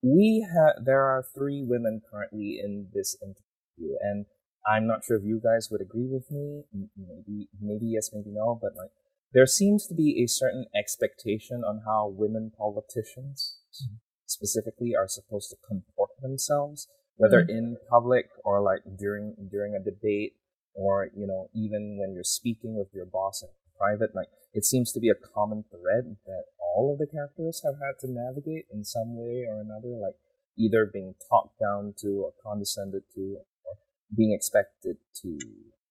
we 0.00 0.46
have 0.46 0.84
there 0.84 1.02
are 1.02 1.24
three 1.34 1.64
women 1.66 2.02
currently 2.08 2.60
in 2.62 2.86
this 2.94 3.16
interview, 3.20 3.96
and 4.00 4.26
I'm 4.64 4.86
not 4.86 5.04
sure 5.04 5.16
if 5.16 5.24
you 5.24 5.40
guys 5.42 5.68
would 5.72 5.80
agree 5.80 6.06
with 6.06 6.30
me. 6.30 6.62
Maybe, 6.72 7.48
maybe 7.60 7.86
yes, 7.86 8.10
maybe 8.14 8.30
no. 8.30 8.56
But 8.62 8.76
like, 8.76 8.90
there 9.32 9.46
seems 9.46 9.88
to 9.88 9.94
be 9.94 10.22
a 10.22 10.28
certain 10.28 10.66
expectation 10.72 11.64
on 11.66 11.82
how 11.84 12.14
women 12.16 12.52
politicians, 12.56 13.58
mm-hmm. 13.74 13.96
specifically, 14.24 14.94
are 14.94 15.08
supposed 15.08 15.50
to 15.50 15.56
comport 15.66 16.10
themselves 16.22 16.86
whether 17.16 17.42
mm-hmm. 17.42 17.56
in 17.56 17.76
public 17.88 18.26
or 18.44 18.60
like 18.60 18.80
during 18.98 19.34
during 19.50 19.74
a 19.74 19.82
debate 19.82 20.34
or 20.74 21.08
you 21.16 21.26
know 21.26 21.48
even 21.54 21.98
when 21.98 22.12
you're 22.12 22.24
speaking 22.24 22.76
with 22.76 22.88
your 22.92 23.06
boss 23.06 23.42
in 23.42 23.48
private 23.78 24.14
like 24.14 24.28
it 24.52 24.64
seems 24.64 24.92
to 24.92 25.00
be 25.00 25.10
a 25.10 25.28
common 25.34 25.64
thread 25.70 26.16
that 26.26 26.44
all 26.58 26.92
of 26.92 26.98
the 26.98 27.06
characters 27.06 27.62
have 27.64 27.74
had 27.74 27.98
to 28.00 28.10
navigate 28.10 28.66
in 28.72 28.84
some 28.84 29.16
way 29.16 29.44
or 29.48 29.60
another 29.60 29.96
like 30.00 30.14
either 30.56 30.88
being 30.92 31.14
talked 31.28 31.58
down 31.60 31.94
to 31.98 32.22
or 32.24 32.32
condescended 32.42 33.02
to 33.14 33.36
or 33.64 33.74
being 34.16 34.32
expected 34.32 34.96
to 35.14 35.38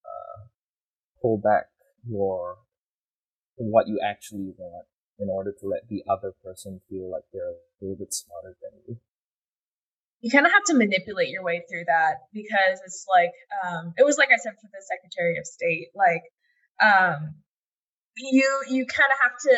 uh, 0.05 0.47
pull 1.21 1.37
back 1.37 1.67
your 2.07 2.57
what 3.55 3.87
you 3.87 3.99
actually 4.03 4.53
want 4.57 4.85
in 5.19 5.29
order 5.29 5.51
to 5.51 5.67
let 5.67 5.87
the 5.89 6.03
other 6.09 6.33
person 6.43 6.81
feel 6.89 7.09
like 7.11 7.23
they're 7.31 7.51
a 7.51 7.81
little 7.81 7.97
bit 7.97 8.13
smarter 8.13 8.57
than 8.61 8.79
you 8.87 8.97
you 10.23 10.31
kind 10.31 10.47
of 10.47 10.51
have 10.51 10.63
to 10.65 10.73
manipulate 10.73 11.29
your 11.29 11.43
way 11.43 11.61
through 11.69 11.83
that 11.85 12.25
because 12.33 12.79
it's 12.85 13.05
like 13.13 13.35
um, 13.61 13.93
it 13.97 14.05
was 14.05 14.17
like 14.17 14.29
I 14.33 14.37
said 14.41 14.53
for 14.57 14.69
the 14.71 14.81
Secretary 14.81 15.37
of 15.37 15.45
State, 15.45 15.89
like 15.93 16.23
um, 16.81 17.35
you 18.17 18.47
you 18.69 18.85
kind 18.87 19.11
of 19.13 19.19
have 19.21 19.37
to 19.37 19.57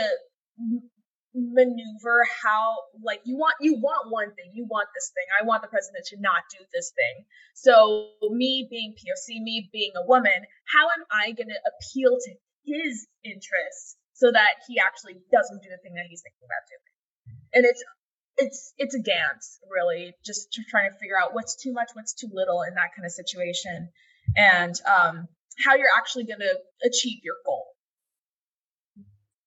maneuver 1.36 2.26
how 2.44 2.76
like 3.04 3.22
you 3.26 3.38
want 3.38 3.56
you 3.60 3.76
want 3.76 4.12
one 4.12 4.34
thing 4.36 4.52
you 4.54 4.66
want 4.72 4.88
this 4.96 5.12
thing 5.12 5.26
i 5.36 5.44
want 5.44 5.62
the 5.62 5.68
president 5.68 6.00
to 6.06 6.16
not 6.22 6.48
do 6.50 6.64
this 6.72 6.94
thing 6.96 7.26
so 7.54 8.08
me 8.32 8.66
being 8.72 8.96
poc 8.96 9.44
me 9.44 9.70
being 9.74 9.92
a 10.00 10.08
woman 10.08 10.48
how 10.72 10.86
am 10.96 11.04
i 11.12 11.34
going 11.36 11.52
to 11.52 11.60
appeal 11.76 12.16
to 12.16 12.32
his 12.64 13.06
interests 13.26 13.98
so 14.16 14.26
so 14.26 14.32
that 14.32 14.58
he 14.66 14.82
actually 14.82 15.22
doesn't 15.30 15.62
do 15.62 15.70
the 15.70 15.78
thing 15.86 15.94
that 15.94 16.10
he's 16.10 16.26
thinking 16.26 16.48
about 16.50 16.64
doing. 16.66 16.94
And 17.54 17.62
it's 17.62 17.84
it's 18.38 18.74
it's 18.78 18.96
a 18.96 19.00
dance 19.00 19.60
really 19.72 20.14
just 20.26 20.52
trying 20.70 20.90
to 20.92 20.98
figure 20.98 21.16
out 21.18 21.34
what's 21.34 21.56
too 21.56 21.72
much 21.72 21.90
what's 21.94 22.14
too 22.14 22.30
little 22.34 22.62
in 22.64 22.74
that 22.76 22.92
kind 22.96 23.06
of 23.06 23.12
situation 23.12 23.90
and 24.36 24.76
um, 24.86 25.28
how 25.64 25.76
you're 25.76 25.94
actually 25.98 26.26
going 26.26 26.40
to 26.40 26.56
achieve 26.84 27.20
your 27.24 27.36
goal. 27.46 27.66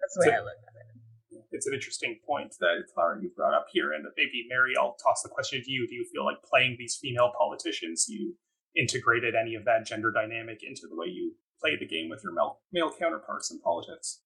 That's 0.00 0.14
the 0.16 0.20
way 0.20 0.36
so, 0.36 0.40
i 0.40 0.44
look 0.44 0.60
at 0.64 0.74
it. 0.80 1.44
it's 1.52 1.66
an 1.66 1.74
interesting 1.74 2.18
point 2.26 2.54
that 2.60 2.84
clara 2.94 3.20
you 3.20 3.30
brought 3.36 3.54
up 3.54 3.66
here 3.72 3.92
and 3.92 4.04
maybe 4.16 4.46
mary 4.48 4.72
i'll 4.78 4.96
toss 5.02 5.22
the 5.22 5.28
question 5.28 5.62
to 5.62 5.70
you. 5.70 5.86
Do 5.86 5.94
you 5.94 6.06
feel 6.12 6.24
like 6.24 6.42
playing 6.42 6.76
these 6.78 6.96
female 7.00 7.32
politicians 7.36 8.06
you 8.08 8.34
integrated 8.76 9.34
any 9.34 9.54
of 9.54 9.64
that 9.64 9.86
gender 9.86 10.12
dynamic 10.12 10.60
into 10.62 10.86
the 10.88 10.96
way 10.96 11.08
you 11.08 11.34
play 11.60 11.76
the 11.76 11.86
game 11.86 12.08
with 12.08 12.22
your 12.22 12.32
male, 12.32 12.60
male 12.72 12.92
counterparts 12.94 13.50
in 13.50 13.60
politics? 13.60 14.20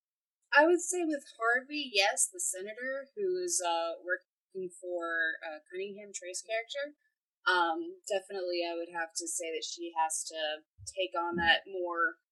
I 0.52 0.66
would 0.66 0.82
say 0.82 1.00
with 1.04 1.24
Harvey, 1.40 1.90
yes, 1.94 2.28
the 2.28 2.40
senator 2.40 3.08
who's 3.16 3.60
uh, 3.64 3.96
working 4.04 4.31
for 4.80 5.40
uh, 5.40 5.64
Cunningham 5.68 6.12
Trey's 6.12 6.44
character. 6.44 6.96
Um, 7.42 7.98
definitely, 8.06 8.62
I 8.62 8.78
would 8.78 8.92
have 8.94 9.10
to 9.18 9.26
say 9.26 9.50
that 9.50 9.66
she 9.66 9.90
has 9.98 10.22
to 10.30 10.62
take 10.86 11.16
on 11.18 11.34
that 11.42 11.66
more 11.66 12.22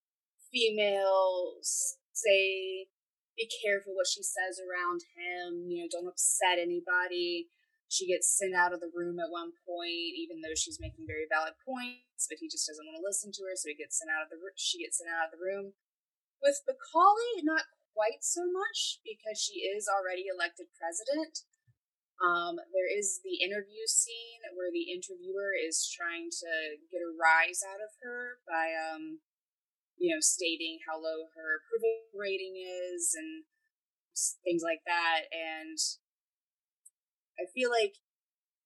female, 0.54 1.58
say, 2.12 2.86
be 3.34 3.48
careful 3.64 3.96
what 3.96 4.10
she 4.10 4.22
says 4.22 4.60
around 4.60 5.02
him, 5.16 5.66
you 5.66 5.82
know, 5.82 5.88
don't 5.90 6.10
upset 6.10 6.60
anybody. 6.60 7.48
She 7.90 8.06
gets 8.06 8.30
sent 8.30 8.54
out 8.54 8.70
of 8.70 8.78
the 8.78 8.92
room 8.94 9.18
at 9.18 9.34
one 9.34 9.50
point, 9.66 10.14
even 10.14 10.38
though 10.44 10.54
she's 10.54 10.78
making 10.78 11.10
very 11.10 11.26
valid 11.26 11.58
points, 11.66 12.30
but 12.30 12.38
he 12.38 12.46
just 12.46 12.70
doesn't 12.70 12.86
want 12.86 13.02
to 13.02 13.06
listen 13.06 13.34
to 13.34 13.42
her, 13.50 13.58
so 13.58 13.66
he 13.66 13.74
gets 13.74 13.98
sent 13.98 14.14
out 14.14 14.22
of 14.22 14.30
the 14.30 14.38
she 14.54 14.78
gets 14.86 15.02
sent 15.02 15.10
out 15.10 15.26
of 15.26 15.34
the 15.34 15.42
room. 15.42 15.74
With 16.38 16.62
Macaulay, 16.70 17.42
not 17.42 17.66
quite 17.90 18.22
so 18.22 18.46
much 18.46 19.02
because 19.02 19.42
she 19.42 19.66
is 19.66 19.90
already 19.90 20.30
elected 20.30 20.70
president. 20.78 21.49
Um, 22.20 22.60
there 22.76 22.90
is 22.90 23.24
the 23.24 23.40
interview 23.40 23.88
scene 23.88 24.44
where 24.52 24.68
the 24.68 24.92
interviewer 24.92 25.56
is 25.56 25.88
trying 25.88 26.28
to 26.28 26.52
get 26.92 27.00
a 27.00 27.16
rise 27.16 27.64
out 27.64 27.80
of 27.80 27.96
her 28.04 28.44
by, 28.44 28.76
um, 28.76 29.24
you 29.96 30.12
know, 30.12 30.20
stating 30.20 30.84
how 30.84 31.00
low 31.00 31.32
her 31.32 31.64
approval 31.64 32.12
rating 32.12 32.60
is 32.60 33.16
and 33.16 33.48
things 34.44 34.60
like 34.60 34.84
that. 34.84 35.32
And 35.32 35.80
I 37.40 37.48
feel 37.56 37.72
like 37.72 37.96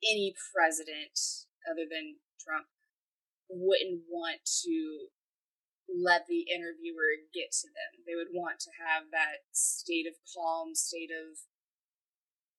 any 0.02 0.34
president 0.50 1.46
other 1.62 1.86
than 1.86 2.18
Trump 2.42 2.66
wouldn't 3.46 4.02
want 4.10 4.42
to 4.66 5.14
let 5.86 6.26
the 6.26 6.50
interviewer 6.50 7.22
get 7.30 7.54
to 7.62 7.68
them. 7.70 8.02
They 8.02 8.18
would 8.18 8.34
want 8.34 8.58
to 8.66 8.72
have 8.82 9.14
that 9.14 9.46
state 9.52 10.10
of 10.10 10.18
calm, 10.34 10.74
state 10.74 11.14
of 11.14 11.38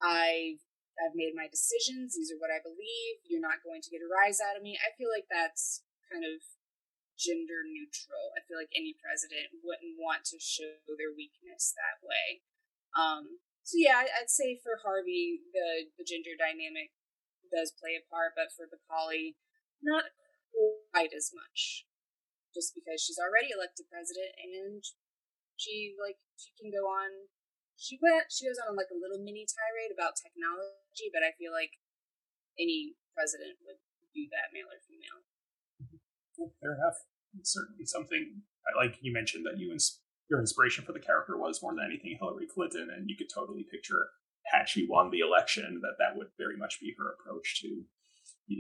I 0.02 0.58
I've 1.00 1.18
made 1.18 1.36
my 1.36 1.52
decisions. 1.52 2.16
These 2.16 2.32
are 2.32 2.40
what 2.40 2.54
I 2.54 2.64
believe. 2.64 3.24
You're 3.28 3.44
not 3.44 3.64
going 3.64 3.84
to 3.84 3.92
get 3.92 4.04
a 4.04 4.10
rise 4.10 4.40
out 4.40 4.56
of 4.56 4.64
me. 4.64 4.80
I 4.80 4.96
feel 4.96 5.12
like 5.12 5.28
that's 5.28 5.84
kind 6.08 6.24
of 6.24 6.40
gender 7.16 7.64
neutral. 7.64 8.36
I 8.36 8.44
feel 8.44 8.60
like 8.60 8.72
any 8.76 8.96
president 9.00 9.56
wouldn't 9.64 10.00
want 10.00 10.28
to 10.32 10.38
show 10.40 10.80
their 10.96 11.12
weakness 11.12 11.76
that 11.76 12.04
way. 12.04 12.44
Um, 12.96 13.44
so 13.64 13.76
yeah, 13.82 14.04
I'd 14.04 14.32
say 14.32 14.60
for 14.62 14.80
Harvey, 14.84 15.42
the 15.52 15.92
the 15.98 16.06
gender 16.06 16.38
dynamic 16.38 16.94
does 17.50 17.74
play 17.76 17.98
a 17.98 18.04
part, 18.08 18.38
but 18.38 18.54
for 18.54 18.70
Macaulay, 18.70 19.36
not 19.82 20.14
quite 20.92 21.12
as 21.16 21.32
much. 21.34 21.88
Just 22.54 22.72
because 22.72 23.04
she's 23.04 23.20
already 23.20 23.52
elected 23.52 23.92
president 23.92 24.32
and 24.40 24.80
she 25.60 25.96
like 26.00 26.20
she 26.40 26.56
can 26.56 26.72
go 26.72 26.88
on 26.88 27.32
she 27.76 28.00
went 28.00 28.32
she 28.32 28.48
goes 28.48 28.60
on 28.60 28.76
like 28.76 28.92
a 28.92 29.00
little 29.00 29.20
mini 29.20 29.44
tirade 29.44 29.92
about 29.92 30.16
technology, 30.16 31.12
but 31.12 31.24
I 31.24 31.36
feel 31.36 31.52
like 31.52 31.76
any 32.56 32.96
president 33.12 33.60
would 33.68 33.80
do 34.16 34.32
that, 34.32 34.56
male 34.56 34.72
or 34.72 34.80
female. 34.88 35.20
Mm-hmm. 35.84 36.56
fair 36.64 36.80
enough. 36.80 37.00
It's 37.36 37.52
certainly 37.52 37.84
something 37.84 38.48
like 38.80 38.96
you 39.04 39.12
mentioned 39.12 39.46
that 39.46 39.60
you 39.60 39.72
ins- 39.72 40.00
your 40.32 40.40
inspiration 40.40 40.88
for 40.88 40.96
the 40.96 41.04
character 41.04 41.38
was 41.38 41.62
more 41.62 41.76
than 41.76 41.86
anything 41.86 42.18
Hillary 42.18 42.48
Clinton, 42.48 42.90
and 42.96 43.10
you 43.10 43.16
could 43.20 43.30
totally 43.30 43.68
picture 43.68 44.10
had 44.54 44.70
she 44.70 44.88
won 44.88 45.12
the 45.12 45.20
election 45.20 45.82
that 45.82 46.00
that 46.00 46.16
would 46.16 46.30
very 46.38 46.56
much 46.56 46.80
be 46.80 46.96
her 46.98 47.12
approach 47.12 47.62
to 47.62 47.84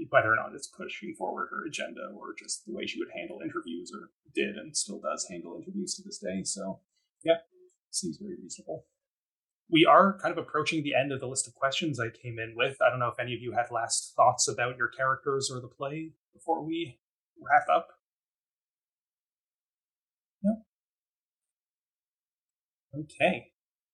whether 0.09 0.33
or 0.33 0.35
not 0.35 0.53
it's 0.53 0.67
pushing 0.67 1.13
forward 1.13 1.47
her 1.51 1.65
agenda 1.65 2.09
or 2.17 2.33
just 2.37 2.65
the 2.65 2.73
way 2.73 2.85
she 2.85 2.99
would 2.99 3.13
handle 3.15 3.39
interviews 3.41 3.91
or 3.93 4.09
did 4.33 4.57
and 4.57 4.75
still 4.75 4.99
does 4.99 5.27
handle 5.29 5.55
interviews 5.55 5.93
to 5.93 6.01
this 6.03 6.17
day. 6.17 6.43
So, 6.43 6.79
yeah, 7.23 7.37
seems 7.91 8.17
very 8.17 8.35
reasonable 8.41 8.85
we 9.69 9.85
are 9.85 10.17
kind 10.19 10.31
of 10.31 10.37
approaching 10.37 10.83
the 10.83 10.93
end 10.95 11.11
of 11.11 11.19
the 11.19 11.27
list 11.27 11.47
of 11.47 11.55
questions 11.55 11.99
I 11.99 12.09
came 12.09 12.37
in 12.39 12.53
with. 12.55 12.77
I 12.81 12.89
don't 12.89 12.99
know 12.99 13.07
if 13.07 13.19
any 13.19 13.33
of 13.33 13.41
you 13.41 13.53
had 13.53 13.71
last 13.71 14.13
thoughts 14.15 14.47
about 14.47 14.77
your 14.77 14.87
characters 14.87 15.49
or 15.51 15.59
the 15.59 15.67
play 15.67 16.11
before 16.33 16.63
we 16.63 16.99
wrap 17.41 17.67
up. 17.73 17.89
No? 20.43 20.57
Okay. 22.99 23.51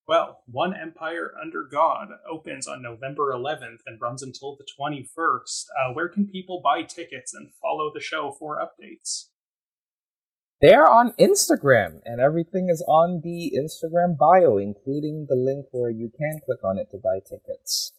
Well, 0.07 0.43
One 0.45 0.75
Empire 0.75 1.33
Under 1.41 1.63
God 1.63 2.09
opens 2.29 2.67
on 2.67 2.81
November 2.81 3.31
11th 3.33 3.79
and 3.85 4.01
runs 4.01 4.21
until 4.21 4.57
the 4.57 4.65
21st. 4.77 5.65
Uh, 5.79 5.93
where 5.93 6.09
can 6.09 6.27
people 6.27 6.59
buy 6.61 6.83
tickets 6.83 7.33
and 7.33 7.53
follow 7.61 7.91
the 7.93 8.01
show 8.01 8.31
for 8.37 8.57
updates? 8.59 9.27
They're 10.61 10.87
on 10.87 11.13
Instagram, 11.19 12.01
and 12.05 12.21
everything 12.21 12.69
is 12.69 12.85
on 12.87 13.21
the 13.23 13.51
Instagram 13.57 14.15
bio, 14.15 14.57
including 14.57 15.25
the 15.27 15.35
link 15.35 15.65
where 15.71 15.89
you 15.89 16.11
can 16.15 16.39
click 16.45 16.59
on 16.63 16.77
it 16.77 16.91
to 16.91 16.97
buy 16.97 17.17
tickets. 17.27 17.93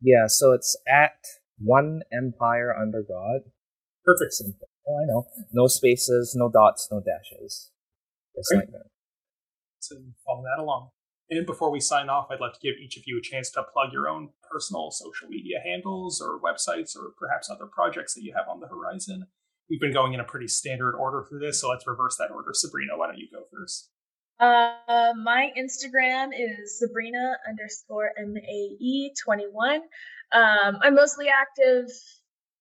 Yeah, 0.00 0.26
so 0.26 0.52
it's 0.52 0.76
at 0.88 1.24
One 1.58 2.02
Empire 2.12 2.74
Under 2.76 3.02
God. 3.02 3.52
Perfect. 4.04 4.32
Simple. 4.32 4.68
Oh, 4.88 4.96
I 5.00 5.06
know. 5.06 5.26
No 5.52 5.68
spaces, 5.68 6.34
no 6.36 6.50
dots, 6.50 6.88
no 6.90 7.00
dashes. 7.00 7.70
Just 8.34 8.48
Great. 8.50 8.58
like 8.60 8.72
that. 8.72 8.90
So 9.78 9.96
follow 10.26 10.42
that 10.42 10.60
along. 10.60 10.90
And 11.30 11.46
before 11.46 11.70
we 11.70 11.78
sign 11.78 12.08
off, 12.08 12.28
I'd 12.30 12.40
like 12.40 12.54
to 12.54 12.60
give 12.60 12.76
each 12.82 12.96
of 12.96 13.02
you 13.06 13.18
a 13.18 13.22
chance 13.22 13.50
to 13.50 13.62
plug 13.62 13.92
your 13.92 14.08
own 14.08 14.30
personal 14.50 14.90
social 14.90 15.28
media 15.28 15.58
handles 15.62 16.20
or 16.20 16.40
websites 16.40 16.96
or 16.96 17.12
perhaps 17.18 17.50
other 17.50 17.66
projects 17.66 18.14
that 18.14 18.22
you 18.22 18.32
have 18.34 18.48
on 18.48 18.60
the 18.60 18.66
horizon 18.66 19.26
we've 19.70 19.80
been 19.80 19.92
going 19.92 20.14
in 20.14 20.20
a 20.20 20.24
pretty 20.24 20.48
standard 20.48 20.94
order 20.94 21.22
for 21.22 21.38
this, 21.38 21.60
so 21.60 21.68
let's 21.68 21.86
reverse 21.86 22.16
that 22.18 22.30
order. 22.30 22.50
Sabrina, 22.52 22.96
why 22.96 23.06
don't 23.06 23.18
you 23.18 23.28
go 23.32 23.44
first? 23.52 23.90
Uh, 24.40 25.12
my 25.20 25.50
Instagram 25.58 26.28
is 26.32 26.78
Sabrina 26.78 27.36
underscore 27.48 28.12
M 28.18 28.36
A 28.36 28.76
E 28.80 29.12
21. 29.24 29.80
Um, 30.32 30.78
I'm 30.82 30.94
mostly 30.94 31.26
active 31.28 31.86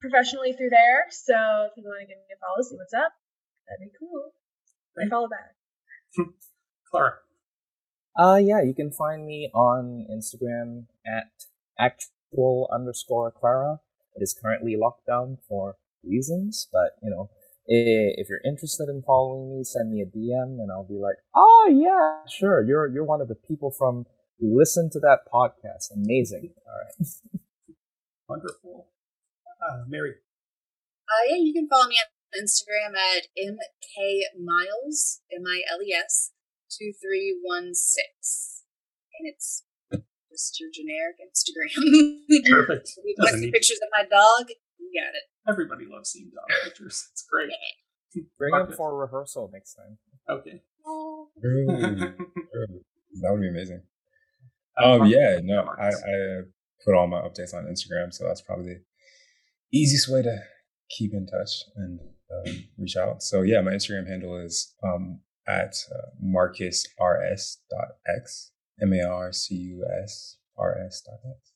professionally 0.02 0.54
through 0.54 0.70
there, 0.70 1.06
so 1.12 1.34
if 1.70 1.78
you 1.78 1.84
want 1.84 2.02
to 2.02 2.08
give 2.08 2.18
me 2.18 2.34
a 2.34 2.40
follow, 2.40 2.62
see 2.68 2.76
what's 2.76 2.94
up, 2.94 3.12
that'd 3.68 3.92
be 3.92 3.96
cool. 4.00 4.32
I 5.00 5.08
follow 5.08 5.28
back. 5.28 5.56
Clara. 6.90 7.14
Uh, 8.18 8.40
yeah, 8.42 8.64
you 8.64 8.74
can 8.74 8.92
find 8.92 9.28
me 9.28 9.52
on 9.54 10.08
Instagram 10.12 10.86
at 11.06 11.46
actual 11.78 12.68
underscore 12.74 13.32
Clara. 13.32 13.80
It 14.16 14.24
is 14.24 14.34
currently 14.34 14.76
locked 14.76 15.06
down 15.06 15.38
for 15.48 15.76
reasons, 16.10 16.68
but 16.72 16.98
you 17.04 17.10
know, 17.10 17.30
if 17.68 18.30
you're 18.30 18.42
interested 18.46 18.88
in 18.90 19.04
following 19.06 19.58
me, 19.58 19.64
send 19.64 19.92
me 19.92 20.02
a 20.02 20.06
DM 20.06 20.60
and 20.62 20.72
I'll 20.72 20.88
be 20.88 21.00
like, 21.02 21.18
oh 21.36 21.70
yeah, 21.72 22.30
sure. 22.30 22.64
You're 22.64 22.88
you're 22.88 23.06
one 23.06 23.22
of 23.22 23.28
the 23.28 23.36
people 23.36 23.72
from 23.78 24.06
who 24.40 24.58
listen 24.58 24.90
to 24.92 25.00
that 25.00 25.20
podcast. 25.34 25.92
Amazing. 25.94 26.54
All 26.66 26.74
right. 26.78 27.08
Wonderful. 28.30 28.88
Uh, 29.62 29.84
Mary. 29.88 30.12
Uh, 30.12 31.24
yeah, 31.30 31.38
you 31.40 31.54
can 31.54 31.68
follow 31.68 31.88
me 31.88 31.96
on 31.96 32.44
Instagram 32.44 32.94
at 32.96 33.28
mkmiles, 33.40 35.20
M-I-L-E-S, 35.32 36.32
2316. 36.70 38.68
And 39.20 39.34
it's 39.34 39.64
just 40.30 40.60
your 40.60 40.70
generic 40.70 41.18
Instagram. 41.24 41.74
Perfect. 42.52 42.90
if 42.98 43.04
you 43.04 43.16
want 43.18 43.34
to 43.34 43.40
see 43.40 43.52
pictures 43.52 43.80
of 43.82 43.90
my 43.98 44.04
dog, 44.04 44.50
you 44.50 44.56
got 44.98 45.14
it. 45.16 45.24
Everybody 45.50 45.86
loves 45.90 46.10
seeing 46.12 46.32
dog 46.34 46.46
pictures. 46.64 47.08
It's 47.12 47.26
great. 47.30 47.52
Bring 48.38 48.54
him 48.54 48.72
for 48.76 48.98
rehearsal 48.98 49.50
next 49.54 49.76
time. 49.76 49.98
Okay. 50.30 50.62
that 53.22 53.32
would 53.32 53.42
be 53.42 53.50
amazing. 53.50 53.82
Um, 54.82 55.06
yeah, 55.06 55.40
no, 55.44 55.70
I, 55.80 55.90
I 55.90 56.42
put 56.86 56.96
all 56.96 57.08
my 57.08 57.22
updates 57.22 57.54
on 57.54 57.66
Instagram, 57.66 58.14
so 58.14 58.26
that's 58.26 58.42
probably 58.42 58.76
the 58.76 58.82
easiest 59.78 60.10
way 60.12 60.22
to 60.22 60.38
keep 60.90 61.14
in 61.14 61.26
touch 61.26 61.64
and 61.76 62.00
um, 62.32 62.64
reach 62.78 62.96
out. 62.96 63.24
So 63.24 63.42
yeah, 63.42 63.62
my 63.62 63.72
Instagram 63.72 64.08
handle 64.08 64.38
is 64.38 64.74
um, 64.84 65.22
at 65.48 65.76
uh, 65.92 66.10
marcusrs.x, 66.24 66.92
M 68.82 68.94
A 68.94 69.04
R 69.08 69.32
C 69.34 69.56
U 69.56 69.86
S 70.04 70.38
R 70.58 70.78
S 70.86 71.02
dot 71.02 71.20
X. 71.30 71.54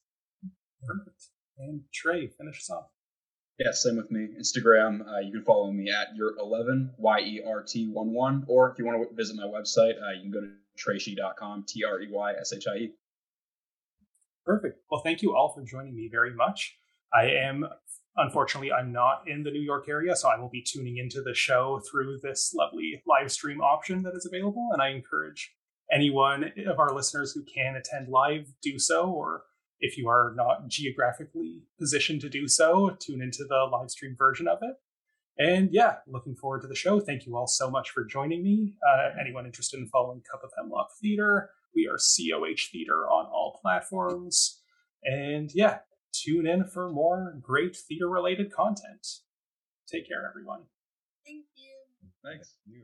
Perfect. 0.84 1.30
And 1.58 1.82
Trey, 1.94 2.28
finish 2.28 2.58
us 2.60 2.70
off. 2.70 2.88
Yeah, 3.64 3.72
same 3.74 3.96
with 3.96 4.10
me. 4.10 4.28
Instagram, 4.40 5.08
uh, 5.08 5.20
you 5.20 5.32
can 5.32 5.44
follow 5.44 5.72
me 5.72 5.92
at 5.92 6.18
yert11, 6.18 6.94
Y 6.98 7.20
E 7.20 7.42
R 7.46 7.62
T 7.62 7.92
1 7.92 8.12
1. 8.12 8.46
Or 8.48 8.72
if 8.72 8.80
you 8.80 8.86
want 8.86 9.08
to 9.08 9.16
visit 9.16 9.36
my 9.36 9.44
website, 9.44 10.02
uh, 10.02 10.14
you 10.16 10.24
can 10.24 10.32
go 10.32 10.42
to 10.42 10.52
treyshie.com, 10.80 11.66
T 11.68 11.84
R 11.84 12.02
E 12.02 12.08
Y 12.10 12.34
S 12.40 12.54
H 12.54 12.66
I 12.74 12.78
E. 12.78 12.94
Perfect. 14.48 14.80
Well, 14.90 15.02
thank 15.02 15.22
you 15.22 15.36
all 15.36 15.54
for 15.54 15.62
joining 15.62 15.96
me 15.96 16.10
very 16.12 16.34
much. 16.34 16.76
I 17.14 17.26
am, 17.26 17.68
unfortunately, 18.18 18.72
I'm 18.72 18.92
not 18.92 19.26
in 19.28 19.44
the 19.44 19.52
New 19.52 19.62
York 19.62 19.88
area, 19.88 20.16
so 20.16 20.28
I 20.30 20.40
will 20.40 20.50
be 20.50 20.64
tuning 20.64 20.98
into 20.98 21.22
the 21.22 21.36
show 21.36 21.82
through 21.92 22.18
this 22.24 22.56
lovely 22.56 23.04
live 23.06 23.32
stream 23.32 23.62
option 23.62 24.02
that 24.02 24.16
is 24.16 24.26
available. 24.26 24.70
And 24.74 24.82
I 24.82 24.90
encourage 24.90 25.54
anyone 25.94 26.52
of 26.66 26.80
our 26.80 26.96
listeners 26.96 27.32
who 27.34 27.44
can 27.44 27.76
attend 27.76 28.08
live, 28.08 28.52
do 28.64 28.80
so, 28.80 29.12
or 29.12 29.44
if 29.82 29.98
you 29.98 30.08
are 30.08 30.34
not 30.36 30.68
geographically 30.68 31.64
positioned 31.80 32.22
to 32.22 32.30
do 32.30 32.48
so, 32.48 32.96
tune 33.00 33.22
into 33.22 33.44
the 33.44 33.68
live 33.72 33.90
stream 33.90 34.16
version 34.18 34.48
of 34.48 34.60
it. 34.62 34.76
And 35.38 35.70
yeah, 35.72 35.96
looking 36.08 36.36
forward 36.36 36.62
to 36.62 36.68
the 36.68 36.76
show. 36.76 37.00
Thank 37.00 37.26
you 37.26 37.36
all 37.36 37.48
so 37.48 37.70
much 37.70 37.90
for 37.90 38.06
joining 38.06 38.44
me. 38.44 38.76
Uh, 38.88 39.10
anyone 39.20 39.46
interested 39.46 39.80
in 39.80 39.88
following 39.88 40.22
Cup 40.30 40.44
of 40.44 40.52
Hemlock 40.56 40.90
Theater, 41.02 41.50
we 41.74 41.88
are 41.88 41.98
COH 41.98 42.70
Theater 42.72 43.08
on 43.10 43.26
all 43.26 43.60
platforms. 43.62 44.62
And 45.04 45.50
yeah, 45.54 45.80
tune 46.14 46.46
in 46.46 46.66
for 46.66 46.90
more 46.92 47.36
great 47.42 47.76
theater 47.76 48.08
related 48.08 48.52
content. 48.52 49.08
Take 49.92 50.08
care, 50.08 50.28
everyone. 50.30 50.62
Thank 51.26 51.46
you. 51.56 51.72
Thanks. 52.24 52.54
You. 52.66 52.84